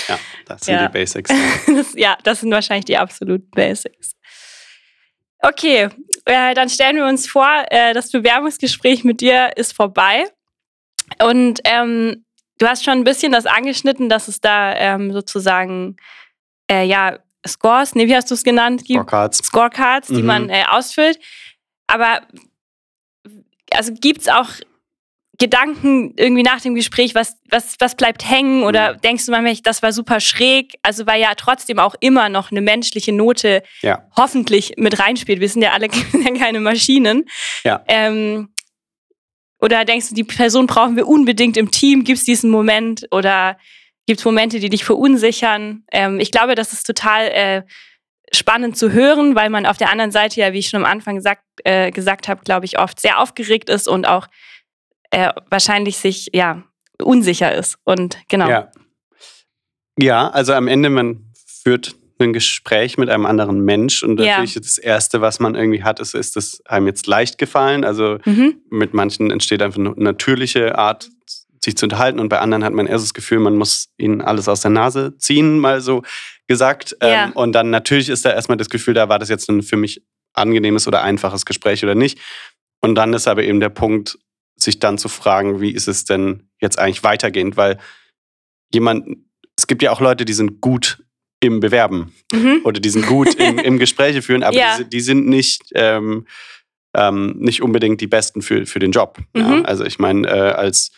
Ja, 0.09 0.19
das 0.47 0.61
sind 0.61 0.75
Ja. 0.75 0.87
die 0.87 0.93
Basics. 0.93 1.31
Das, 1.75 1.95
ja, 1.97 2.17
das 2.23 2.41
sind 2.41 2.53
wahrscheinlich 2.53 2.85
die 2.85 2.99
absoluten 2.99 3.51
Basics. 3.51 4.13
Okay, 5.41 5.89
äh, 6.27 6.55
dann 6.55 6.69
stellen 6.69 6.97
wir 6.97 7.07
uns 7.07 7.27
vor, 7.27 7.49
äh, 7.71 7.93
das 7.95 8.11
Bewerbungsgespräch 8.11 9.05
mit 9.05 9.21
dir 9.21 9.57
ist 9.57 9.73
vorbei. 9.75 10.25
Und 11.23 11.61
ähm, 11.65 12.25
du 12.59 12.67
hast 12.67 12.85
schon 12.85 12.95
ein 12.99 13.05
bisschen 13.05 13.33
das 13.33 13.47
angeschnitten, 13.47 14.09
dass 14.09 14.29
es 14.29 14.41
da 14.41 14.75
ähm, 14.75 15.13
sozusagen, 15.13 15.97
äh, 16.71 16.85
ja, 16.85 17.19
Scores, 17.47 17.95
nee, 17.95 18.07
wie 18.09 18.17
hast 18.17 18.31
du 18.31 18.35
es 18.35 18.43
genannt? 18.43 18.85
gibt? 18.87 19.01
Scorecards. 19.01 19.39
Scorecards, 19.39 20.09
die 20.09 20.23
Mhm. 20.23 20.27
man 20.27 20.49
äh, 20.51 20.65
ausfüllt. 20.71 21.19
Aber 21.87 22.23
also 23.75 23.93
gibt 23.93 24.23
es 24.23 24.29
auch 24.29 24.49
Gedanken 25.39 26.15
irgendwie 26.17 26.43
nach 26.45 26.61
dem 26.61 26.75
Gespräch, 26.75 27.15
was, 27.15 27.37
was, 27.51 27.75
was 27.81 27.97
bleibt 27.97 28.29
hängen? 28.29 28.63
Oder 28.63 28.95
Mhm. 28.95 29.01
denkst 29.01 29.27
du 29.27 29.33
manchmal, 29.33 29.57
das 29.63 29.83
war 29.83 29.93
super 29.93 30.21
schräg? 30.21 30.75
Also 30.83 31.07
weil 31.07 31.21
ja 31.21 31.35
trotzdem 31.35 31.79
auch 31.79 31.95
immer 32.01 32.29
noch 32.29 32.51
eine 32.51 32.61
menschliche 32.61 33.13
Note 33.13 33.63
Ja. 33.83 34.07
hoffentlich 34.17 34.75
mit 34.77 34.99
reinspielt. 35.01 35.41
Wir 35.41 35.49
sind 35.49 35.63
ja 35.63 35.73
alle 35.73 35.89
keine 36.39 36.61
Maschinen. 36.61 37.25
Ja. 37.65 37.83
Ähm, 37.89 38.51
oder 39.61 39.85
denkst 39.85 40.11
du, 40.11 40.15
die 40.15 40.25
Person 40.25 40.67
brauchen 40.67 40.97
wir 40.97 41.09
unbedingt 41.09 41.57
im 41.57 41.71
Team? 41.71 42.05
Gibt 42.05 42.19
es 42.19 42.25
diesen 42.25 42.51
Moment? 42.51 43.07
Oder 43.11 43.59
gibt 44.07 44.21
es 44.21 44.25
Momente, 44.25 44.61
die 44.61 44.69
dich 44.69 44.85
verunsichern? 44.85 45.85
Ähm, 45.91 46.21
ich 46.21 46.31
glaube, 46.31 46.55
das 46.55 46.73
ist 46.73 46.87
total 46.87 47.27
äh, 47.29 47.63
spannend 48.33 48.77
zu 48.77 48.93
hören, 48.93 49.35
weil 49.35 49.49
man 49.51 49.65
auf 49.67 49.79
der 49.79 49.91
anderen 49.91 50.11
Seite 50.11 50.41
ja, 50.41 50.53
wie 50.53 50.59
ich 50.59 50.69
schon 50.69 50.85
am 50.85 50.91
Anfang 50.91 51.17
gesagt, 51.17 51.43
äh, 51.65 51.91
gesagt 51.91 52.29
habe, 52.29 52.43
glaube 52.45 52.67
ich, 52.67 52.79
oft 52.79 53.01
sehr 53.01 53.21
aufgeregt 53.21 53.71
ist 53.71 53.89
und 53.89 54.07
auch 54.07 54.27
äh, 55.15 55.33
wahrscheinlich 55.51 55.97
sich 55.99 56.31
ja 56.33 56.63
unsicher 57.03 57.55
ist. 57.55 57.77
Und 57.85 58.19
genau. 58.29 58.49
Ja. 58.49 58.71
ja, 59.99 60.29
also 60.31 60.53
am 60.53 60.69
Ende, 60.69 60.91
man 60.91 61.33
führt 61.47 61.95
ein 62.21 62.33
Gespräch 62.33 62.97
mit 62.97 63.09
einem 63.11 63.27
anderen 63.27 63.61
Mensch 63.65 64.03
und 64.03 64.21
Ja. 64.21 64.27
natürlich 64.39 64.55
das 64.55 64.79
Erste, 64.79 65.21
was 65.21 65.41
man 65.41 65.55
irgendwie 65.57 65.83
hat, 65.83 65.99
ist, 66.01 66.15
ist 66.15 66.37
es 66.37 66.65
einem 66.67 66.87
jetzt 66.87 67.07
leicht 67.07 67.39
gefallen. 67.39 67.85
Also 67.85 68.19
Mhm. 68.25 68.61
mit 68.71 68.95
manchen 68.95 69.31
entsteht 69.31 69.63
einfach 69.63 69.81
eine 69.81 69.91
natürliche 69.97 70.79
Art, 70.79 71.09
sich 71.65 71.77
zu 71.77 71.87
unterhalten 71.87 72.21
und 72.21 72.29
bei 72.29 72.39
anderen 72.41 72.63
hat 72.63 72.73
man 72.75 72.87
erst 72.87 73.05
das 73.05 73.15
Gefühl, 73.15 73.39
man 73.41 73.57
muss 73.57 73.89
ihnen 73.97 74.21
alles 74.21 74.49
aus 74.49 74.61
der 74.61 74.71
Nase 74.71 75.17
ziehen, 75.19 75.59
mal 75.59 75.81
so 75.81 76.03
gesagt. 76.47 76.95
Ja. 77.03 77.25
Ähm, 77.27 77.33
und 77.33 77.53
dann 77.53 77.71
natürlich 77.71 78.11
ist 78.11 78.25
da 78.25 78.31
erstmal 78.33 78.59
das 78.59 78.69
Gefühl, 78.69 78.95
da 78.95 79.09
war 79.09 79.19
das 79.19 79.29
jetzt 79.31 79.49
ein 79.49 79.63
für 79.63 79.77
mich 79.77 80.03
angenehmes 80.35 80.87
oder 80.87 81.03
einfaches 81.03 81.45
Gespräch 81.47 81.83
oder 81.83 81.95
nicht. 81.95 82.19
Und 82.83 82.95
dann 82.97 83.15
ist 83.15 83.27
aber 83.27 83.43
eben 83.45 83.61
der 83.61 83.71
Punkt, 83.71 84.19
sich 84.57 84.79
dann 84.79 84.99
zu 84.99 85.09
fragen, 85.09 85.61
wie 85.61 85.71
ist 85.73 85.89
es 85.89 86.05
denn 86.05 86.49
jetzt 86.61 86.79
eigentlich 86.79 87.03
weitergehend? 87.03 87.57
Weil 87.57 87.79
jemand, 88.73 89.17
es 89.57 89.67
gibt 89.67 89.83
ja 89.83 89.91
auch 89.91 90.01
Leute, 90.01 90.25
die 90.25 90.33
sind 90.33 90.61
gut 90.61 91.03
im 91.41 91.61
Bewerben 91.61 92.13
Mhm. 92.33 92.61
oder 92.65 92.81
die 92.81 92.89
sind 92.89 93.07
gut 93.07 93.35
im, 93.35 93.59
im 93.59 93.79
Gespräche 93.79 94.23
führen, 94.23 94.43
aber 94.43 94.57
Ja. 94.57 94.73
die, 94.77 94.83
sind- 94.83 94.93
die 94.93 95.01
sind 95.01 95.27
nicht, 95.27 95.63
ähm, 95.75 96.27
ähm, 96.97 97.35
nicht 97.39 97.61
unbedingt 97.63 98.01
die 98.01 98.07
Besten 98.07 98.41
für, 98.41 98.65
für 98.67 98.79
den 98.79 98.93
Job. 98.93 99.19
Ja? 99.37 99.49
Mhm. 99.49 99.67
Also 99.67 99.85
ich 99.85 99.99
meine, 99.99 100.27
äh, 100.29 100.51
als 100.53 100.93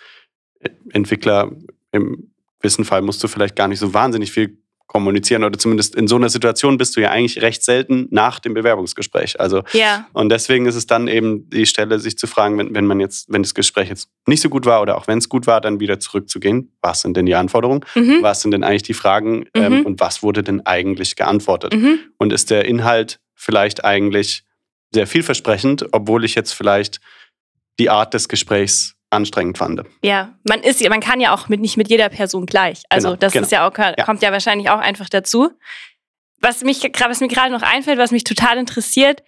Entwickler 0.90 1.52
im 1.92 2.32
gewissen 2.60 2.84
Fall 2.84 3.02
musst 3.02 3.22
du 3.24 3.28
vielleicht 3.28 3.56
gar 3.56 3.68
nicht 3.68 3.78
so 3.78 3.94
wahnsinnig 3.94 4.32
viel 4.32 4.58
kommunizieren 4.86 5.42
oder 5.44 5.58
zumindest 5.58 5.94
in 5.96 6.06
so 6.08 6.16
einer 6.16 6.28
Situation 6.28 6.78
bist 6.78 6.96
du 6.96 7.00
ja 7.00 7.10
eigentlich 7.10 7.42
recht 7.42 7.62
selten 7.64 8.06
nach 8.10 8.38
dem 8.38 8.54
Bewerbungsgespräch. 8.54 9.40
Also 9.40 9.62
Ja. 9.72 10.06
und 10.12 10.28
deswegen 10.28 10.66
ist 10.66 10.74
es 10.76 10.86
dann 10.86 11.08
eben 11.08 11.50
die 11.50 11.66
Stelle, 11.66 11.98
sich 11.98 12.16
zu 12.16 12.26
fragen, 12.26 12.56
wenn, 12.58 12.74
wenn 12.74 12.86
man 12.86 13.00
jetzt, 13.00 13.30
wenn 13.32 13.42
das 13.42 13.54
Gespräch 13.54 13.88
jetzt 13.88 14.08
nicht 14.26 14.40
so 14.40 14.48
gut 14.48 14.64
war 14.64 14.80
oder 14.82 14.96
auch 14.96 15.06
wenn 15.06 15.18
es 15.18 15.28
gut 15.28 15.46
war, 15.46 15.60
dann 15.60 15.80
wieder 15.80 15.98
zurückzugehen. 16.00 16.72
Was 16.82 17.00
sind 17.02 17.16
denn 17.16 17.26
die 17.26 17.34
Anforderungen? 17.34 17.84
Mhm. 17.94 18.18
Was 18.22 18.42
sind 18.42 18.52
denn 18.52 18.64
eigentlich 18.64 18.84
die 18.84 18.94
Fragen 18.94 19.46
ähm, 19.54 19.80
Mhm. 19.80 19.86
und 19.86 20.00
was 20.00 20.22
wurde 20.22 20.42
denn 20.42 20.64
eigentlich 20.64 21.16
geantwortet? 21.16 21.74
Mhm. 21.74 21.98
Und 22.18 22.32
ist 22.32 22.50
der 22.50 22.64
Inhalt 22.64 23.20
vielleicht 23.34 23.84
eigentlich 23.84 24.44
sehr 24.94 25.06
vielversprechend, 25.06 25.86
obwohl 25.92 26.24
ich 26.24 26.34
jetzt 26.36 26.52
vielleicht 26.52 27.00
die 27.78 27.90
Art 27.90 28.14
des 28.14 28.28
Gesprächs 28.28 28.95
anstrengend 29.10 29.58
fand? 29.58 29.82
Ja, 30.02 30.34
man 30.48 30.60
ist, 30.60 30.86
man 30.88 31.00
kann 31.00 31.20
ja 31.20 31.34
auch 31.34 31.48
mit, 31.48 31.60
nicht 31.60 31.76
mit 31.76 31.88
jeder 31.88 32.08
Person 32.08 32.46
gleich. 32.46 32.82
Also 32.88 33.08
Genau, 33.08 33.20
das 33.20 33.32
genau. 33.32 33.44
ist 33.44 33.52
ja 33.52 33.68
auch, 33.68 34.04
kommt 34.04 34.22
ja 34.22 34.32
wahrscheinlich 34.32 34.70
auch 34.70 34.80
einfach 34.80 35.08
dazu. 35.08 35.50
Was 36.40 36.62
mich, 36.62 36.82
was 36.82 37.20
mir 37.20 37.28
gerade 37.28 37.52
noch 37.52 37.62
einfällt, 37.62 37.98
was 37.98 38.10
mich 38.10 38.24
total 38.24 38.58
interessiert, 38.58 39.22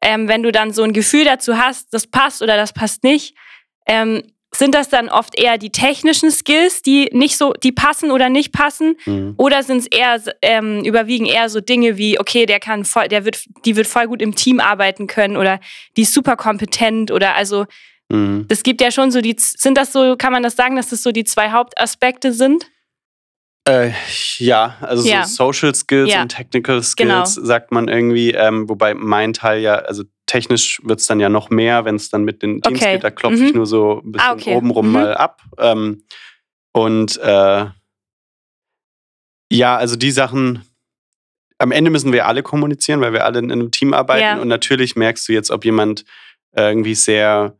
ähm, 0.00 0.28
wenn 0.28 0.42
du 0.42 0.52
dann 0.52 0.72
so 0.72 0.82
ein 0.82 0.92
Gefühl 0.92 1.24
dazu 1.24 1.58
hast, 1.58 1.92
das 1.92 2.06
passt 2.06 2.42
oder 2.42 2.56
das 2.56 2.72
passt 2.72 3.04
nicht, 3.04 3.34
ähm, 3.86 4.22
sind 4.56 4.74
das 4.74 4.88
dann 4.88 5.08
oft 5.08 5.38
eher 5.38 5.58
die 5.58 5.70
technischen 5.70 6.30
Skills, 6.30 6.82
die 6.82 7.08
nicht 7.12 7.36
so, 7.36 7.52
die 7.54 7.72
passen 7.72 8.10
oder 8.10 8.28
nicht 8.28 8.52
passen? 8.52 8.96
Mhm. 9.04 9.34
Oder 9.36 9.62
sind 9.62 9.78
es 9.78 9.86
eher 9.86 10.22
ähm, 10.42 10.84
überwiegen 10.84 11.26
eher 11.26 11.48
so 11.48 11.60
Dinge 11.60 11.96
wie, 11.96 12.20
okay, 12.20 12.46
der 12.46 12.60
kann 12.60 12.84
voll, 12.84 13.08
der 13.08 13.24
wird, 13.24 13.44
die 13.64 13.76
wird 13.76 13.86
voll 13.86 14.06
gut 14.06 14.22
im 14.22 14.34
Team 14.34 14.60
arbeiten 14.60 15.06
können 15.06 15.36
oder 15.36 15.58
die 15.96 16.02
ist 16.02 16.14
super 16.14 16.36
kompetent 16.36 17.10
oder 17.10 17.34
also 17.34 17.66
Mhm. 18.10 18.46
das 18.48 18.62
gibt 18.62 18.80
ja 18.80 18.90
schon 18.90 19.10
so 19.10 19.20
die, 19.20 19.34
sind 19.38 19.78
das 19.78 19.92
so, 19.92 20.16
kann 20.16 20.32
man 20.32 20.42
das 20.42 20.56
sagen, 20.56 20.76
dass 20.76 20.90
das 20.90 21.02
so 21.02 21.10
die 21.12 21.24
zwei 21.24 21.50
Hauptaspekte 21.50 22.32
sind? 22.32 22.70
Äh, 23.66 23.92
ja, 24.36 24.76
also 24.82 25.08
Ja. 25.08 25.24
so 25.24 25.46
Social 25.52 25.74
Skills 25.74 26.12
Ja. 26.12 26.20
und 26.22 26.28
Technical 26.28 26.82
Skills 26.82 26.96
Genau. 27.36 27.46
sagt 27.46 27.72
man 27.72 27.88
irgendwie, 27.88 28.32
ähm, 28.32 28.68
wobei 28.68 28.92
mein 28.92 29.32
Teil 29.32 29.60
ja, 29.62 29.76
also 29.76 30.04
technisch 30.26 30.80
wird 30.84 31.00
es 31.00 31.06
dann 31.06 31.18
ja 31.18 31.30
noch 31.30 31.48
mehr, 31.48 31.86
wenn 31.86 31.96
es 31.96 32.10
dann 32.10 32.24
mit 32.24 32.42
den 32.42 32.60
Teams 32.60 32.80
Okay. 32.82 32.92
geht, 32.92 33.04
da 33.04 33.10
klopfe 33.10 33.38
Mhm. 33.38 33.44
ich 33.46 33.54
nur 33.54 33.66
so 33.66 34.02
ein 34.04 34.12
bisschen 34.12 34.28
Ah, 34.28 34.32
okay. 34.34 34.54
obenrum 34.54 34.86
Mhm. 34.88 34.92
mal 34.92 35.14
ab. 35.16 35.40
Ähm, 35.58 36.04
und 36.72 37.16
äh, 37.18 37.66
ja, 39.50 39.76
also 39.76 39.96
die 39.96 40.10
Sachen, 40.10 40.62
am 41.58 41.70
Ende 41.72 41.90
müssen 41.90 42.12
wir 42.12 42.26
alle 42.26 42.42
kommunizieren, 42.42 43.00
weil 43.00 43.12
wir 43.12 43.24
alle 43.24 43.38
in 43.38 43.50
einem 43.50 43.70
Team 43.70 43.94
arbeiten 43.94 44.22
Ja. 44.22 44.40
und 44.42 44.48
natürlich 44.48 44.96
merkst 44.96 45.26
du 45.28 45.32
jetzt, 45.32 45.50
ob 45.50 45.64
jemand 45.64 46.04
irgendwie 46.56 46.94
sehr 46.94 47.56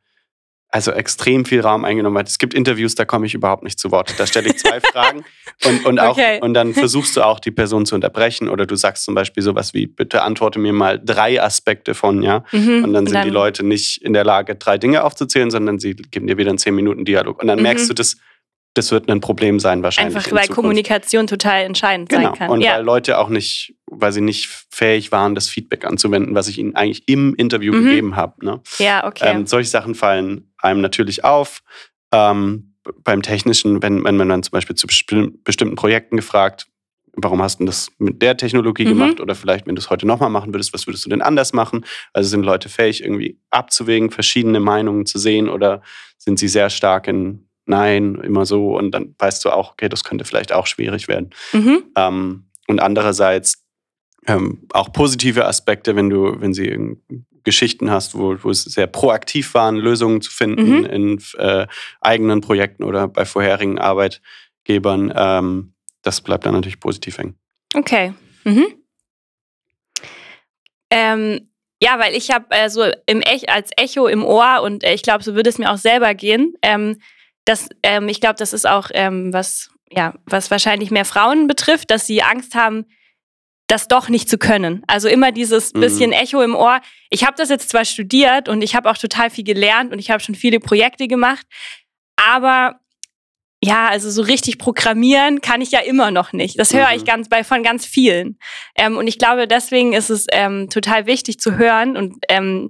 also 0.75 0.91
extrem 0.91 1.45
viel 1.45 1.61
Raum 1.61 1.85
eingenommen 1.85 2.19
hat. 2.19 2.29
Es 2.29 2.39
gibt 2.39 2.53
Interviews, 2.53 2.97
da 2.97 3.05
komme 3.05 3.27
ich 3.27 3.35
überhaupt 3.35 3.63
nicht 3.63 3.79
zu 3.79 3.93
Wort. 3.93 4.13
Da 4.19 4.27
stelle 4.27 4.49
ich 4.49 4.57
zwei 4.59 4.81
Fragen 4.93 5.25
und, 5.65 5.87
und, 5.87 6.01
auch, 6.01 6.19
Okay. 6.19 6.41
und 6.43 6.53
dann 6.53 6.75
versuchst 6.75 7.17
du 7.17 7.23
auch 7.23 7.39
die 7.39 7.53
Person 7.53 7.87
zu 7.87 7.95
unterbrechen 7.95 8.49
oder 8.49 8.67
du 8.67 8.75
sagst 8.75 9.05
zum 9.05 9.15
Beispiel 9.15 9.41
sowas 9.45 9.73
wie, 9.73 9.87
bitte 9.87 10.23
antworte 10.23 10.59
mir 10.59 10.73
mal 10.73 11.01
drei 11.03 11.41
Aspekte 11.41 11.95
von, 11.95 12.23
ja. 12.25 12.43
Mhm. 12.51 12.83
Und 12.83 12.93
dann 12.93 13.07
sind 13.07 13.25
die 13.25 13.31
Leute 13.31 13.65
nicht 13.65 14.03
in 14.03 14.15
der 14.15 14.25
Lage, 14.25 14.57
drei 14.57 14.77
Dinge 14.77 15.05
aufzuzählen, 15.05 15.53
sondern 15.53 15.79
sie 15.79 15.95
geben 15.95 16.27
dir 16.27 16.39
wieder 16.39 16.49
einen 16.51 16.59
zehn 16.59 16.75
Minuten 16.75 17.05
Dialog. 17.05 17.41
Und 17.41 17.47
dann 17.47 17.59
Mhm. 17.59 17.63
merkst 17.63 17.89
du, 17.89 17.95
das, 17.95 18.17
das 18.75 18.91
wird 18.91 19.09
ein 19.09 19.21
Problem 19.21 19.61
sein 19.61 19.83
wahrscheinlich. 19.83 20.17
Einfach 20.17 20.31
in 20.31 20.37
weil 20.37 20.43
Zukunft. 20.45 20.57
Kommunikation 20.57 21.27
total 21.27 21.63
entscheidend 21.63 22.09
Genau. 22.09 22.23
sein 22.31 22.35
kann. 22.35 22.51
Und 22.51 22.61
ja. 22.61 22.75
weil 22.75 22.85
Leute 22.85 23.19
auch 23.19 23.29
nicht, 23.29 23.75
weil 23.87 24.13
sie 24.13 24.21
nicht 24.21 24.49
fähig 24.71 25.13
waren, 25.13 25.35
das 25.35 25.49
Feedback 25.49 25.85
anzuwenden, 25.85 26.35
was 26.35 26.49
ich 26.49 26.59
ihnen 26.59 26.75
eigentlich 26.75 27.09
im 27.09 27.35
Interview 27.37 27.73
Mhm. 27.73 27.85
gegeben 27.85 28.17
habe. 28.17 28.45
Ne? 28.45 28.61
ja, 28.79 29.07
okay. 29.07 29.25
Ähm, 29.29 29.47
solche 29.47 29.71
Sachen 29.71 29.95
fallen 29.95 30.53
einem 30.59 30.81
natürlich 30.81 31.25
auf. 31.25 31.63
Ähm, 32.13 32.75
beim 33.03 33.23
Technischen, 33.23 33.83
wenn, 33.83 34.05
wenn 34.05 34.17
man 34.17 34.29
dann 34.29 34.43
zum 34.43 34.51
Beispiel 34.53 34.77
zu 34.77 34.87
besti- 34.87 35.33
bestimmten 35.43 35.75
Projekten 35.75 36.17
gefragt, 36.17 36.67
warum 37.17 37.41
hast 37.41 37.61
du 37.61 37.65
das 37.65 37.89
mit 37.99 38.21
der 38.21 38.37
Technologie 38.37 38.85
Mhm. 38.85 38.89
gemacht 38.89 39.21
oder 39.21 39.35
vielleicht, 39.35 39.67
wenn 39.67 39.75
du 39.77 39.81
es 39.81 39.89
heute 39.89 40.07
nochmal 40.07 40.31
machen 40.31 40.53
würdest, 40.53 40.75
was 40.75 40.87
würdest 40.87 41.05
du 41.07 41.09
denn 41.11 41.23
anders 41.23 41.53
machen? 41.53 41.85
Also 42.13 42.29
sind 42.29 42.43
Leute 42.43 42.69
fähig, 42.69 43.03
irgendwie 43.03 43.39
abzuwägen, 43.51 44.11
verschiedene 44.11 44.59
Meinungen 44.61 45.07
zu 45.07 45.19
sehen 45.19 45.49
oder 45.49 45.81
sind 46.19 46.39
sie 46.39 46.49
sehr 46.49 46.69
stark 46.71 47.07
in 47.09 47.49
Nein, 47.67 48.17
immer 48.17 48.45
so 48.47 48.77
und 48.77 48.91
dann 48.91 49.15
weißt 49.19 49.45
du 49.45 49.51
auch, 49.51 49.73
okay, 49.73 49.89
das 49.89 50.05
könnte 50.05 50.25
vielleicht 50.25 50.53
auch 50.53 50.67
schwierig 50.67 51.09
werden. 51.09 51.31
mhm. 51.53 51.85
Ähm, 51.97 52.45
und 52.67 52.81
andererseits 52.81 53.63
ähm, 54.27 54.67
auch 54.73 54.93
positive 54.93 55.47
Aspekte, 55.47 55.97
wenn 55.97 56.09
du, 56.09 56.41
wenn 56.41 56.55
sie 56.55 56.97
Geschichten 57.45 57.91
hast, 57.91 58.17
wo, 58.19 58.37
wo 58.43 58.51
es 58.51 58.65
sehr 58.65 58.87
proaktiv 58.87 59.53
waren, 59.55 59.77
Lösungen 59.77 60.23
zu 60.23 60.31
finden 60.31 60.79
Mhm. 60.79 60.85
in 60.87 61.23
äh, 61.37 61.67
eigenen 62.01 62.41
Projekten 62.41 62.85
oder 62.85 63.07
bei 63.07 63.27
vorherigen 63.27 63.79
Arbeitgebern. 63.79 65.13
Ähm, 65.15 65.75
das 66.03 66.23
bleibt 66.23 66.47
dann 66.47 66.55
natürlich 66.55 66.81
positiv 66.81 67.19
hängen. 67.19 67.39
Okay. 67.75 68.15
Mhm. 68.45 68.67
Ähm, 70.91 71.49
ja, 71.83 71.99
weil 71.99 72.15
ich 72.15 72.31
habe 72.31 72.47
äh, 72.51 72.71
so 72.71 72.85
im 73.07 73.21
Ech 73.21 73.51
als 73.51 73.71
Echo 73.77 74.07
im 74.07 74.25
Ohr 74.25 74.63
und 74.63 74.85
äh, 74.85 74.95
ich 74.95 75.03
glaube, 75.03 75.25
so 75.25 75.35
würde 75.35 75.51
es 75.51 75.59
mir 75.59 75.71
auch 75.71 75.77
selber 75.77 76.15
gehen. 76.15 76.55
Ähm, 76.63 76.99
das, 77.45 77.69
ähm, 77.83 78.09
ich 78.09 78.21
glaube, 78.21 78.37
das 78.39 78.53
ist 78.53 78.67
auch 78.67 78.91
ähm, 78.95 79.33
was, 79.33 79.71
ja, 79.91 80.15
was 80.27 80.51
wahrscheinlich 80.51 80.91
mehr 80.91 81.05
Frauen 81.05 81.47
betrifft, 81.47 81.91
dass 81.91 82.07
sie 82.07 82.23
Angst 82.23 82.55
haben, 82.55 82.87
das 83.67 83.89
doch 83.89 84.09
nicht 84.09 84.29
zu 84.29 84.37
können. 84.39 84.83
Also 84.87 85.09
immer 85.09 85.33
dieses 85.33 85.73
Mhm. 85.73 85.81
bisschen 85.81 86.13
Echo 86.13 86.43
im 86.43 86.55
Ohr. 86.55 86.81
Ich 87.11 87.25
habe 87.25 87.35
das 87.37 87.49
jetzt 87.49 87.71
zwar 87.71 87.85
studiert 87.85 88.49
und 88.49 88.63
ich 88.63 88.75
habe 88.75 88.91
auch 88.91 88.99
total 88.99 89.31
viel 89.31 89.45
gelernt 89.45 89.93
und 89.93 89.99
ich 89.99 90.11
habe 90.11 90.21
schon 90.23 90.35
viele 90.35 90.61
Projekte 90.61 91.09
gemacht, 91.09 91.47
aber 92.17 92.81
ja, 93.63 93.89
also 93.89 94.11
so 94.11 94.21
richtig 94.21 94.59
programmieren 94.59 95.41
kann 95.41 95.63
ich 95.63 95.71
ja 95.71 95.81
immer 95.81 96.11
noch 96.11 96.35
nicht. 96.35 96.59
Das 96.59 96.75
höre 96.75 96.91
Mhm. 96.91 96.97
ich 96.97 97.05
ganz 97.07 97.31
bei 97.31 97.43
von 97.45 97.63
ganz 97.63 97.87
vielen. 97.87 98.39
Ähm, 98.77 98.99
und 98.99 99.07
ich 99.07 99.19
glaube, 99.19 99.49
deswegen 99.49 99.95
ist 99.95 100.11
es 100.11 100.27
ähm, 100.33 100.69
total 100.69 101.07
wichtig 101.07 101.39
zu 101.41 101.57
hören 101.57 101.97
und 101.97 102.17
ähm, 102.29 102.69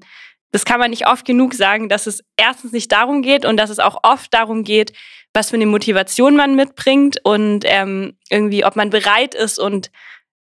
das 0.54 0.64
kann 0.64 0.78
man 0.78 0.90
nicht 0.90 1.08
oft 1.08 1.24
genug 1.26 1.52
sagen, 1.52 1.88
dass 1.88 2.06
es 2.06 2.22
erstens 2.36 2.70
nicht 2.70 2.92
darum 2.92 3.22
geht 3.22 3.44
und 3.44 3.56
dass 3.56 3.70
es 3.70 3.80
auch 3.80 3.98
oft 4.04 4.32
darum 4.32 4.62
geht, 4.62 4.92
was 5.32 5.50
für 5.50 5.56
eine 5.56 5.66
Motivation 5.66 6.36
man 6.36 6.54
mitbringt 6.54 7.16
und 7.24 7.64
ähm, 7.66 8.16
irgendwie, 8.30 8.64
ob 8.64 8.76
man 8.76 8.90
bereit 8.90 9.34
ist 9.34 9.58
und 9.58 9.90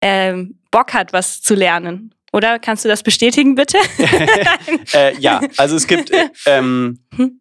ähm, 0.02 0.60
Bock 0.70 0.94
hat, 0.94 1.14
was 1.14 1.42
zu 1.42 1.56
lernen. 1.56 2.14
Oder 2.34 2.60
kannst 2.60 2.84
du 2.84 2.90
das 2.90 3.04
bestätigen, 3.04 3.56
bitte? 3.56 3.78
äh, 4.94 5.18
ja, 5.18 5.40
also 5.56 5.78
es 5.78 5.88
gibt, 5.88 6.12
äh, 6.12 6.28
ähm, 6.46 7.00
Hm. 7.16 7.40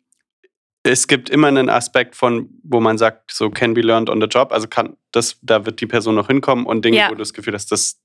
es 0.84 1.08
gibt 1.08 1.28
immer 1.28 1.48
einen 1.48 1.68
Aspekt 1.68 2.14
von, 2.14 2.50
wo 2.62 2.78
man 2.78 2.98
sagt, 2.98 3.32
so 3.32 3.50
can 3.50 3.74
be 3.74 3.80
learned 3.80 4.08
on 4.08 4.20
the 4.20 4.28
job. 4.28 4.52
Also 4.52 4.68
kann 4.68 4.96
das, 5.10 5.38
da 5.42 5.66
wird 5.66 5.80
die 5.80 5.86
Person 5.88 6.14
noch 6.14 6.28
hinkommen 6.28 6.66
und 6.66 6.84
Dinge, 6.84 6.98
Ja. 6.98 7.06
wo 7.08 7.14
du 7.14 7.18
das 7.18 7.32
Gefühl 7.34 7.54
hast, 7.54 7.72
das 7.72 7.98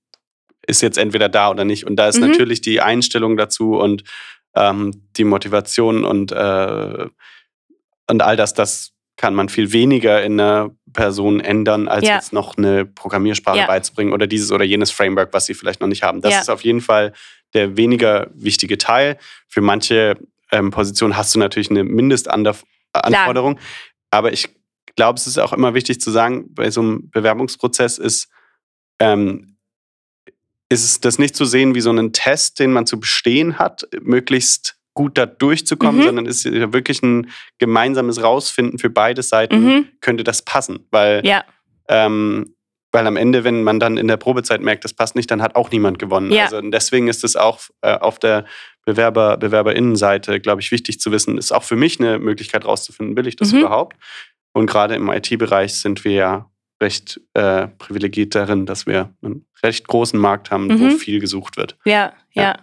ist 0.68 0.82
jetzt 0.82 0.98
entweder 0.98 1.30
da 1.30 1.52
oder 1.52 1.66
nicht. 1.66 1.86
Und 1.86 1.98
da 1.98 2.08
ist 2.08 2.20
Mhm. 2.20 2.30
natürlich 2.30 2.62
die 2.62 2.82
Einstellung 2.82 3.38
dazu 3.38 3.78
und 3.78 4.04
ähm, 4.56 4.92
die 5.18 5.24
Motivation 5.24 6.04
und, 6.06 6.32
äh, 6.32 7.08
und 8.10 8.22
all 8.22 8.36
das, 8.38 8.54
das 8.54 8.92
kann 9.18 9.34
man 9.34 9.48
viel 9.50 9.72
weniger 9.72 10.24
in 10.24 10.40
einer 10.40 10.72
Person 10.92 11.40
ändern, 11.40 11.88
als 11.88 12.06
Ja. 12.08 12.16
jetzt 12.16 12.34
noch 12.34 12.58
eine 12.58 12.86
Programmiersprache 12.86 13.60
Ja. 13.60 13.68
beizubringen 13.68 14.12
oder 14.14 14.28
dieses 14.28 14.52
oder 14.52 14.66
jenes 14.66 14.92
Framework, 14.92 15.34
was 15.34 15.46
sie 15.46 15.54
vielleicht 15.54 15.80
noch 15.82 15.88
nicht 15.88 16.04
haben. 16.04 16.22
Das 16.22 16.34
Ja. 16.34 16.40
ist 16.42 16.50
auf 16.50 16.64
jeden 16.64 16.82
Fall 16.82 17.14
der 17.54 17.78
weniger 17.78 18.28
wichtige 18.34 18.78
Teil. 18.78 19.18
Für 19.48 19.62
manche 19.62 20.18
ähm, 20.52 20.70
Positionen 20.72 21.18
hast 21.18 21.34
du 21.34 21.40
natürlich 21.40 21.70
eine 21.72 21.84
Mindestanforderung. 21.84 23.60
Aber 24.12 24.32
ich 24.32 24.50
glaube, 24.96 25.18
es 25.18 25.28
ist 25.28 25.38
auch 25.40 25.54
immer 25.54 25.74
wichtig 25.74 26.00
zu 26.00 26.12
sagen, 26.12 26.54
bei 26.54 26.70
so 26.70 26.82
einem 26.82 27.10
Bewerbungsprozess 27.10 27.98
ist, 27.98 28.30
ähm, 29.00 29.55
ist 30.76 30.92
es 30.92 31.00
das 31.02 31.18
nicht 31.20 31.36
zu 31.36 31.46
sehen 31.46 31.74
wie 31.76 31.82
so 31.82 31.90
einen 31.90 32.14
Test, 32.14 32.60
den 32.60 32.72
man 32.72 32.86
zu 32.86 33.00
bestehen 33.00 33.58
hat, 33.58 33.88
möglichst 34.02 34.76
gut 34.94 35.18
da 35.18 35.26
durchzukommen, 35.26 36.02
Mhm. 36.02 36.06
sondern 36.06 36.26
es 36.28 36.46
ist 36.46 36.54
ja 36.54 36.72
wirklich 36.72 37.02
ein 37.04 37.30
gemeinsames 37.58 38.22
Rausfinden 38.24 38.80
für 38.80 38.90
beide 38.90 39.24
Seiten, 39.24 39.64
mhm. 39.66 39.88
könnte 40.02 40.24
das 40.24 40.42
passen. 40.44 40.88
Weil 40.92 41.22
Ja, 41.26 41.44
ähm, 41.90 42.52
weil 42.92 43.08
am 43.08 43.18
Ende, 43.18 43.44
wenn 43.44 43.64
man 43.64 43.80
dann 43.82 43.98
in 43.98 44.08
der 44.08 44.16
Probezeit 44.16 44.62
merkt, 44.62 44.86
das 44.86 44.94
passt 44.94 45.18
nicht, 45.18 45.30
dann 45.30 45.42
hat 45.42 45.56
auch 45.58 45.70
niemand 45.72 46.00
gewonnen. 46.00 46.32
Ja. 46.32 46.46
Also 46.46 46.62
deswegen 46.62 47.10
ist 47.10 47.26
es 47.26 47.36
auch 47.36 47.60
äh, 47.82 47.94
auf 47.98 48.20
der 48.20 48.46
Bewerber, 48.86 49.36
Bewerberinnenseite, 49.36 50.40
glaube 50.40 50.62
ich, 50.62 50.72
wichtig 50.72 51.00
zu 51.02 51.12
wissen, 51.12 51.38
ist 51.38 51.52
auch 51.52 51.64
für 51.64 51.76
mich 51.76 52.00
eine 52.00 52.20
Möglichkeit 52.20 52.64
rauszufinden, 52.64 53.18
will 53.18 53.28
ich 53.28 53.36
das 53.36 53.52
Mhm. 53.52 53.60
überhaupt? 53.62 53.98
Und 54.54 54.68
gerade 54.68 54.96
im 54.96 55.10
IT-Bereich 55.10 55.74
sind 55.74 56.06
wir 56.06 56.12
ja 56.14 56.50
recht 56.82 57.22
äh, 57.34 57.68
privilegiert 57.68 58.36
darin, 58.36 58.66
dass 58.66 58.86
wir 58.86 59.14
einen 59.24 59.46
recht 59.64 59.88
großen 59.88 60.20
Markt 60.20 60.52
haben, 60.52 60.70
wo 60.80 60.86
Mhm. 60.86 60.98
viel 60.98 61.20
gesucht 61.20 61.58
wird. 61.58 61.78
Ja, 61.86 62.14
ja. 62.32 62.44
Ja. 62.44 62.58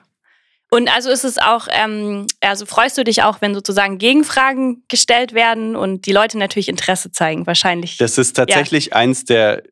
Und 0.71 0.89
also 0.95 1.11
ist 1.11 1.25
es 1.25 1.37
auch, 1.37 1.69
ähm, 1.71 2.27
also 2.41 2.65
freust 2.65 2.97
du 2.97 3.05
dich 3.05 3.23
auch, 3.23 3.43
wenn 3.43 3.55
sozusagen 3.55 3.99
Gegenfragen 3.99 4.85
gestellt 4.89 5.35
werden 5.35 5.77
und 5.77 6.07
die 6.07 6.13
Leute 6.13 6.39
natürlich 6.39 6.69
Interesse 6.71 7.13
zeigen, 7.13 7.47
wahrscheinlich. 7.47 7.99
Das 7.99 8.17
ist 8.17 8.35
tatsächlich 8.35 8.95
eins 8.95 9.25
der 9.25 9.63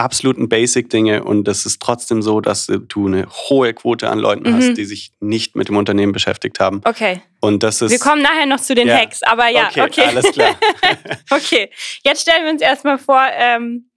absoluten 0.00 0.48
Basic-Dinge 0.48 1.24
und 1.24 1.44
das 1.44 1.66
ist 1.66 1.80
trotzdem 1.80 2.22
so, 2.22 2.40
dass 2.40 2.66
du 2.66 3.06
eine 3.06 3.26
hohe 3.30 3.72
Quote 3.74 4.08
an 4.10 4.18
Leuten 4.18 4.50
Mhm. 4.50 4.56
hast, 4.56 4.74
die 4.74 4.84
sich 4.84 5.12
nicht 5.20 5.56
mit 5.56 5.68
dem 5.68 5.76
Unternehmen 5.76 6.12
beschäftigt 6.12 6.60
haben. 6.60 6.80
okay, 6.84 7.22
Und 7.40 7.62
das 7.62 7.80
ist 7.82 7.90
wir 7.92 7.98
kommen 7.98 8.22
nachher 8.22 8.46
noch 8.46 8.60
zu 8.60 8.74
den 8.74 8.88
Ja. 8.88 8.96
Hacks, 8.98 9.22
aber 9.22 9.48
ja, 9.48 9.68
okay. 9.68 9.82
okay, 9.82 10.02
alles 10.02 10.32
klar. 10.32 10.56
okay, 11.30 11.70
jetzt 12.04 12.22
stellen 12.22 12.44
wir 12.44 12.50
uns 12.52 12.62
erstmal 12.62 12.98
vor, 12.98 13.22
ähm, 13.32 13.90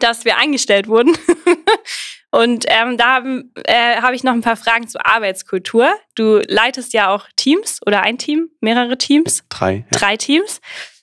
dass 0.00 0.24
wir 0.24 0.38
eingestellt 0.38 0.88
wurden. 0.88 1.16
Und 2.34 2.64
ähm, 2.68 2.96
da 2.96 3.16
habe 3.16 3.44
äh, 3.64 3.96
hab 4.00 4.14
ich 4.14 4.24
noch 4.24 4.32
ein 4.32 4.40
paar 4.40 4.56
Fragen 4.56 4.88
zur 4.88 5.04
Arbeitskultur. 5.04 5.92
Du 6.14 6.40
leitest 6.48 6.94
ja 6.94 7.14
auch 7.14 7.26
Teams 7.36 7.78
oder 7.84 8.00
ein 8.00 8.16
Team, 8.16 8.48
mehrere 8.62 8.96
Teams. 8.96 9.44
Drei. 9.50 9.84
Ja. 9.92 9.98
Drei 9.98 10.16
Teams. 10.16 10.62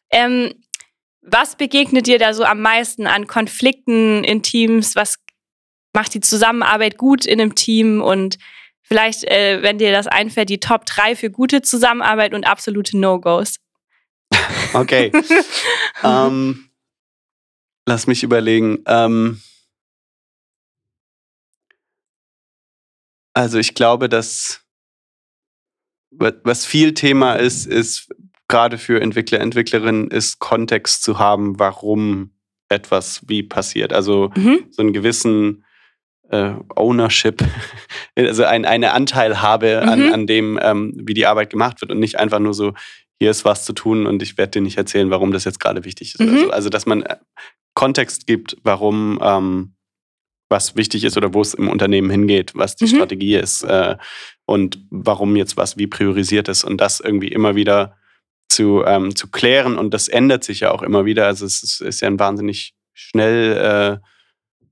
Ähm, 0.10 0.56
was 1.32 1.56
begegnet 1.56 2.08
dir 2.08 2.20
da 2.20 2.34
so 2.34 2.44
am 2.44 2.62
meisten 2.62 3.08
an 3.08 3.28
Konflikten 3.28 4.24
in 4.24 4.44
Teams? 4.44 4.96
Was 4.96 5.16
macht 5.94 6.14
die 6.14 6.22
Zusammenarbeit 6.22 6.98
gut 6.98 7.26
in 7.26 7.42
einem 7.42 7.56
Team? 7.56 8.02
Und 8.02 8.38
vielleicht, 8.82 9.24
äh, 9.26 9.62
wenn 9.62 9.78
dir 9.78 9.92
das 9.92 10.08
einfällt, 10.08 10.50
die 10.50 10.60
Top 10.60 10.86
3 10.86 11.16
für 11.16 11.30
gute 11.30 11.62
Zusammenarbeit 11.62 12.34
und 12.34 12.46
absolute 12.46 12.98
No-Gos. 12.98 13.58
Okay. 14.74 15.12
ähm, 16.04 16.70
lass 17.88 18.08
mich 18.08 18.24
überlegen. 18.24 18.84
Ähm, 18.86 19.42
also 23.34 23.58
ich 23.58 23.74
glaube, 23.74 24.10
dass 24.10 24.66
was 26.12 26.66
viel 26.66 26.94
Thema 26.94 27.36
ist, 27.36 27.68
ist 27.68 28.10
gerade 28.50 28.78
für 28.78 29.00
Entwickler, 29.00 29.40
Entwicklerinnen, 29.40 30.10
ist 30.10 30.40
Kontext 30.40 31.04
zu 31.04 31.18
haben, 31.18 31.58
warum 31.60 32.32
etwas 32.68 33.22
wie 33.28 33.44
passiert. 33.44 33.94
Also 33.94 34.32
mhm. 34.36 34.66
so 34.72 34.82
einen 34.82 34.92
gewissen 34.92 35.64
äh, 36.30 36.54
Ownership, 36.76 37.44
also 38.16 38.44
ein, 38.44 38.66
eine 38.66 38.92
Anteilhabe 38.92 39.82
mhm. 39.84 39.90
an, 39.90 40.14
an 40.14 40.28
dem, 40.28 40.60
ähm, 40.62 40.94
wie 41.02 41.14
die 41.14 41.26
Arbeit 41.26 41.50
gemacht 41.52 41.80
wird 41.80 41.92
und 41.92 42.00
nicht 42.00 42.20
einfach 42.20 42.40
nur 42.40 42.54
so, 42.54 42.74
hier 43.20 43.32
ist 43.32 43.46
was 43.46 43.66
zu 43.66 43.74
tun 43.74 44.06
und 44.06 44.22
ich 44.22 44.38
werde 44.38 44.52
dir 44.52 44.62
nicht 44.62 44.78
erzählen, 44.78 45.10
warum 45.10 45.32
das 45.32 45.46
jetzt 45.46 45.60
gerade 45.60 45.86
wichtig 45.86 46.16
ist. 46.16 46.22
Mhm. 46.22 46.40
So. 46.40 46.52
Also, 46.52 46.70
dass 46.70 46.86
man 46.86 47.04
äh, 47.04 47.18
Kontext 47.74 48.28
gibt, 48.28 48.58
warum 48.64 49.20
ähm, 49.22 49.76
was 50.50 50.76
wichtig 50.76 51.04
ist 51.04 51.18
oder 51.18 51.34
wo 51.34 51.42
es 51.42 51.54
im 51.54 51.70
Unternehmen 51.70 52.10
hingeht, 52.10 52.54
was 52.56 52.76
die 52.76 52.86
mhm. 52.86 52.96
Strategie 52.96 53.36
ist 53.36 53.64
äh, 53.64 53.98
und 54.46 54.80
warum 54.90 55.36
jetzt 55.36 55.58
was 55.58 55.78
wie 55.78 55.88
priorisiert 55.88 56.48
ist 56.48 56.64
und 56.64 56.82
das 56.82 57.00
irgendwie 57.00 57.28
immer 57.28 57.56
wieder 57.56 57.99
zu, 58.50 58.84
ähm, 58.86 59.16
zu 59.16 59.30
klären 59.30 59.78
und 59.78 59.94
das 59.94 60.08
ändert 60.08 60.44
sich 60.44 60.62
ja 60.62 60.72
auch 60.72 60.82
immer 60.82 61.06
wieder. 61.06 61.28
Also 61.28 61.46
es 61.46 61.64
ist, 61.64 61.82
ist 61.82 62.02
ja 62.02 62.08
ein 62.08 62.20
wahnsinnig 62.20 62.74
schnell, 62.94 64.00
äh, 64.02 64.06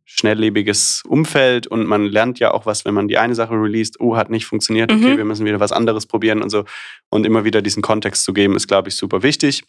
schnelllebiges 0.03 1.03
Umfeld 1.07 1.67
und 1.67 1.85
man 1.85 2.05
lernt 2.05 2.39
ja 2.39 2.51
auch 2.51 2.65
was, 2.65 2.85
wenn 2.85 2.93
man 2.93 3.07
die 3.07 3.17
eine 3.17 3.35
Sache 3.35 3.53
released, 3.53 3.99
oh, 3.99 4.15
hat 4.15 4.29
nicht 4.29 4.45
funktioniert, 4.45 4.91
okay, 4.91 5.13
mhm. 5.13 5.17
wir 5.17 5.25
müssen 5.25 5.45
wieder 5.45 5.59
was 5.59 5.71
anderes 5.71 6.05
probieren 6.05 6.41
und 6.41 6.49
so. 6.49 6.65
Und 7.09 7.25
immer 7.25 7.43
wieder 7.43 7.61
diesen 7.61 7.83
Kontext 7.83 8.23
zu 8.23 8.33
geben, 8.33 8.55
ist, 8.55 8.67
glaube 8.67 8.89
ich, 8.89 8.95
super 8.95 9.21
wichtig. 9.21 9.63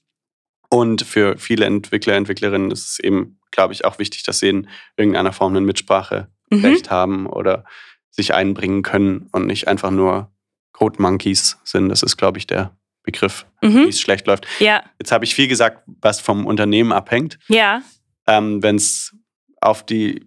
Und 0.71 1.03
für 1.03 1.37
viele 1.39 1.67
Entwickler, 1.67 2.15
Entwicklerinnen 2.15 2.71
ist 2.71 2.93
es 2.93 2.99
eben, 2.99 3.41
glaube 3.51 3.73
ich, 3.73 3.85
auch 3.85 3.99
wichtig, 3.99 4.23
dass 4.25 4.39
sie 4.39 4.51
in 4.51 4.69
irgendeiner 4.97 5.33
Form 5.33 5.57
ein 5.57 5.65
Mitspracherecht 5.65 6.31
mhm. 6.51 6.91
haben 6.91 7.27
oder 7.27 7.65
sich 8.11 8.35
einbringen 8.35 8.83
können 8.83 9.29
und 9.33 9.47
nicht 9.47 9.69
einfach 9.69 9.91
nur 9.91 10.31
Code 10.73 11.03
Monkeys 11.03 11.59
sind. 11.65 11.89
Das 11.89 12.03
ist, 12.03 12.17
glaube 12.17 12.39
ich, 12.39 12.47
der 12.47 12.78
Begriff, 13.11 13.47
mhm. 13.63 13.87
wie 13.87 13.89
es 13.89 14.03
schlecht 14.03 14.27
läuft. 14.27 14.47
Ja. 14.59 14.83
Jetzt 14.99 15.13
habe 15.13 15.25
ich 15.25 15.35
viel 15.35 15.49
gesagt, 15.49 15.83
was 15.87 16.21
vom 16.21 16.45
Unternehmen 16.45 16.93
abhängt. 16.93 17.39
Ja. 17.49 17.81
Ähm, 18.27 18.63
Wenn 18.63 18.77
es 18.77 19.17
auf 19.63 19.87
die 19.87 20.27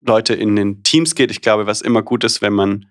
Leute 0.00 0.32
in 0.32 0.56
den 0.56 0.82
Teams 0.82 1.14
geht, 1.14 1.30
ich 1.30 1.42
glaube, 1.42 1.66
was 1.66 1.82
immer 1.82 2.00
gut 2.00 2.24
ist, 2.24 2.40
wenn 2.40 2.54
man 2.54 2.86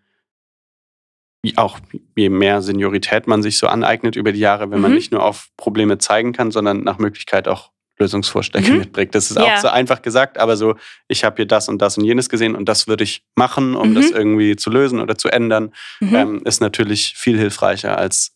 auch 1.56 1.80
je 2.16 2.30
mehr 2.30 2.62
Seniorität 2.62 3.26
man 3.26 3.42
sich 3.42 3.58
so 3.58 3.68
aneignet 3.68 4.16
über 4.16 4.32
die 4.32 4.40
Jahre, 4.40 4.70
wenn 4.70 4.78
mhm. 4.78 4.84
man 4.84 4.94
nicht 4.94 5.12
nur 5.12 5.24
auf 5.24 5.50
Probleme 5.58 5.98
zeigen 5.98 6.32
kann, 6.32 6.52
sondern 6.52 6.84
nach 6.84 7.00
Möglichkeit 7.00 7.48
auch 7.48 7.72
Lösungsvorschläge 7.98 8.72
mhm. 8.72 8.78
mitbringt. 8.78 9.16
Das 9.16 9.32
ist 9.32 9.38
ja. 9.38 9.56
auch 9.56 9.58
so 9.58 9.68
einfach 9.68 10.04
gesagt, 10.04 10.38
aber 10.38 10.58
so, 10.58 10.76
ich 11.08 11.24
habe 11.24 11.38
hier 11.38 11.48
das 11.48 11.70
und 11.70 11.82
das 11.82 11.98
und 11.98 12.06
jenes 12.06 12.30
gesehen 12.30 12.56
und 12.56 12.70
das 12.70 12.88
würde 12.88 13.04
ich 13.04 13.24
machen, 13.36 13.76
um 13.76 13.90
mhm. 13.90 13.96
das 13.96 14.12
irgendwie 14.12 14.56
zu 14.56 14.70
lösen 14.70 15.00
oder 15.00 15.18
zu 15.18 15.30
ändern, 15.30 15.74
mhm. 16.00 16.16
ähm, 16.16 16.42
ist 16.46 16.62
natürlich 16.62 17.16
viel 17.18 17.38
hilfreicher, 17.40 17.98
als 17.98 18.36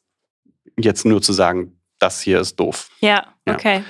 jetzt 0.80 1.06
nur 1.06 1.22
zu 1.22 1.34
sagen, 1.34 1.80
das 2.00 2.22
hier 2.22 2.40
ist 2.40 2.56
doof. 2.60 2.90
Ja, 3.00 3.34
ja. 3.48 3.54
okay. 3.54 3.84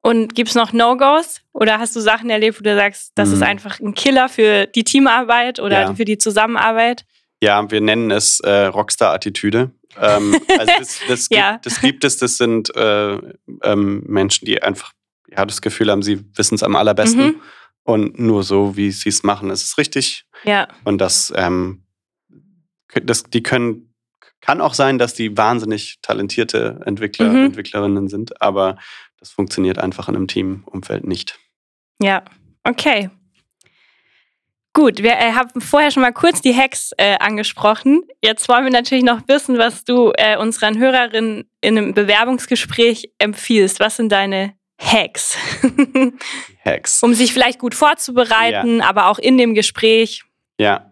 Und 0.00 0.34
gibt 0.34 0.48
es 0.48 0.54
noch 0.54 0.72
No-Gos? 0.72 1.40
Oder 1.52 1.78
hast 1.78 1.94
du 1.96 2.00
Sachen 2.00 2.30
erlebt, 2.30 2.58
wo 2.58 2.62
du 2.62 2.74
sagst, 2.74 3.12
das 3.16 3.30
ist 3.30 3.38
mhm. 3.38 3.46
einfach 3.46 3.80
ein 3.80 3.94
Killer 3.94 4.28
für 4.28 4.66
die 4.66 4.84
Teamarbeit 4.84 5.58
oder 5.58 5.80
ja. 5.82 5.94
für 5.94 6.04
die 6.04 6.18
Zusammenarbeit? 6.18 7.04
Ja, 7.42 7.70
wir 7.70 7.80
nennen 7.80 8.10
es 8.10 8.40
äh, 8.40 8.66
Rockstar-Attitüde. 8.66 9.70
Ähm, 10.00 10.36
also 10.58 10.72
das, 10.78 11.00
das, 11.08 11.28
ja. 11.30 11.52
gibt, 11.52 11.66
das, 11.66 11.80
gibt, 11.80 12.04
es, 12.04 12.16
das 12.16 12.36
sind 12.36 12.74
äh, 12.76 13.18
ähm, 13.62 14.02
Menschen, 14.06 14.46
die 14.46 14.62
einfach 14.62 14.92
ja, 15.30 15.44
das 15.44 15.60
Gefühl 15.60 15.90
haben, 15.90 16.02
sie 16.02 16.24
wissen 16.36 16.54
es 16.54 16.62
am 16.62 16.76
allerbesten. 16.76 17.26
Mhm. 17.26 17.40
Und 17.82 18.18
nur 18.18 18.42
so, 18.42 18.76
wie 18.76 18.90
sie 18.90 19.08
es 19.08 19.22
machen, 19.22 19.50
ist 19.50 19.64
es 19.64 19.78
richtig. 19.78 20.26
Ja. 20.44 20.68
Und 20.84 20.98
das, 20.98 21.32
ähm, 21.34 21.84
das, 23.02 23.24
die 23.24 23.42
können, 23.42 23.87
kann 24.40 24.60
auch 24.60 24.74
sein, 24.74 24.98
dass 24.98 25.14
die 25.14 25.36
wahnsinnig 25.36 25.98
talentierte 26.02 26.80
Entwickler, 26.84 27.28
mhm. 27.28 27.46
Entwicklerinnen 27.46 28.08
sind, 28.08 28.40
aber 28.40 28.76
das 29.18 29.30
funktioniert 29.30 29.78
einfach 29.78 30.08
in 30.08 30.16
einem 30.16 30.28
Teamumfeld 30.28 31.06
nicht. 31.06 31.38
Ja, 32.00 32.22
okay. 32.64 33.10
Gut, 34.72 35.02
wir 35.02 35.12
äh, 35.12 35.32
haben 35.32 35.60
vorher 35.60 35.90
schon 35.90 36.02
mal 36.02 36.12
kurz 36.12 36.40
die 36.40 36.54
Hacks 36.54 36.92
äh, 36.98 37.16
angesprochen. 37.18 38.02
Jetzt 38.22 38.48
wollen 38.48 38.62
wir 38.62 38.70
natürlich 38.70 39.02
noch 39.02 39.26
wissen, 39.26 39.58
was 39.58 39.84
du 39.84 40.12
äh, 40.16 40.36
unseren 40.36 40.78
Hörerinnen 40.78 41.50
in 41.60 41.78
einem 41.78 41.94
Bewerbungsgespräch 41.94 43.12
empfiehlst. 43.18 43.80
Was 43.80 43.96
sind 43.96 44.12
deine 44.12 44.54
Hacks? 44.80 45.36
Hacks. 46.64 47.02
um 47.02 47.14
sich 47.14 47.32
vielleicht 47.32 47.58
gut 47.58 47.74
vorzubereiten, 47.74 48.78
ja. 48.78 48.84
aber 48.84 49.08
auch 49.08 49.18
in 49.18 49.36
dem 49.36 49.54
Gespräch. 49.54 50.22
Ja. 50.60 50.90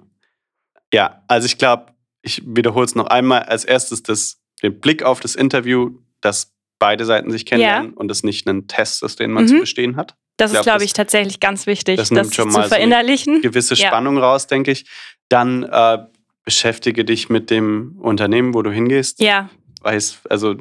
Ja, 0.92 1.22
also 1.28 1.46
ich 1.46 1.58
glaube, 1.58 1.86
ich 2.26 2.42
wiederhole 2.44 2.84
es 2.84 2.94
noch 2.94 3.06
einmal. 3.06 3.44
Als 3.44 3.64
erstes 3.64 4.02
das, 4.02 4.38
den 4.62 4.80
Blick 4.80 5.02
auf 5.02 5.20
das 5.20 5.36
Interview, 5.36 5.92
dass 6.20 6.52
beide 6.78 7.04
Seiten 7.04 7.30
sich 7.30 7.46
kennenlernen 7.46 7.92
ja. 7.92 7.96
und 7.96 8.10
es 8.10 8.24
nicht 8.24 8.46
ein 8.48 8.66
Test 8.66 9.02
ist, 9.02 9.20
den 9.20 9.30
man 9.30 9.44
mhm. 9.44 9.48
zu 9.48 9.60
bestehen 9.60 9.96
hat. 9.96 10.16
Das 10.36 10.52
ist, 10.52 10.62
glaube 10.62 10.84
ich, 10.84 10.92
tatsächlich 10.92 11.40
ganz 11.40 11.66
wichtig, 11.66 11.96
das, 11.96 12.10
das 12.10 12.34
schon 12.34 12.50
mal 12.50 12.64
zu 12.64 12.68
verinnerlichen. 12.68 13.36
So 13.36 13.42
gewisse 13.42 13.74
Spannung 13.74 14.16
ja. 14.16 14.24
raus, 14.24 14.48
denke 14.48 14.72
ich. 14.72 14.84
Dann 15.30 15.62
äh, 15.62 15.98
beschäftige 16.44 17.06
dich 17.06 17.30
mit 17.30 17.48
dem 17.48 17.96
Unternehmen, 17.98 18.52
wo 18.52 18.60
du 18.60 18.70
hingehst. 18.70 19.20
Ja. 19.20 19.48
Weiß, 19.80 20.18
also 20.28 20.56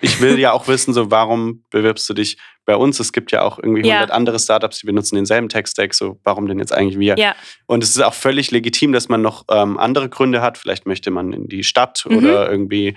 ich 0.00 0.20
will 0.20 0.38
ja 0.38 0.52
auch 0.52 0.68
wissen, 0.68 0.92
so 0.92 1.10
warum 1.10 1.64
bewirbst 1.70 2.08
du 2.10 2.14
dich 2.14 2.36
bei 2.68 2.76
uns? 2.76 3.00
Es 3.00 3.14
gibt 3.14 3.32
ja 3.32 3.40
auch 3.40 3.58
irgendwie 3.58 3.88
ja. 3.88 3.94
100 3.94 4.14
andere 4.14 4.38
Startups, 4.38 4.80
die 4.80 4.86
benutzen 4.86 5.16
denselben 5.16 5.48
Tech-Stack. 5.48 5.94
So, 5.94 6.20
warum 6.22 6.46
denn 6.46 6.58
jetzt 6.58 6.72
eigentlich 6.72 6.98
wir? 6.98 7.16
Ja. 7.16 7.34
Und 7.66 7.82
es 7.82 7.96
ist 7.96 8.02
auch 8.02 8.12
völlig 8.12 8.50
legitim, 8.50 8.92
dass 8.92 9.08
man 9.08 9.22
noch 9.22 9.46
ähm, 9.50 9.78
andere 9.78 10.10
Gründe 10.10 10.42
hat. 10.42 10.58
Vielleicht 10.58 10.84
möchte 10.86 11.10
man 11.10 11.32
in 11.32 11.48
die 11.48 11.64
Stadt 11.64 12.04
mhm. 12.06 12.18
oder 12.18 12.50
irgendwie 12.50 12.94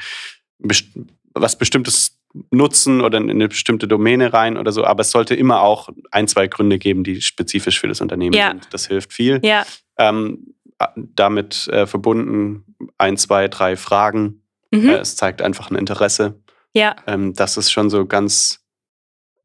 best 0.60 0.88
was 1.34 1.58
Bestimmtes 1.58 2.20
nutzen 2.50 3.00
oder 3.00 3.18
in 3.18 3.30
eine 3.30 3.48
bestimmte 3.48 3.88
Domäne 3.88 4.34
rein 4.34 4.58
oder 4.58 4.74
so. 4.74 4.84
Aber 4.84 5.02
es 5.02 5.12
sollte 5.12 5.36
immer 5.36 5.62
auch 5.62 5.88
ein, 6.12 6.28
zwei 6.28 6.48
Gründe 6.48 6.78
geben, 6.78 7.06
die 7.06 7.22
spezifisch 7.22 7.80
für 7.80 7.88
das 7.88 8.02
Unternehmen 8.02 8.36
ja. 8.36 8.50
sind. 8.50 8.68
Das 8.72 8.88
hilft 8.88 9.14
viel. 9.14 9.40
Ja. 9.42 9.66
Ähm, 9.98 10.54
damit 10.96 11.70
äh, 11.70 11.88
verbunden 11.88 12.76
ein, 12.98 13.16
zwei, 13.16 13.48
drei 13.48 13.78
Fragen. 13.78 14.44
Mhm. 14.72 14.90
Äh, 14.90 14.98
es 14.98 15.16
zeigt 15.16 15.42
einfach 15.42 15.72
ein 15.72 15.78
Interesse. 15.78 16.42
Ja. 16.74 16.98
Ähm, 17.08 17.34
das 17.34 17.56
ist 17.56 17.72
schon 17.72 17.90
so 17.90 18.06
ganz 18.06 18.61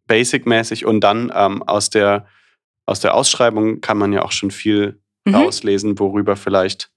basic-mäßig. 0.06 0.84
Und 0.84 1.00
dann 1.00 1.32
ähm, 1.34 1.62
aus, 1.62 1.90
der, 1.90 2.26
aus 2.84 3.00
der 3.00 3.14
Ausschreibung 3.14 3.80
kann 3.80 3.98
man 3.98 4.12
ja 4.12 4.22
auch 4.22 4.32
schon 4.32 4.50
viel 4.50 5.00
mhm. 5.24 5.34
rauslesen, 5.34 5.98
worüber 5.98 6.36
vielleicht 6.36 6.90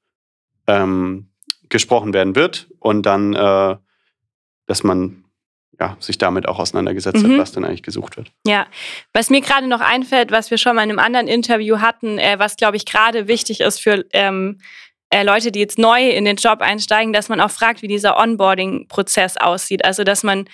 ähm, 0.68 1.30
gesprochen 1.70 2.14
werden 2.14 2.36
wird. 2.36 2.70
Und 2.80 3.06
dann, 3.06 3.34
äh, 3.34 3.78
dass 4.66 4.84
man 4.84 5.24
ja, 5.80 5.96
sich 6.00 6.18
damit 6.18 6.48
auch 6.48 6.60
auseinandergesetzt 6.60 7.24
mhm. 7.24 7.34
hat, 7.34 7.40
was 7.40 7.52
dann 7.54 7.64
eigentlich 7.64 7.84
gesucht 7.84 8.18
wird. 8.18 8.32
Ja, 8.46 8.68
was 9.14 9.30
mir 9.30 9.42
gerade 9.42 9.68
noch 9.68 9.80
einfällt, 9.80 10.32
was 10.32 10.52
wir 10.52 10.58
schon 10.58 10.76
mal 10.76 10.84
in 10.84 10.90
einem 10.90 11.00
anderen 11.00 11.28
Interview 11.28 11.80
hatten, 11.80 12.18
äh, 12.18 12.38
was 12.38 12.58
glaube 12.58 12.78
ich 12.78 12.86
gerade 12.86 13.28
wichtig 13.28 13.62
ist 13.62 13.80
für 13.80 14.06
ähm, 14.12 14.60
äh, 15.10 15.24
Leute, 15.24 15.52
die 15.52 15.60
jetzt 15.60 15.80
neu 15.80 16.10
in 16.10 16.26
den 16.26 16.36
Job 16.36 16.62
einsteigen, 16.62 17.14
dass 17.14 17.30
man 17.30 17.42
auch 17.42 17.52
fragt, 17.52 17.82
wie 17.82 17.88
dieser 17.88 18.18
Onboarding-Prozess 18.18 19.38
aussieht. 19.38 19.84
Also, 19.86 20.04
dass 20.04 20.24
man 20.24 20.46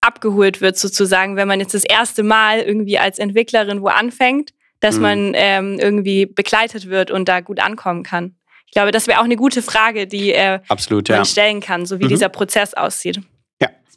abgeholt 0.00 0.60
wird 0.60 0.78
sozusagen, 0.78 1.36
wenn 1.36 1.48
man 1.48 1.60
jetzt 1.60 1.74
das 1.74 1.84
erste 1.84 2.22
Mal 2.22 2.60
irgendwie 2.60 2.98
als 2.98 3.18
Entwicklerin 3.18 3.82
wo 3.82 3.88
anfängt, 3.88 4.52
dass 4.80 4.96
mhm. 4.96 5.02
man 5.02 5.32
ähm, 5.34 5.78
irgendwie 5.80 6.26
begleitet 6.26 6.88
wird 6.88 7.10
und 7.10 7.28
da 7.28 7.40
gut 7.40 7.60
ankommen 7.60 8.02
kann. 8.02 8.36
Ich 8.66 8.72
glaube, 8.72 8.90
das 8.90 9.06
wäre 9.06 9.20
auch 9.20 9.24
eine 9.24 9.36
gute 9.36 9.62
Frage, 9.62 10.06
die 10.06 10.32
äh, 10.32 10.60
Absolut, 10.68 11.08
man 11.08 11.18
ja. 11.18 11.24
stellen 11.24 11.60
kann, 11.60 11.86
so 11.86 11.98
wie 12.00 12.04
mhm. 12.04 12.08
dieser 12.08 12.28
Prozess 12.28 12.74
aussieht 12.74 13.20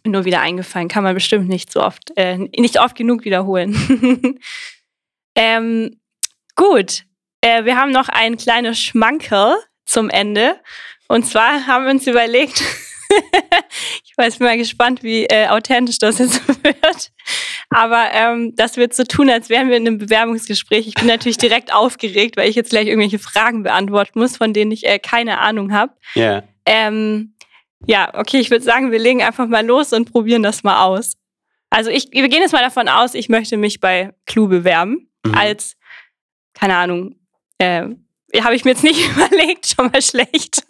mir 0.04 0.12
nur 0.12 0.26
wieder 0.26 0.42
eingefallen. 0.42 0.88
Kann 0.88 1.04
man 1.04 1.14
bestimmt 1.14 1.48
nicht 1.48 1.72
so 1.72 1.82
oft, 1.82 2.12
äh, 2.16 2.38
nicht 2.38 2.80
oft 2.80 2.96
genug 2.96 3.24
wiederholen. 3.26 4.40
ähm, 5.36 6.00
gut, 6.56 7.04
äh, 7.42 7.66
wir 7.66 7.78
haben 7.78 7.92
noch 7.92 8.10
ein 8.10 8.38
kleines 8.38 8.80
Schmankerl 8.80 9.56
zum 9.86 10.10
Ende. 10.10 10.60
Und 11.08 11.26
zwar 11.26 11.68
haben 11.68 11.86
wir 11.86 11.92
uns 11.92 12.08
überlegt, 12.08 12.64
ich 14.04 14.18
weiß, 14.18 14.38
bin 14.38 14.48
mal 14.48 14.58
gespannt, 14.58 15.04
wie 15.04 15.26
äh, 15.26 15.48
authentisch 15.48 16.00
das 16.00 16.20
jetzt 16.20 16.48
wird. 16.64 17.12
Aber 17.70 18.10
ähm, 18.14 18.54
das 18.56 18.78
wird 18.78 18.94
so 18.94 19.04
tun, 19.04 19.30
als 19.30 19.50
wären 19.50 19.70
wir 19.70 19.78
in 19.78 19.88
einem 19.88 19.98
Bewerbungsgespräch. 19.98 20.88
Ich 20.88 20.96
bin 20.96 21.08
natürlich 21.08 21.38
direkt 21.38 21.74
aufgeregt, 21.74 22.38
weil 22.38 22.50
ich 22.50 22.56
jetzt 22.56 22.72
gleich 22.72 22.88
irgendwelche 22.88 23.20
Fragen 23.20 23.64
beantworten 23.64 24.20
muss, 24.20 24.38
von 24.38 24.54
denen 24.54 24.72
ich 24.72 24.86
äh, 24.86 25.00
keine 25.00 25.40
Ahnung 25.40 25.74
habe. 25.74 25.94
Ja. 26.16 26.22
Yeah. 26.24 26.44
Ähm, 26.66 27.36
ja, 27.88 28.12
okay, 28.14 28.40
ich 28.40 28.52
würde 28.52 28.64
sagen, 28.64 28.92
wir 28.92 29.00
legen 29.00 29.24
einfach 29.24 29.48
mal 29.48 29.66
los 29.66 29.94
und 29.94 30.12
probieren 30.12 30.44
das 30.44 30.64
mal 30.64 30.84
aus. 30.84 31.14
Also 31.70 31.90
ich, 31.90 32.12
wir 32.12 32.28
gehen 32.28 32.42
jetzt 32.42 32.52
mal 32.52 32.62
davon 32.62 32.88
aus, 32.88 33.16
ich 33.16 33.30
möchte 33.30 33.58
mich 33.58 33.80
bei 33.80 34.14
Clue 34.26 34.48
bewerben 34.48 35.10
mhm. 35.26 35.34
als, 35.34 35.78
keine 36.54 36.76
Ahnung, 36.76 37.16
äh, 37.58 37.88
habe 38.40 38.56
ich 38.56 38.66
mir 38.66 38.72
jetzt 38.72 38.84
nicht 38.84 39.00
überlegt, 39.16 39.68
schon 39.76 39.92
mal 39.92 40.02
schlecht. 40.02 40.64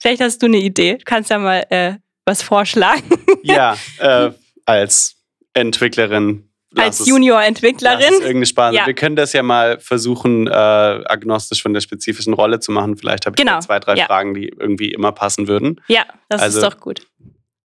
Vielleicht 0.00 0.20
hast 0.20 0.42
du 0.42 0.46
eine 0.46 0.58
Idee. 0.58 0.96
Du 0.98 1.04
kannst 1.04 1.30
ja 1.30 1.38
mal 1.38 1.64
äh, 1.70 1.94
was 2.24 2.42
vorschlagen. 2.42 3.02
Ja, 3.42 3.76
äh, 3.98 4.30
als 4.66 5.16
Entwicklerin. 5.54 6.44
Als 6.76 7.06
Junior-Entwicklerin. 7.06 8.12
Irgendeine 8.12 8.46
Spaß. 8.46 8.74
Ja. 8.74 8.86
Wir 8.86 8.94
können 8.94 9.16
das 9.16 9.32
ja 9.32 9.42
mal 9.42 9.80
versuchen, 9.80 10.46
äh, 10.46 10.50
agnostisch 10.50 11.62
von 11.62 11.72
der 11.72 11.80
spezifischen 11.80 12.34
Rolle 12.34 12.60
zu 12.60 12.72
machen. 12.72 12.96
Vielleicht 12.98 13.24
habe 13.24 13.34
ich 13.36 13.44
genau. 13.44 13.58
zwei, 13.60 13.80
drei 13.80 13.96
ja. 13.96 14.04
Fragen, 14.04 14.34
die 14.34 14.48
irgendwie 14.48 14.92
immer 14.92 15.12
passen 15.12 15.48
würden. 15.48 15.80
Ja, 15.88 16.04
das 16.28 16.42
also, 16.42 16.58
ist 16.58 16.64
doch 16.64 16.78
gut 16.78 17.06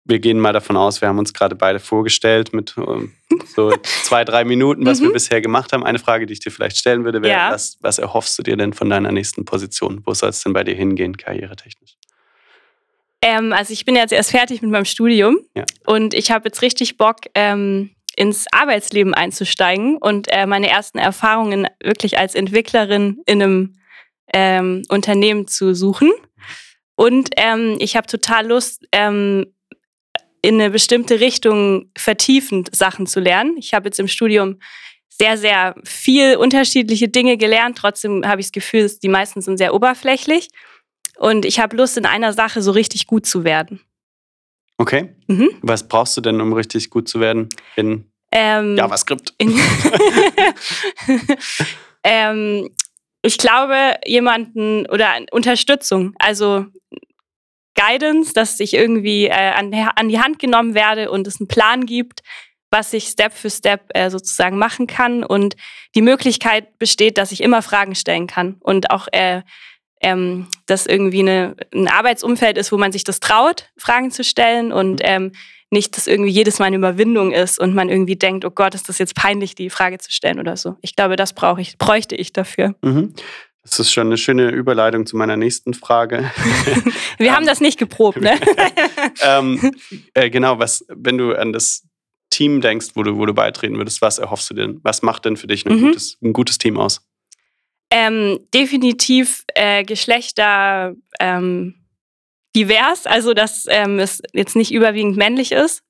wir 0.06 0.18
gehen 0.18 0.38
mal 0.38 0.52
davon 0.52 0.76
aus, 0.76 1.00
wir 1.00 1.08
haben 1.08 1.18
uns 1.18 1.32
gerade 1.34 1.54
beide 1.54 1.80
vorgestellt 1.80 2.52
mit 2.52 2.74
ähm, 2.76 3.12
so 3.54 3.72
zwei, 4.04 4.24
drei 4.24 4.44
Minuten, 4.44 4.86
was 4.86 5.00
mhm. 5.00 5.06
wir 5.06 5.12
bisher 5.14 5.40
gemacht 5.40 5.72
haben. 5.72 5.84
Eine 5.84 5.98
Frage, 5.98 6.26
die 6.26 6.32
ich 6.32 6.40
dir 6.40 6.50
vielleicht 6.50 6.78
stellen 6.78 7.04
würde, 7.04 7.22
wäre, 7.22 7.36
ja. 7.36 7.50
was, 7.50 7.78
was 7.80 7.98
erhoffst 7.98 8.38
du 8.38 8.42
dir 8.42 8.56
denn 8.56 8.72
von 8.72 8.88
deiner 8.88 9.12
nächsten 9.12 9.44
Position? 9.44 10.02
Wo 10.04 10.14
soll 10.14 10.30
es 10.30 10.42
denn 10.42 10.52
bei 10.52 10.64
dir 10.64 10.74
hingehen, 10.74 11.16
karrieretechnisch? 11.16 11.96
Ähm, 13.22 13.52
also 13.52 13.72
ich 13.72 13.84
bin 13.84 13.96
jetzt 13.96 14.12
erst 14.12 14.30
fertig 14.30 14.62
mit 14.62 14.70
meinem 14.70 14.84
Studium 14.84 15.38
ja. 15.54 15.64
und 15.84 16.14
ich 16.14 16.30
habe 16.30 16.48
jetzt 16.48 16.62
richtig 16.62 16.96
Bock, 16.96 17.16
ähm, 17.34 17.90
ins 18.16 18.46
Arbeitsleben 18.50 19.12
einzusteigen 19.12 19.98
und 19.98 20.28
äh, 20.32 20.46
meine 20.46 20.70
ersten 20.70 20.98
Erfahrungen 20.98 21.68
wirklich 21.82 22.18
als 22.18 22.34
Entwicklerin 22.34 23.20
in 23.26 23.42
einem 23.42 23.74
ähm, 24.32 24.82
Unternehmen 24.88 25.46
zu 25.46 25.74
suchen. 25.74 26.10
Und 26.94 27.30
ähm, 27.36 27.76
ich 27.78 27.94
habe 27.94 28.06
total 28.06 28.46
Lust, 28.46 28.86
ähm, 28.90 29.52
in 30.46 30.60
eine 30.60 30.70
bestimmte 30.70 31.18
Richtung 31.18 31.90
vertiefend 31.98 32.70
Sachen 32.74 33.08
zu 33.08 33.18
lernen. 33.18 33.56
Ich 33.58 33.74
habe 33.74 33.88
jetzt 33.88 33.98
im 33.98 34.06
Studium 34.06 34.60
sehr, 35.08 35.36
sehr 35.36 35.74
viel 35.82 36.36
unterschiedliche 36.36 37.08
Dinge 37.08 37.36
gelernt. 37.36 37.78
Trotzdem 37.78 38.24
habe 38.24 38.40
ich 38.40 38.46
das 38.46 38.52
Gefühl, 38.52 38.88
die 39.02 39.08
meisten 39.08 39.40
sind 39.40 39.58
sehr 39.58 39.74
oberflächlich. 39.74 40.50
Und 41.18 41.44
ich 41.44 41.58
habe 41.58 41.76
Lust, 41.76 41.96
in 41.96 42.06
einer 42.06 42.32
Sache 42.32 42.62
so 42.62 42.70
richtig 42.70 43.08
gut 43.08 43.26
zu 43.26 43.42
werden. 43.42 43.80
Okay. 44.76 45.16
Mhm. 45.26 45.48
Was 45.62 45.88
brauchst 45.88 46.16
du 46.16 46.20
denn, 46.20 46.40
um 46.40 46.52
richtig 46.52 46.90
gut 46.90 47.08
zu 47.08 47.18
werden 47.18 47.48
in 47.74 48.08
ähm, 48.30 48.76
JavaScript? 48.76 49.34
In 49.38 49.52
ähm, 52.04 52.70
ich 53.22 53.38
glaube, 53.38 53.96
jemanden 54.04 54.86
oder 54.86 55.10
Unterstützung. 55.32 56.14
Also 56.20 56.66
Guidance, 57.76 58.32
dass 58.32 58.58
ich 58.58 58.74
irgendwie 58.74 59.26
äh, 59.26 59.32
an, 59.32 59.72
an, 59.72 60.08
die 60.08 60.18
Hand 60.18 60.38
genommen 60.38 60.74
werde 60.74 61.10
und 61.10 61.26
es 61.26 61.40
einen 61.40 61.48
Plan 61.48 61.86
gibt, 61.86 62.22
was 62.70 62.92
ich 62.92 63.04
Step 63.06 63.32
für 63.32 63.50
Step 63.50 63.90
äh, 63.94 64.10
sozusagen 64.10 64.58
machen 64.58 64.86
kann 64.86 65.22
und 65.22 65.56
die 65.94 66.02
Möglichkeit 66.02 66.78
besteht, 66.78 67.18
dass 67.18 67.32
ich 67.32 67.42
immer 67.42 67.62
Fragen 67.62 67.94
stellen 67.94 68.26
kann 68.26 68.56
und 68.60 68.90
auch 68.90 69.08
äh, 69.12 69.42
ähm, 70.02 70.46
dass 70.66 70.86
irgendwie 70.86 71.20
eine, 71.20 71.56
ein 71.74 71.88
Arbeitsumfeld 71.88 72.58
ist, 72.58 72.70
wo 72.70 72.76
man 72.76 72.92
sich 72.92 73.04
das 73.04 73.20
traut, 73.20 73.70
Fragen 73.78 74.10
zu 74.10 74.24
stellen 74.24 74.72
und 74.72 75.00
mhm. 75.00 75.04
ähm, 75.04 75.32
nicht, 75.70 75.96
dass 75.96 76.06
irgendwie 76.06 76.30
jedes 76.30 76.58
Mal 76.58 76.66
eine 76.66 76.76
Überwindung 76.76 77.32
ist 77.32 77.58
und 77.58 77.74
man 77.74 77.88
irgendwie 77.88 78.16
denkt, 78.16 78.44
oh 78.44 78.50
Gott, 78.50 78.74
ist 78.74 78.88
das 78.88 78.98
jetzt 78.98 79.16
peinlich, 79.16 79.54
die 79.54 79.70
Frage 79.70 79.98
zu 79.98 80.12
stellen 80.12 80.38
oder 80.38 80.56
so. 80.56 80.76
Ich 80.80 80.94
glaube, 80.94 81.16
das 81.16 81.32
brauche 81.32 81.60
ich, 81.60 81.76
bräuchte 81.76 82.14
ich 82.14 82.32
dafür. 82.32 82.74
Mhm. 82.82 83.14
Das 83.68 83.80
ist 83.80 83.92
schon 83.92 84.06
eine 84.06 84.16
schöne 84.16 84.50
Überleitung 84.50 85.06
zu 85.06 85.16
meiner 85.16 85.36
nächsten 85.36 85.74
Frage. 85.74 86.30
Wir 87.18 87.34
haben 87.34 87.46
das 87.46 87.60
nicht 87.60 87.78
geprobt, 87.78 88.20
ne? 88.20 88.38
ähm, 89.22 89.72
äh, 90.14 90.30
genau, 90.30 90.60
was, 90.60 90.84
wenn 90.88 91.18
du 91.18 91.34
an 91.34 91.52
das 91.52 91.82
Team 92.30 92.60
denkst, 92.60 92.88
wo 92.94 93.02
du, 93.02 93.16
wo 93.16 93.26
du 93.26 93.34
beitreten 93.34 93.76
würdest, 93.76 94.00
was 94.02 94.18
erhoffst 94.18 94.50
du 94.50 94.54
denn? 94.54 94.80
Was 94.84 95.02
macht 95.02 95.24
denn 95.24 95.36
für 95.36 95.48
dich 95.48 95.66
ein, 95.66 95.76
mhm. 95.76 95.80
gutes, 95.80 96.16
ein 96.22 96.32
gutes 96.32 96.58
Team 96.58 96.78
aus? 96.78 97.04
Ähm, 97.90 98.38
definitiv 98.54 99.44
äh, 99.54 99.84
Geschlechter 99.84 100.94
ähm, 101.18 101.74
divers, 102.54 103.06
also 103.06 103.34
dass 103.34 103.66
ähm, 103.68 103.98
es 103.98 104.22
jetzt 104.32 104.54
nicht 104.54 104.72
überwiegend 104.72 105.16
männlich 105.16 105.52
ist. 105.52 105.82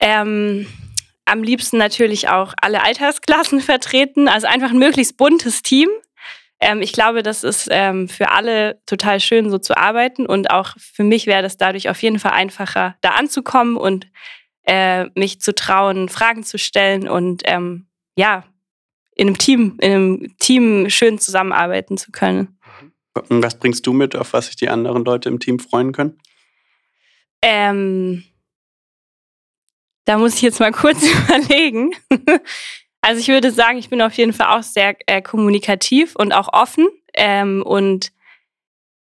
Ähm, 0.00 0.66
am 1.24 1.42
liebsten 1.42 1.78
natürlich 1.78 2.28
auch 2.28 2.54
alle 2.60 2.82
Altersklassen 2.82 3.60
vertreten, 3.62 4.28
also 4.28 4.46
einfach 4.46 4.70
ein 4.70 4.78
möglichst 4.78 5.16
buntes 5.16 5.62
Team. 5.62 5.88
Ähm, 6.62 6.80
ich 6.80 6.92
glaube, 6.92 7.24
das 7.24 7.42
ist 7.42 7.66
ähm, 7.72 8.08
für 8.08 8.30
alle 8.30 8.80
total 8.86 9.18
schön, 9.18 9.50
so 9.50 9.58
zu 9.58 9.76
arbeiten. 9.76 10.26
Und 10.26 10.50
auch 10.50 10.74
für 10.78 11.02
mich 11.02 11.26
wäre 11.26 11.42
das 11.42 11.56
dadurch 11.56 11.88
auf 11.88 12.00
jeden 12.02 12.20
Fall 12.20 12.32
einfacher, 12.32 12.96
da 13.00 13.10
anzukommen 13.10 13.76
und 13.76 14.06
äh, 14.62 15.06
mich 15.16 15.40
zu 15.40 15.56
trauen, 15.56 16.08
Fragen 16.08 16.44
zu 16.44 16.58
stellen 16.58 17.08
und 17.08 17.42
ähm, 17.46 17.88
ja, 18.14 18.44
in 19.16 19.26
einem 19.26 19.38
Team, 19.38 19.76
in 19.80 19.92
einem 19.92 20.36
Team 20.38 20.88
schön 20.88 21.18
zusammenarbeiten 21.18 21.98
zu 21.98 22.12
können. 22.12 22.56
Was 23.28 23.58
bringst 23.58 23.84
du 23.86 23.92
mit, 23.92 24.14
auf 24.14 24.32
was 24.32 24.46
sich 24.46 24.56
die 24.56 24.68
anderen 24.68 25.04
Leute 25.04 25.28
im 25.28 25.40
Team 25.40 25.58
freuen 25.58 25.90
können? 25.90 26.16
Ähm, 27.42 28.22
da 30.04 30.16
muss 30.16 30.36
ich 30.36 30.42
jetzt 30.42 30.60
mal 30.60 30.72
kurz 30.72 31.02
überlegen. 31.02 31.92
Also 33.02 33.20
ich 33.20 33.28
würde 33.28 33.50
sagen, 33.50 33.78
ich 33.78 33.90
bin 33.90 34.00
auf 34.00 34.14
jeden 34.14 34.32
Fall 34.32 34.58
auch 34.58 34.62
sehr 34.62 34.96
äh, 35.06 35.20
kommunikativ 35.20 36.14
und 36.14 36.32
auch 36.32 36.52
offen 36.52 36.88
ähm, 37.14 37.62
und 37.66 38.12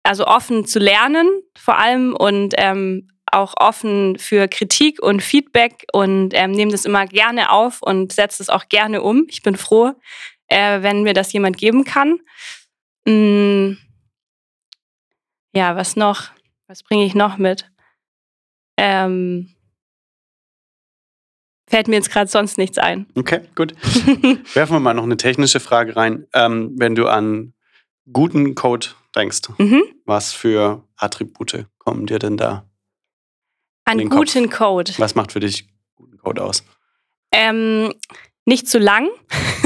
also 0.03 0.25
offen 0.25 0.65
zu 0.65 0.79
lernen 0.79 1.27
vor 1.57 1.77
allem 1.77 2.15
und 2.15 2.55
ähm, 2.57 3.09
auch 3.31 3.53
offen 3.57 4.17
für 4.17 4.47
Kritik 4.47 5.01
und 5.01 5.21
Feedback 5.21 5.85
und 5.93 6.33
ähm, 6.33 6.51
nehme 6.51 6.71
das 6.71 6.85
immer 6.85 7.05
gerne 7.05 7.51
auf 7.51 7.81
und 7.81 8.11
setze 8.13 8.41
es 8.41 8.49
auch 8.49 8.67
gerne 8.69 9.01
um. 9.01 9.25
Ich 9.29 9.43
bin 9.43 9.55
froh, 9.55 9.93
äh, 10.47 10.81
wenn 10.81 11.03
mir 11.03 11.13
das 11.13 11.31
jemand 11.33 11.57
geben 11.57 11.83
kann. 11.83 12.19
Mm, 13.05 13.73
ja, 15.53 15.75
was 15.75 15.95
noch? 15.95 16.31
Was 16.67 16.83
bringe 16.83 17.05
ich 17.05 17.13
noch 17.13 17.37
mit? 17.37 17.69
Ähm, 18.77 19.53
Fällt 21.71 21.87
mir 21.87 21.95
jetzt 21.95 22.11
gerade 22.11 22.29
sonst 22.29 22.57
nichts 22.57 22.77
ein. 22.77 23.07
Okay, 23.15 23.39
gut. 23.55 23.73
Werfen 24.53 24.75
wir 24.75 24.79
mal 24.81 24.93
noch 24.93 25.03
eine 25.03 25.15
technische 25.15 25.61
Frage 25.61 25.95
rein. 25.95 26.27
Ähm, 26.33 26.75
wenn 26.77 26.95
du 26.95 27.07
an 27.07 27.53
guten 28.11 28.55
Code 28.55 28.87
denkst, 29.15 29.43
mhm. 29.57 29.81
was 30.03 30.33
für 30.33 30.83
Attribute 30.97 31.65
kommen 31.77 32.07
dir 32.07 32.19
denn 32.19 32.35
da? 32.35 32.65
An 33.85 34.09
guten 34.09 34.49
Kopf? 34.49 34.57
Code. 34.57 34.91
Was 34.97 35.15
macht 35.15 35.31
für 35.31 35.39
dich 35.39 35.69
guten 35.95 36.17
Code 36.17 36.43
aus? 36.43 36.65
Ähm, 37.31 37.93
nicht 38.43 38.67
zu 38.67 38.77
lang. 38.77 39.07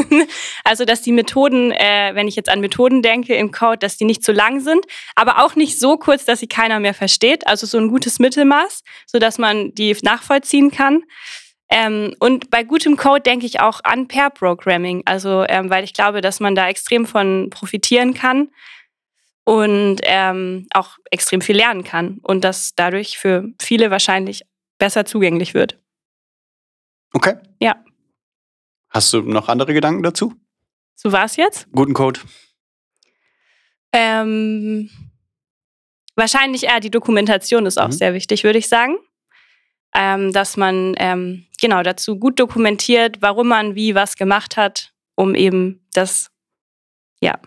also, 0.64 0.86
dass 0.86 1.02
die 1.02 1.12
Methoden, 1.12 1.72
äh, 1.72 2.12
wenn 2.14 2.28
ich 2.28 2.36
jetzt 2.36 2.50
an 2.50 2.60
Methoden 2.60 3.02
denke 3.02 3.34
im 3.34 3.52
Code, 3.52 3.80
dass 3.80 3.98
die 3.98 4.06
nicht 4.06 4.24
zu 4.24 4.32
lang 4.32 4.60
sind, 4.60 4.86
aber 5.16 5.44
auch 5.44 5.56
nicht 5.56 5.80
so 5.80 5.98
kurz, 5.98 6.24
dass 6.26 6.40
sie 6.40 6.48
keiner 6.48 6.80
mehr 6.80 6.94
versteht. 6.94 7.48
Also 7.48 7.66
so 7.66 7.80
ein 7.80 7.88
gutes 7.88 8.20
Mittelmaß, 8.20 8.84
sodass 9.08 9.40
man 9.40 9.74
die 9.74 9.98
nachvollziehen 10.04 10.70
kann. 10.70 11.02
Ähm, 11.70 12.16
und 12.20 12.52
bei 12.52 12.64
gutem 12.64 12.96
Code 12.96 13.22
denke 13.22 13.46
ich 13.46 13.60
auch 13.60 13.82
an 13.84 14.08
Pair-Programming, 14.08 15.04
also 15.06 15.46
ähm, 15.48 15.70
weil 15.70 15.84
ich 15.84 15.94
glaube, 15.94 16.22
dass 16.22 16.40
man 16.40 16.54
da 16.54 16.70
extrem 16.70 17.06
von 17.06 17.50
profitieren 17.50 18.14
kann 18.14 18.50
und 19.46 19.98
ähm, 20.04 20.68
auch 20.74 20.98
extrem 21.10 21.42
viel 21.42 21.56
lernen 21.56 21.84
kann 21.84 22.20
und 22.22 22.44
das 22.44 22.76
dadurch 22.76 23.18
für 23.18 23.52
viele 23.60 23.90
wahrscheinlich 23.90 24.44
besser 24.78 25.06
zugänglich 25.06 25.54
wird. 25.54 25.80
Okay. 27.14 27.36
Ja. 27.60 27.84
Hast 28.90 29.12
du 29.14 29.22
noch 29.22 29.50
andere 29.50 29.74
Gedanken 29.74 30.04
dazu? 30.04 30.34
So 30.96 31.12
war 31.12 31.26
es 31.26 31.36
jetzt? 31.36 31.68
Guten 31.72 31.94
Code. 31.94 32.20
Ähm, 33.92 34.90
wahrscheinlich 36.16 36.64
eher 36.64 36.80
die 36.80 36.92
Dokumentation 36.92 37.66
ist 37.66 37.80
auch 37.80 37.88
mhm. 37.88 37.94
sehr 37.94 38.14
wichtig, 38.14 38.44
würde 38.44 38.60
ich 38.60 38.70
sagen 38.70 38.98
ähm, 39.96 40.34
dass 40.34 40.58
man 40.58 40.94
ähm, 40.98 41.46
genau 41.60 41.82
dazu 41.82 42.20
gut 42.20 42.40
dokumentiert, 42.40 43.22
warum 43.22 43.48
man 43.48 43.76
wie 43.76 43.96
was 43.96 44.18
gemacht 44.18 44.58
hat, 44.58 44.94
um 45.16 45.34
eben 45.34 45.88
das, 45.94 46.30
ja, 47.22 47.40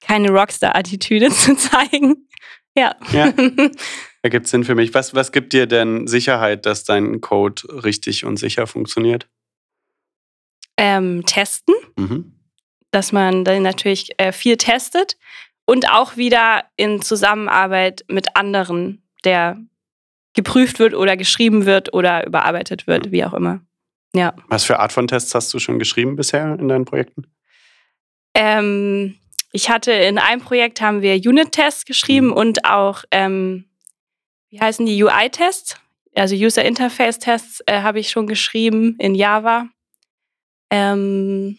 keine 0.00 0.30
Rockstar-Attitüde 0.30 1.28
zu 1.30 1.54
zeigen. 1.56 2.28
Ja. 2.76 2.96
ja. 3.12 3.32
Ergibt 4.22 4.48
Sinn 4.48 4.64
für 4.64 4.74
mich. 4.74 4.92
Was, 4.94 5.14
was 5.14 5.32
gibt 5.32 5.52
dir 5.52 5.66
denn 5.66 6.06
Sicherheit, 6.06 6.66
dass 6.66 6.84
dein 6.84 7.20
Code 7.20 7.62
richtig 7.84 8.24
und 8.24 8.38
sicher 8.38 8.66
funktioniert? 8.66 9.28
Ähm, 10.76 11.24
testen. 11.26 11.74
Mhm. 11.96 12.32
Dass 12.90 13.12
man 13.12 13.44
dann 13.44 13.62
natürlich 13.62 14.18
äh, 14.18 14.32
viel 14.32 14.56
testet 14.56 15.16
und 15.66 15.90
auch 15.90 16.16
wieder 16.16 16.64
in 16.76 17.02
Zusammenarbeit 17.02 18.04
mit 18.08 18.36
anderen 18.36 19.02
der 19.24 19.58
geprüft 20.36 20.78
wird 20.78 20.94
oder 20.94 21.16
geschrieben 21.16 21.66
wird 21.66 21.92
oder 21.92 22.24
überarbeitet 22.26 22.86
wird, 22.86 23.10
wie 23.10 23.24
auch 23.24 23.34
immer. 23.34 23.60
Ja. 24.14 24.34
Was 24.48 24.64
für 24.64 24.78
Art 24.78 24.92
von 24.92 25.08
Tests 25.08 25.34
hast 25.34 25.52
du 25.52 25.58
schon 25.58 25.78
geschrieben 25.78 26.14
bisher 26.16 26.56
in 26.58 26.68
deinen 26.68 26.84
Projekten? 26.84 27.26
Ähm, 28.34 29.16
ich 29.52 29.68
hatte 29.70 29.92
in 29.92 30.18
einem 30.18 30.40
Projekt 30.40 30.80
haben 30.80 31.02
wir 31.02 31.14
Unit-Tests 31.16 31.84
geschrieben 31.84 32.28
Mhm. 32.28 32.32
und 32.34 32.64
auch, 32.64 33.04
ähm, 33.10 33.64
wie 34.50 34.60
heißen 34.60 34.86
die, 34.86 35.02
UI-Tests? 35.02 35.76
Also 36.14 36.34
User 36.34 36.64
Interface-Tests 36.64 37.62
äh, 37.66 37.80
habe 37.82 37.98
ich 37.98 38.10
schon 38.10 38.26
geschrieben 38.26 38.96
in 38.98 39.14
Java. 39.14 39.68
Ähm, 40.70 41.58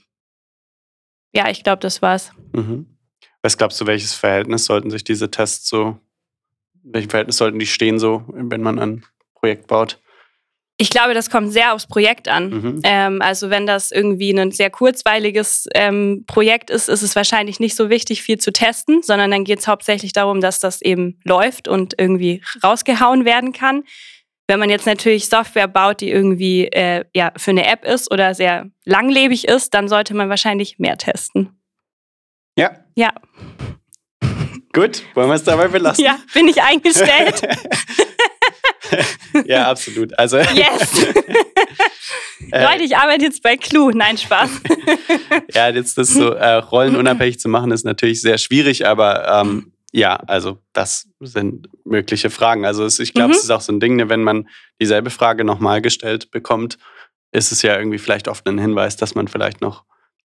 ja, 1.34 1.50
ich 1.50 1.64
glaube, 1.64 1.80
das 1.80 2.02
war's. 2.02 2.32
Mhm. 2.54 2.98
Was 3.44 3.58
glaubst 3.58 3.80
du, 3.80 3.86
welches 3.86 4.14
Verhältnis 4.14 4.66
sollten 4.66 4.90
sich 4.90 5.04
diese 5.04 5.30
Tests 5.30 5.70
so, 5.70 6.00
welchem 6.84 7.10
Verhältnis 7.10 7.38
sollten 7.38 7.60
die 7.60 7.66
stehen 7.66 8.00
so, 8.00 8.24
wenn 8.28 8.62
man 8.62 8.80
ein 8.80 9.06
Projekt 9.36 9.68
baut? 9.68 10.00
Ich 10.80 10.92
glaube, 10.92 11.16
das 11.16 11.32
kommt 11.32 11.52
sehr 11.52 11.74
aufs 11.74 11.88
Projekt 11.88 12.28
an. 12.28 12.50
Mhm. 12.50 12.82
Ähm, 12.84 13.22
also 13.22 13.50
wenn 13.50 13.66
das 13.66 13.92
irgendwie 13.92 14.30
ein 14.32 14.52
sehr 14.52 14.70
kurzweiliges 14.70 15.68
ähm, 15.74 16.24
Projekt 16.28 16.70
ist, 16.70 16.88
ist 16.88 17.02
es 17.02 17.16
wahrscheinlich 17.16 17.60
nicht 17.60 17.76
so 17.76 17.90
wichtig, 17.90 18.22
viel 18.22 18.38
zu 18.38 18.54
testen, 18.54 19.02
sondern 19.02 19.32
dann 19.32 19.44
geht 19.44 19.60
es 19.60 19.68
hauptsächlich 19.68 20.14
darum, 20.14 20.40
dass 20.40 20.60
das 20.60 20.84
eben 20.84 21.20
läuft 21.24 21.68
und 21.68 21.96
irgendwie 21.98 22.44
rausgehauen 22.64 23.26
werden 23.26 23.54
kann. 23.54 23.84
Wenn 24.48 24.60
man 24.60 24.70
jetzt 24.70 24.86
natürlich 24.86 25.28
Software 25.28 25.68
baut, 25.68 26.00
die 26.00 26.12
irgendwie 26.12 26.68
äh, 26.68 27.06
ja, 27.14 27.32
für 27.36 27.52
eine 27.52 27.66
App 27.66 27.84
ist 27.84 28.12
oder 28.12 28.36
sehr 28.36 28.70
langlebig 28.86 29.48
ist, 29.48 29.74
dann 29.74 29.88
sollte 29.88 30.14
man 30.14 30.30
wahrscheinlich 30.30 30.78
mehr 30.78 30.98
testen. 30.98 31.60
Ja, 32.56 32.72
Ja, 32.96 33.14
gut, 34.78 35.04
wollen 35.16 35.30
wir 35.30 35.36
es 35.36 35.44
dabei 35.44 35.68
belassen? 35.68 36.04
ja 36.04 36.20
bin 36.34 36.48
ich 36.48 36.62
eingestellt? 36.62 37.42
ja, 39.46 39.70
absolut. 39.70 40.18
Also, 40.18 40.38
Yes! 40.54 41.04
äh, 42.52 42.64
Leute, 42.64 42.84
ich 42.84 42.96
arbeite 42.96 43.26
jetzt 43.26 43.44
bei 43.44 43.58
Clue. 43.58 43.92
Nein, 43.96 44.18
Spaß. 44.18 44.50
ja, 45.54 45.70
jetzt 45.70 45.98
das 45.98 46.10
so 46.10 46.32
äh, 46.32 46.54
rollenunabhängig 46.56 47.40
zu 47.40 47.50
machen, 47.50 47.72
ist 47.72 47.86
natürlich 47.86 48.22
sehr 48.22 48.38
schwierig, 48.38 48.88
aber 48.88 49.28
ähm, 49.42 49.74
ja, 49.92 50.16
also 50.28 50.60
das 50.74 51.08
sind 51.20 51.70
mögliche 51.86 52.30
Fragen. 52.30 52.66
Also 52.66 52.86
es, 52.86 53.00
ich 53.00 53.14
glaube, 53.14 53.30
Mhm. 53.30 53.36
es 53.38 53.44
ist 53.44 53.52
auch 53.52 53.62
so 53.62 53.72
ein 53.74 53.80
Ding, 53.80 53.96
ne, 53.96 54.10
wenn 54.10 54.24
man 54.24 54.48
dieselbe 54.82 55.10
Frage 55.10 55.44
nochmal 55.44 55.82
gestellt 55.82 56.32
bekommt, 56.32 56.78
ist 57.32 57.52
es 57.52 57.62
ja 57.62 57.78
irgendwie 57.78 57.98
vielleicht 57.98 58.28
oft 58.28 58.48
ein 58.48 58.58
Hinweis, 58.60 58.96
dass 58.96 59.16
man 59.16 59.28
vielleicht 59.28 59.62
noch 59.62 59.84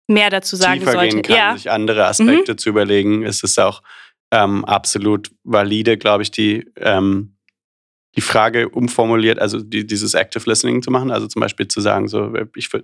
Mehr 0.08 0.30
dazu 0.30 0.56
sagen 0.56 0.80
tiefer 0.80 0.94
sollte. 0.94 1.10
gehen 1.16 1.22
kann, 1.22 1.36
ja. 1.36 1.52
Mhm. 1.54 1.58
sich 1.58 1.72
andere 1.72 2.06
Aspekte 2.06 2.56
zu 2.58 2.70
überlegen. 2.70 3.24
Es 3.24 3.44
ist 3.44 3.60
auch 3.60 3.82
ähm, 4.32 4.66
absolut 4.66 5.32
valide, 5.44 5.98
glaube 5.98 6.24
ich, 6.24 6.32
die, 6.32 6.70
ähm, 6.78 7.36
die 8.16 8.22
Frage 8.22 8.70
umformuliert, 8.70 9.40
also 9.40 9.62
die, 9.62 9.86
dieses 9.86 10.14
Active 10.14 10.50
Listening 10.50 10.82
zu 10.82 10.92
machen, 10.92 11.12
also 11.12 11.28
zum 11.28 11.40
Beispiel 11.40 11.68
zu 11.68 11.82
sagen, 11.82 12.08
so, 12.08 12.34
ich, 12.56 12.68
ver- 12.70 12.84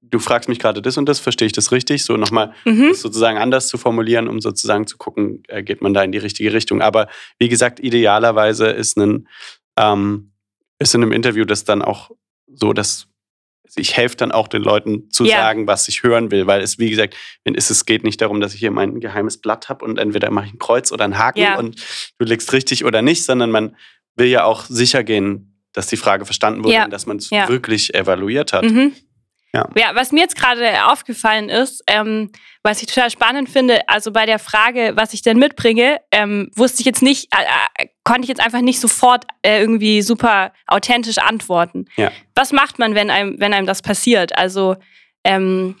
du 0.00 0.18
fragst 0.18 0.48
mich 0.48 0.58
gerade 0.58 0.80
das 0.82 0.96
und 0.96 1.06
das, 1.08 1.20
verstehe 1.20 1.46
ich 1.46 1.52
das 1.52 1.72
richtig? 1.72 2.04
So 2.04 2.16
nochmal 2.16 2.52
Mhm. 2.64 2.88
das 2.90 3.00
sozusagen 3.00 3.38
anders 3.38 3.68
zu 3.68 3.78
formulieren, 3.78 4.28
um 4.28 4.40
sozusagen 4.40 4.86
zu 4.86 4.96
gucken, 4.98 5.42
äh, 5.48 5.62
geht 5.62 5.82
man 5.82 5.94
da 5.94 6.02
in 6.02 6.12
die 6.12 6.18
richtige 6.18 6.52
Richtung. 6.52 6.82
Aber 6.82 7.08
wie 7.38 7.48
gesagt, 7.48 7.80
idealerweise 7.80 8.66
ist 8.66 8.96
ein 8.98 9.28
ähm, 9.78 10.32
ist 10.78 10.94
in 10.94 11.02
einem 11.02 11.12
Interview 11.12 11.44
das 11.44 11.64
dann 11.64 11.82
auch 11.82 12.10
so, 12.46 12.72
dass 12.72 13.06
ich 13.76 13.96
helfe 13.96 14.16
dann 14.16 14.30
auch 14.32 14.48
den 14.48 14.62
Leuten 14.62 15.10
zu 15.10 15.24
Ja. 15.24 15.38
sagen, 15.38 15.66
was 15.66 15.88
ich 15.88 16.02
hören 16.02 16.30
will, 16.30 16.46
weil 16.46 16.60
es, 16.60 16.78
wie 16.78 16.90
gesagt, 16.90 17.16
wenn 17.44 17.54
es, 17.54 17.70
es 17.70 17.86
geht 17.86 18.04
nicht 18.04 18.20
darum, 18.20 18.40
dass 18.40 18.54
ich 18.54 18.60
hier 18.60 18.70
mein 18.70 19.00
geheimes 19.00 19.40
Blatt 19.40 19.68
habe 19.68 19.84
und 19.84 19.98
entweder 19.98 20.30
mache 20.30 20.46
ich 20.46 20.52
ein 20.54 20.58
Kreuz 20.58 20.92
oder 20.92 21.04
einen 21.04 21.18
Haken 21.18 21.40
Ja. 21.40 21.58
und 21.58 21.76
du 22.18 22.24
legst 22.24 22.52
richtig 22.52 22.84
oder 22.84 23.02
nicht, 23.02 23.24
sondern 23.24 23.50
man 23.50 23.76
will 24.16 24.26
ja 24.28 24.44
auch 24.44 24.64
sicher 24.66 25.02
gehen, 25.02 25.60
dass 25.72 25.86
die 25.88 25.96
Frage 25.96 26.24
verstanden 26.24 26.62
wurde 26.62 26.74
Ja. 26.74 26.84
und 26.84 26.92
dass 26.92 27.06
man 27.06 27.16
es 27.16 27.30
wirklich 27.30 27.94
evaluiert 27.94 28.52
hat. 28.52 28.64
Mhm. 28.64 28.92
Ja. 29.52 29.68
was 29.94 30.10
mir 30.10 30.20
jetzt 30.20 30.34
gerade 30.36 30.86
aufgefallen 30.90 31.48
ist, 31.48 31.84
ähm, 31.86 32.32
was 32.64 32.82
ich 32.82 32.88
total 32.88 33.08
spannend 33.10 33.48
finde, 33.48 33.88
also 33.88 34.10
bei 34.10 34.26
der 34.26 34.40
Frage, 34.40 34.94
was 34.96 35.14
ich 35.14 35.22
denn 35.22 35.38
mitbringe, 35.38 35.98
ähm, 36.10 36.50
wusste 36.56 36.80
ich 36.80 36.86
jetzt 36.86 37.02
nicht, 37.02 37.28
äh, 37.32 37.86
konnte 38.04 38.22
ich 38.22 38.28
jetzt 38.28 38.44
einfach 38.44 38.60
nicht 38.60 38.80
sofort 38.80 39.24
äh, 39.42 39.60
irgendwie 39.60 40.02
super 40.02 40.52
authentisch 40.66 41.18
antworten. 41.18 41.86
Ja. 41.96 42.10
Was 42.34 42.52
macht 42.52 42.78
man, 42.78 42.94
wenn 42.94 43.10
einem, 43.10 43.40
wenn 43.40 43.52
einem 43.54 43.66
das 43.66 43.82
passiert? 43.82 44.36
Also 44.36 44.76
ähm, 45.24 45.76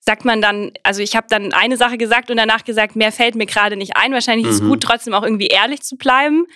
sagt 0.00 0.24
man 0.24 0.40
dann, 0.40 0.70
also 0.84 1.02
ich 1.02 1.16
habe 1.16 1.26
dann 1.28 1.52
eine 1.52 1.76
Sache 1.76 1.98
gesagt 1.98 2.30
und 2.30 2.36
danach 2.36 2.64
gesagt, 2.64 2.96
mehr 2.96 3.12
fällt 3.12 3.34
mir 3.34 3.46
gerade 3.46 3.76
nicht 3.76 3.96
ein. 3.96 4.12
Wahrscheinlich 4.12 4.46
ist 4.46 4.56
es 4.56 4.62
Mhm. 4.62 4.68
gut, 4.68 4.82
trotzdem 4.82 5.14
auch 5.14 5.22
irgendwie 5.22 5.48
ehrlich 5.48 5.82
zu 5.82 5.96
bleiben. 5.96 6.46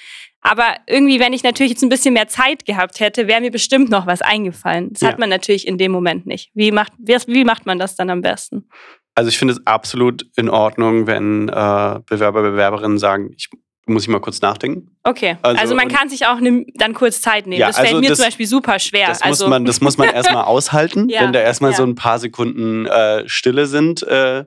Aber 0.42 0.76
irgendwie, 0.86 1.20
wenn 1.20 1.34
ich 1.34 1.42
natürlich 1.42 1.72
jetzt 1.72 1.82
ein 1.82 1.90
bisschen 1.90 2.14
mehr 2.14 2.28
Zeit 2.28 2.64
gehabt 2.64 2.98
hätte, 3.00 3.26
wäre 3.28 3.42
mir 3.42 3.50
bestimmt 3.50 3.90
noch 3.90 4.06
was 4.06 4.22
eingefallen. 4.22 4.90
Das 4.92 5.02
Ja. 5.02 5.08
hat 5.08 5.18
man 5.18 5.28
natürlich 5.28 5.66
in 5.66 5.76
dem 5.76 5.92
Moment 5.92 6.26
nicht. 6.26 6.50
Wie 6.54 6.72
macht, 6.72 6.92
wie 6.98 7.44
macht 7.44 7.66
man 7.66 7.78
das 7.78 7.94
dann 7.94 8.08
am 8.08 8.22
besten? 8.22 8.66
Also 9.14 9.28
ich 9.28 9.36
finde 9.36 9.52
es 9.54 9.66
absolut 9.66 10.24
in 10.36 10.48
Ordnung, 10.48 11.06
wenn 11.06 11.48
äh, 11.50 12.00
Bewerber, 12.06 12.40
Bewerberinnen 12.42 12.98
sagen, 12.98 13.34
ich 13.36 13.50
muss 13.86 14.02
ich 14.04 14.08
mal 14.08 14.20
kurz 14.20 14.40
nachdenken. 14.40 14.94
Okay. 15.02 15.36
Also, 15.42 15.60
Also, 15.60 15.74
man 15.74 15.88
kann 15.88 16.08
sich 16.08 16.26
auch 16.26 16.38
ne, 16.40 16.64
dann 16.74 16.94
kurz 16.94 17.20
Zeit 17.20 17.46
nehmen. 17.46 17.60
Ja, 17.60 17.66
das 17.68 17.76
fällt 17.76 17.88
also 17.88 18.00
mir 18.00 18.08
das- 18.10 18.18
zum 18.18 18.26
Beispiel 18.26 18.46
super 18.46 18.78
schwer. 18.78 19.08
Das, 19.08 19.22
also, 19.22 19.44
muss 19.44 19.50
man, 19.50 19.64
das 19.64 19.80
muss 19.80 19.98
man 19.98 20.10
erstmal 20.10 20.44
aushalten, 20.44 21.08
Ja, 21.08 21.22
wenn 21.22 21.32
da 21.32 21.40
erstmal 21.40 21.72
ja. 21.72 21.76
so 21.76 21.82
ein 21.84 21.94
paar 21.94 22.18
Sekunden 22.18 22.86
äh, 22.86 23.28
Stille 23.28 23.66
sind. 23.66 24.02
Äh, 24.02 24.44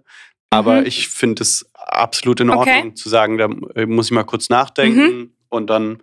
aber 0.50 0.82
Mhm. 0.82 0.86
ich 0.86 1.10
finde 1.10 1.42
es 1.44 1.70
absolut 1.74 2.40
in 2.40 2.50
Okay. 2.52 2.76
Ordnung 2.78 2.96
zu 2.96 3.10
sagen, 3.10 3.38
da 3.38 3.48
muss 3.86 4.06
ich 4.08 4.12
mal 4.12 4.24
kurz 4.24 4.50
nachdenken 4.50 5.36
und 5.50 5.68
dann 5.70 6.02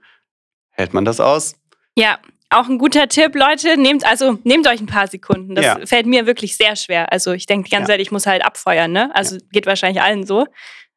hält 0.70 0.92
man 0.92 1.04
das 1.04 1.20
aus. 1.20 1.54
Ja, 1.96 2.18
auch 2.50 2.68
ein 2.68 2.78
guter 2.78 3.08
Tipp, 3.08 3.36
Leute. 3.36 3.76
Nehmt 3.76 4.04
also 4.04 4.38
nehmt 4.42 4.66
euch 4.66 4.80
ein 4.80 4.86
paar 4.86 5.06
Sekunden. 5.06 5.54
Das 5.54 5.64
Ja. 5.64 5.78
fällt 5.86 6.06
mir 6.06 6.26
wirklich 6.26 6.56
sehr 6.56 6.74
schwer. 6.74 7.12
Also 7.12 7.32
ich 7.32 7.46
denke 7.46 7.68
die 7.68 7.70
ganze 7.70 7.92
Ja. 7.92 7.94
Zeit, 7.94 8.00
ich 8.00 8.10
muss 8.10 8.26
halt 8.26 8.44
abfeuern. 8.44 8.90
Ne? 8.90 9.14
Also 9.14 9.38
geht 9.52 9.66
wahrscheinlich 9.66 10.02
allen 10.02 10.26
so. 10.26 10.46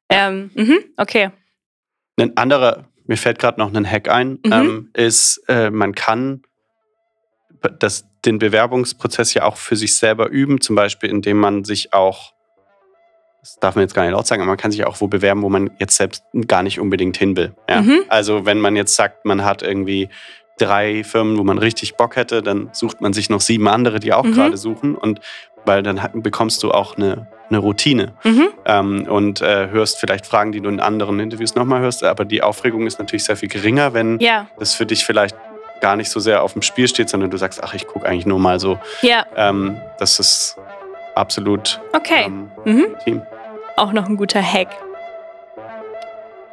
Ähm, 0.09 0.49
mhm, 0.55 0.79
okay. 0.97 1.29
Ein 2.19 2.37
anderer, 2.37 2.85
mir 3.05 3.17
fällt 3.17 3.39
gerade 3.39 3.59
noch 3.59 3.73
ein 3.73 3.89
Hack 3.89 4.09
ein, 4.09 4.39
Mhm. 4.45 4.51
ähm, 4.51 4.89
ist, 4.93 5.43
äh, 5.47 5.69
man 5.69 5.93
kann 5.95 6.43
das, 7.79 8.05
den 8.25 8.39
Bewerbungsprozess 8.39 9.33
ja 9.33 9.43
auch 9.43 9.57
für 9.57 9.75
sich 9.75 9.95
selber 9.97 10.27
üben, 10.29 10.61
zum 10.61 10.75
Beispiel 10.75 11.09
indem 11.09 11.37
man 11.39 11.63
sich 11.63 11.93
auch, 11.93 12.33
das 13.41 13.57
darf 13.59 13.75
man 13.75 13.83
jetzt 13.83 13.93
gar 13.93 14.03
nicht 14.03 14.11
laut 14.11 14.27
sagen, 14.27 14.41
aber 14.41 14.49
man 14.51 14.57
kann 14.57 14.71
sich 14.71 14.85
auch 14.85 14.99
wo 15.01 15.07
bewerben, 15.07 15.41
wo 15.41 15.49
man 15.49 15.71
jetzt 15.79 15.95
selbst 15.97 16.23
gar 16.47 16.63
nicht 16.63 16.79
unbedingt 16.79 17.17
hin 17.17 17.35
will. 17.35 17.53
Ja? 17.69 17.81
Mhm. 17.81 18.01
Also 18.09 18.45
wenn 18.45 18.59
man 18.59 18.75
jetzt 18.75 18.95
sagt, 18.95 19.25
man 19.25 19.43
hat 19.43 19.61
irgendwie 19.63 20.09
drei 20.57 21.03
Firmen, 21.03 21.37
wo 21.37 21.43
man 21.43 21.57
richtig 21.57 21.95
Bock 21.95 22.15
hätte, 22.15 22.41
dann 22.43 22.69
sucht 22.73 23.01
man 23.01 23.11
sich 23.13 23.29
noch 23.29 23.41
sieben 23.41 23.67
andere, 23.67 23.99
die 23.99 24.13
auch 24.13 24.23
Mhm. 24.23 24.33
gerade 24.33 24.57
suchen 24.57 24.95
und 24.95 25.19
weil 25.65 25.81
dann 25.83 25.99
bekommst 26.21 26.61
du 26.63 26.71
auch 26.71 26.95
eine, 26.97 27.27
eine 27.53 27.59
Routine 27.59 28.13
Mhm. 28.23 28.47
ähm, 28.65 29.07
und 29.09 29.41
äh, 29.41 29.69
hörst 29.69 29.99
vielleicht 29.99 30.25
Fragen, 30.25 30.51
die 30.51 30.61
du 30.61 30.69
in 30.69 30.79
anderen 30.79 31.19
Interviews 31.19 31.55
nochmal 31.55 31.81
hörst, 31.81 32.03
aber 32.03 32.25
die 32.25 32.41
Aufregung 32.41 32.87
ist 32.87 32.99
natürlich 32.99 33.25
sehr 33.25 33.37
viel 33.37 33.49
geringer, 33.49 33.93
wenn 33.93 34.19
Ja, 34.19 34.47
das 34.59 34.73
für 34.73 34.85
dich 34.85 35.05
vielleicht 35.05 35.35
gar 35.81 35.95
nicht 35.95 36.09
so 36.09 36.19
sehr 36.19 36.43
auf 36.43 36.53
dem 36.53 36.61
Spiel 36.61 36.87
steht, 36.87 37.09
sondern 37.09 37.29
du 37.29 37.37
sagst, 37.37 37.61
ach, 37.63 37.73
ich 37.73 37.87
gucke 37.87 38.07
eigentlich 38.07 38.25
nur 38.25 38.39
mal 38.39 38.59
so. 38.59 38.79
ja, 39.01 39.25
Ähm, 39.35 39.77
das 39.99 40.19
ist 40.19 40.57
absolut 41.15 41.79
okay. 41.93 42.23
ähm, 42.25 42.51
Mhm. 42.65 42.85
Team. 43.03 43.21
Auch 43.75 43.91
noch 43.91 44.07
ein 44.07 44.17
guter 44.17 44.41
Hack. 44.41 44.69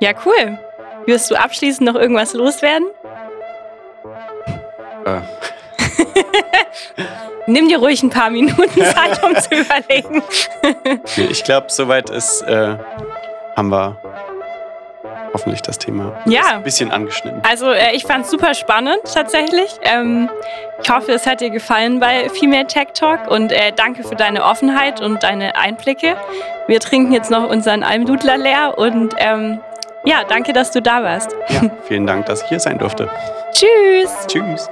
Ja, 0.01 0.13
cool. 0.25 0.59
Wirst 1.07 1.31
du 1.31 1.35
abschließend 1.37 1.87
noch 1.87 1.95
irgendwas 1.99 2.35
loswerden? 2.35 2.89
Äh, 5.07 5.21
Nimm 7.47 7.69
dir 7.69 7.79
ruhig 7.79 8.03
ein 8.03 8.11
paar 8.11 8.31
Minuten 8.31 8.81
Zeit, 8.85 9.23
um 9.23 9.35
zu 9.37 9.51
überlegen. 9.55 10.23
ich 11.17 11.43
glaube, 11.45 11.67
soweit 11.71 12.11
ist, 12.11 12.43
äh, 12.43 12.77
haben 13.57 13.69
wir 13.71 13.97
hoffentlich 15.33 15.63
das 15.63 15.79
Thema 15.79 16.13
Ja. 16.27 16.43
ein 16.55 16.63
bisschen 16.65 16.91
angeschnitten. 16.91 17.41
Also 17.49 17.71
äh, 17.71 17.93
ich 17.95 18.05
fand 18.05 18.25
es 18.25 18.31
super 18.33 18.53
spannend 18.55 18.99
tatsächlich. 19.15 19.71
Ähm, 19.83 20.29
ich 20.83 20.91
hoffe, 20.91 21.13
es 21.13 21.27
hat 21.27 21.41
dir 21.41 21.51
gefallen 21.51 22.01
bei 22.01 22.29
Female 22.29 22.67
Tech 22.67 22.89
Talk 22.95 23.29
und 23.31 23.53
äh, 23.53 23.73
danke 23.75 24.03
für 24.03 24.17
deine 24.17 24.45
Offenheit 24.45 25.01
und 25.01 25.23
deine 25.23 25.55
Einblicke. 25.57 26.17
Wir 26.67 26.81
trinken 26.81 27.13
jetzt 27.13 27.31
noch 27.31 27.49
unseren 27.49 27.83
Almdudler 27.85 28.39
leer 28.39 28.75
und 28.77 29.15
ähm, 29.19 29.61
ja, 30.05 30.25
danke, 30.29 30.53
dass 30.53 30.73
du 30.73 30.83
da 30.83 31.03
warst. 31.05 31.37
Ja, 31.49 31.63
vielen 31.85 32.07
Dank, 32.07 32.27
dass 32.27 32.43
ich 32.43 32.49
hier 32.49 32.61
sein 32.61 32.79
durfte. 32.79 33.09
Tschüss! 33.53 34.27
Tschüss. 34.27 34.69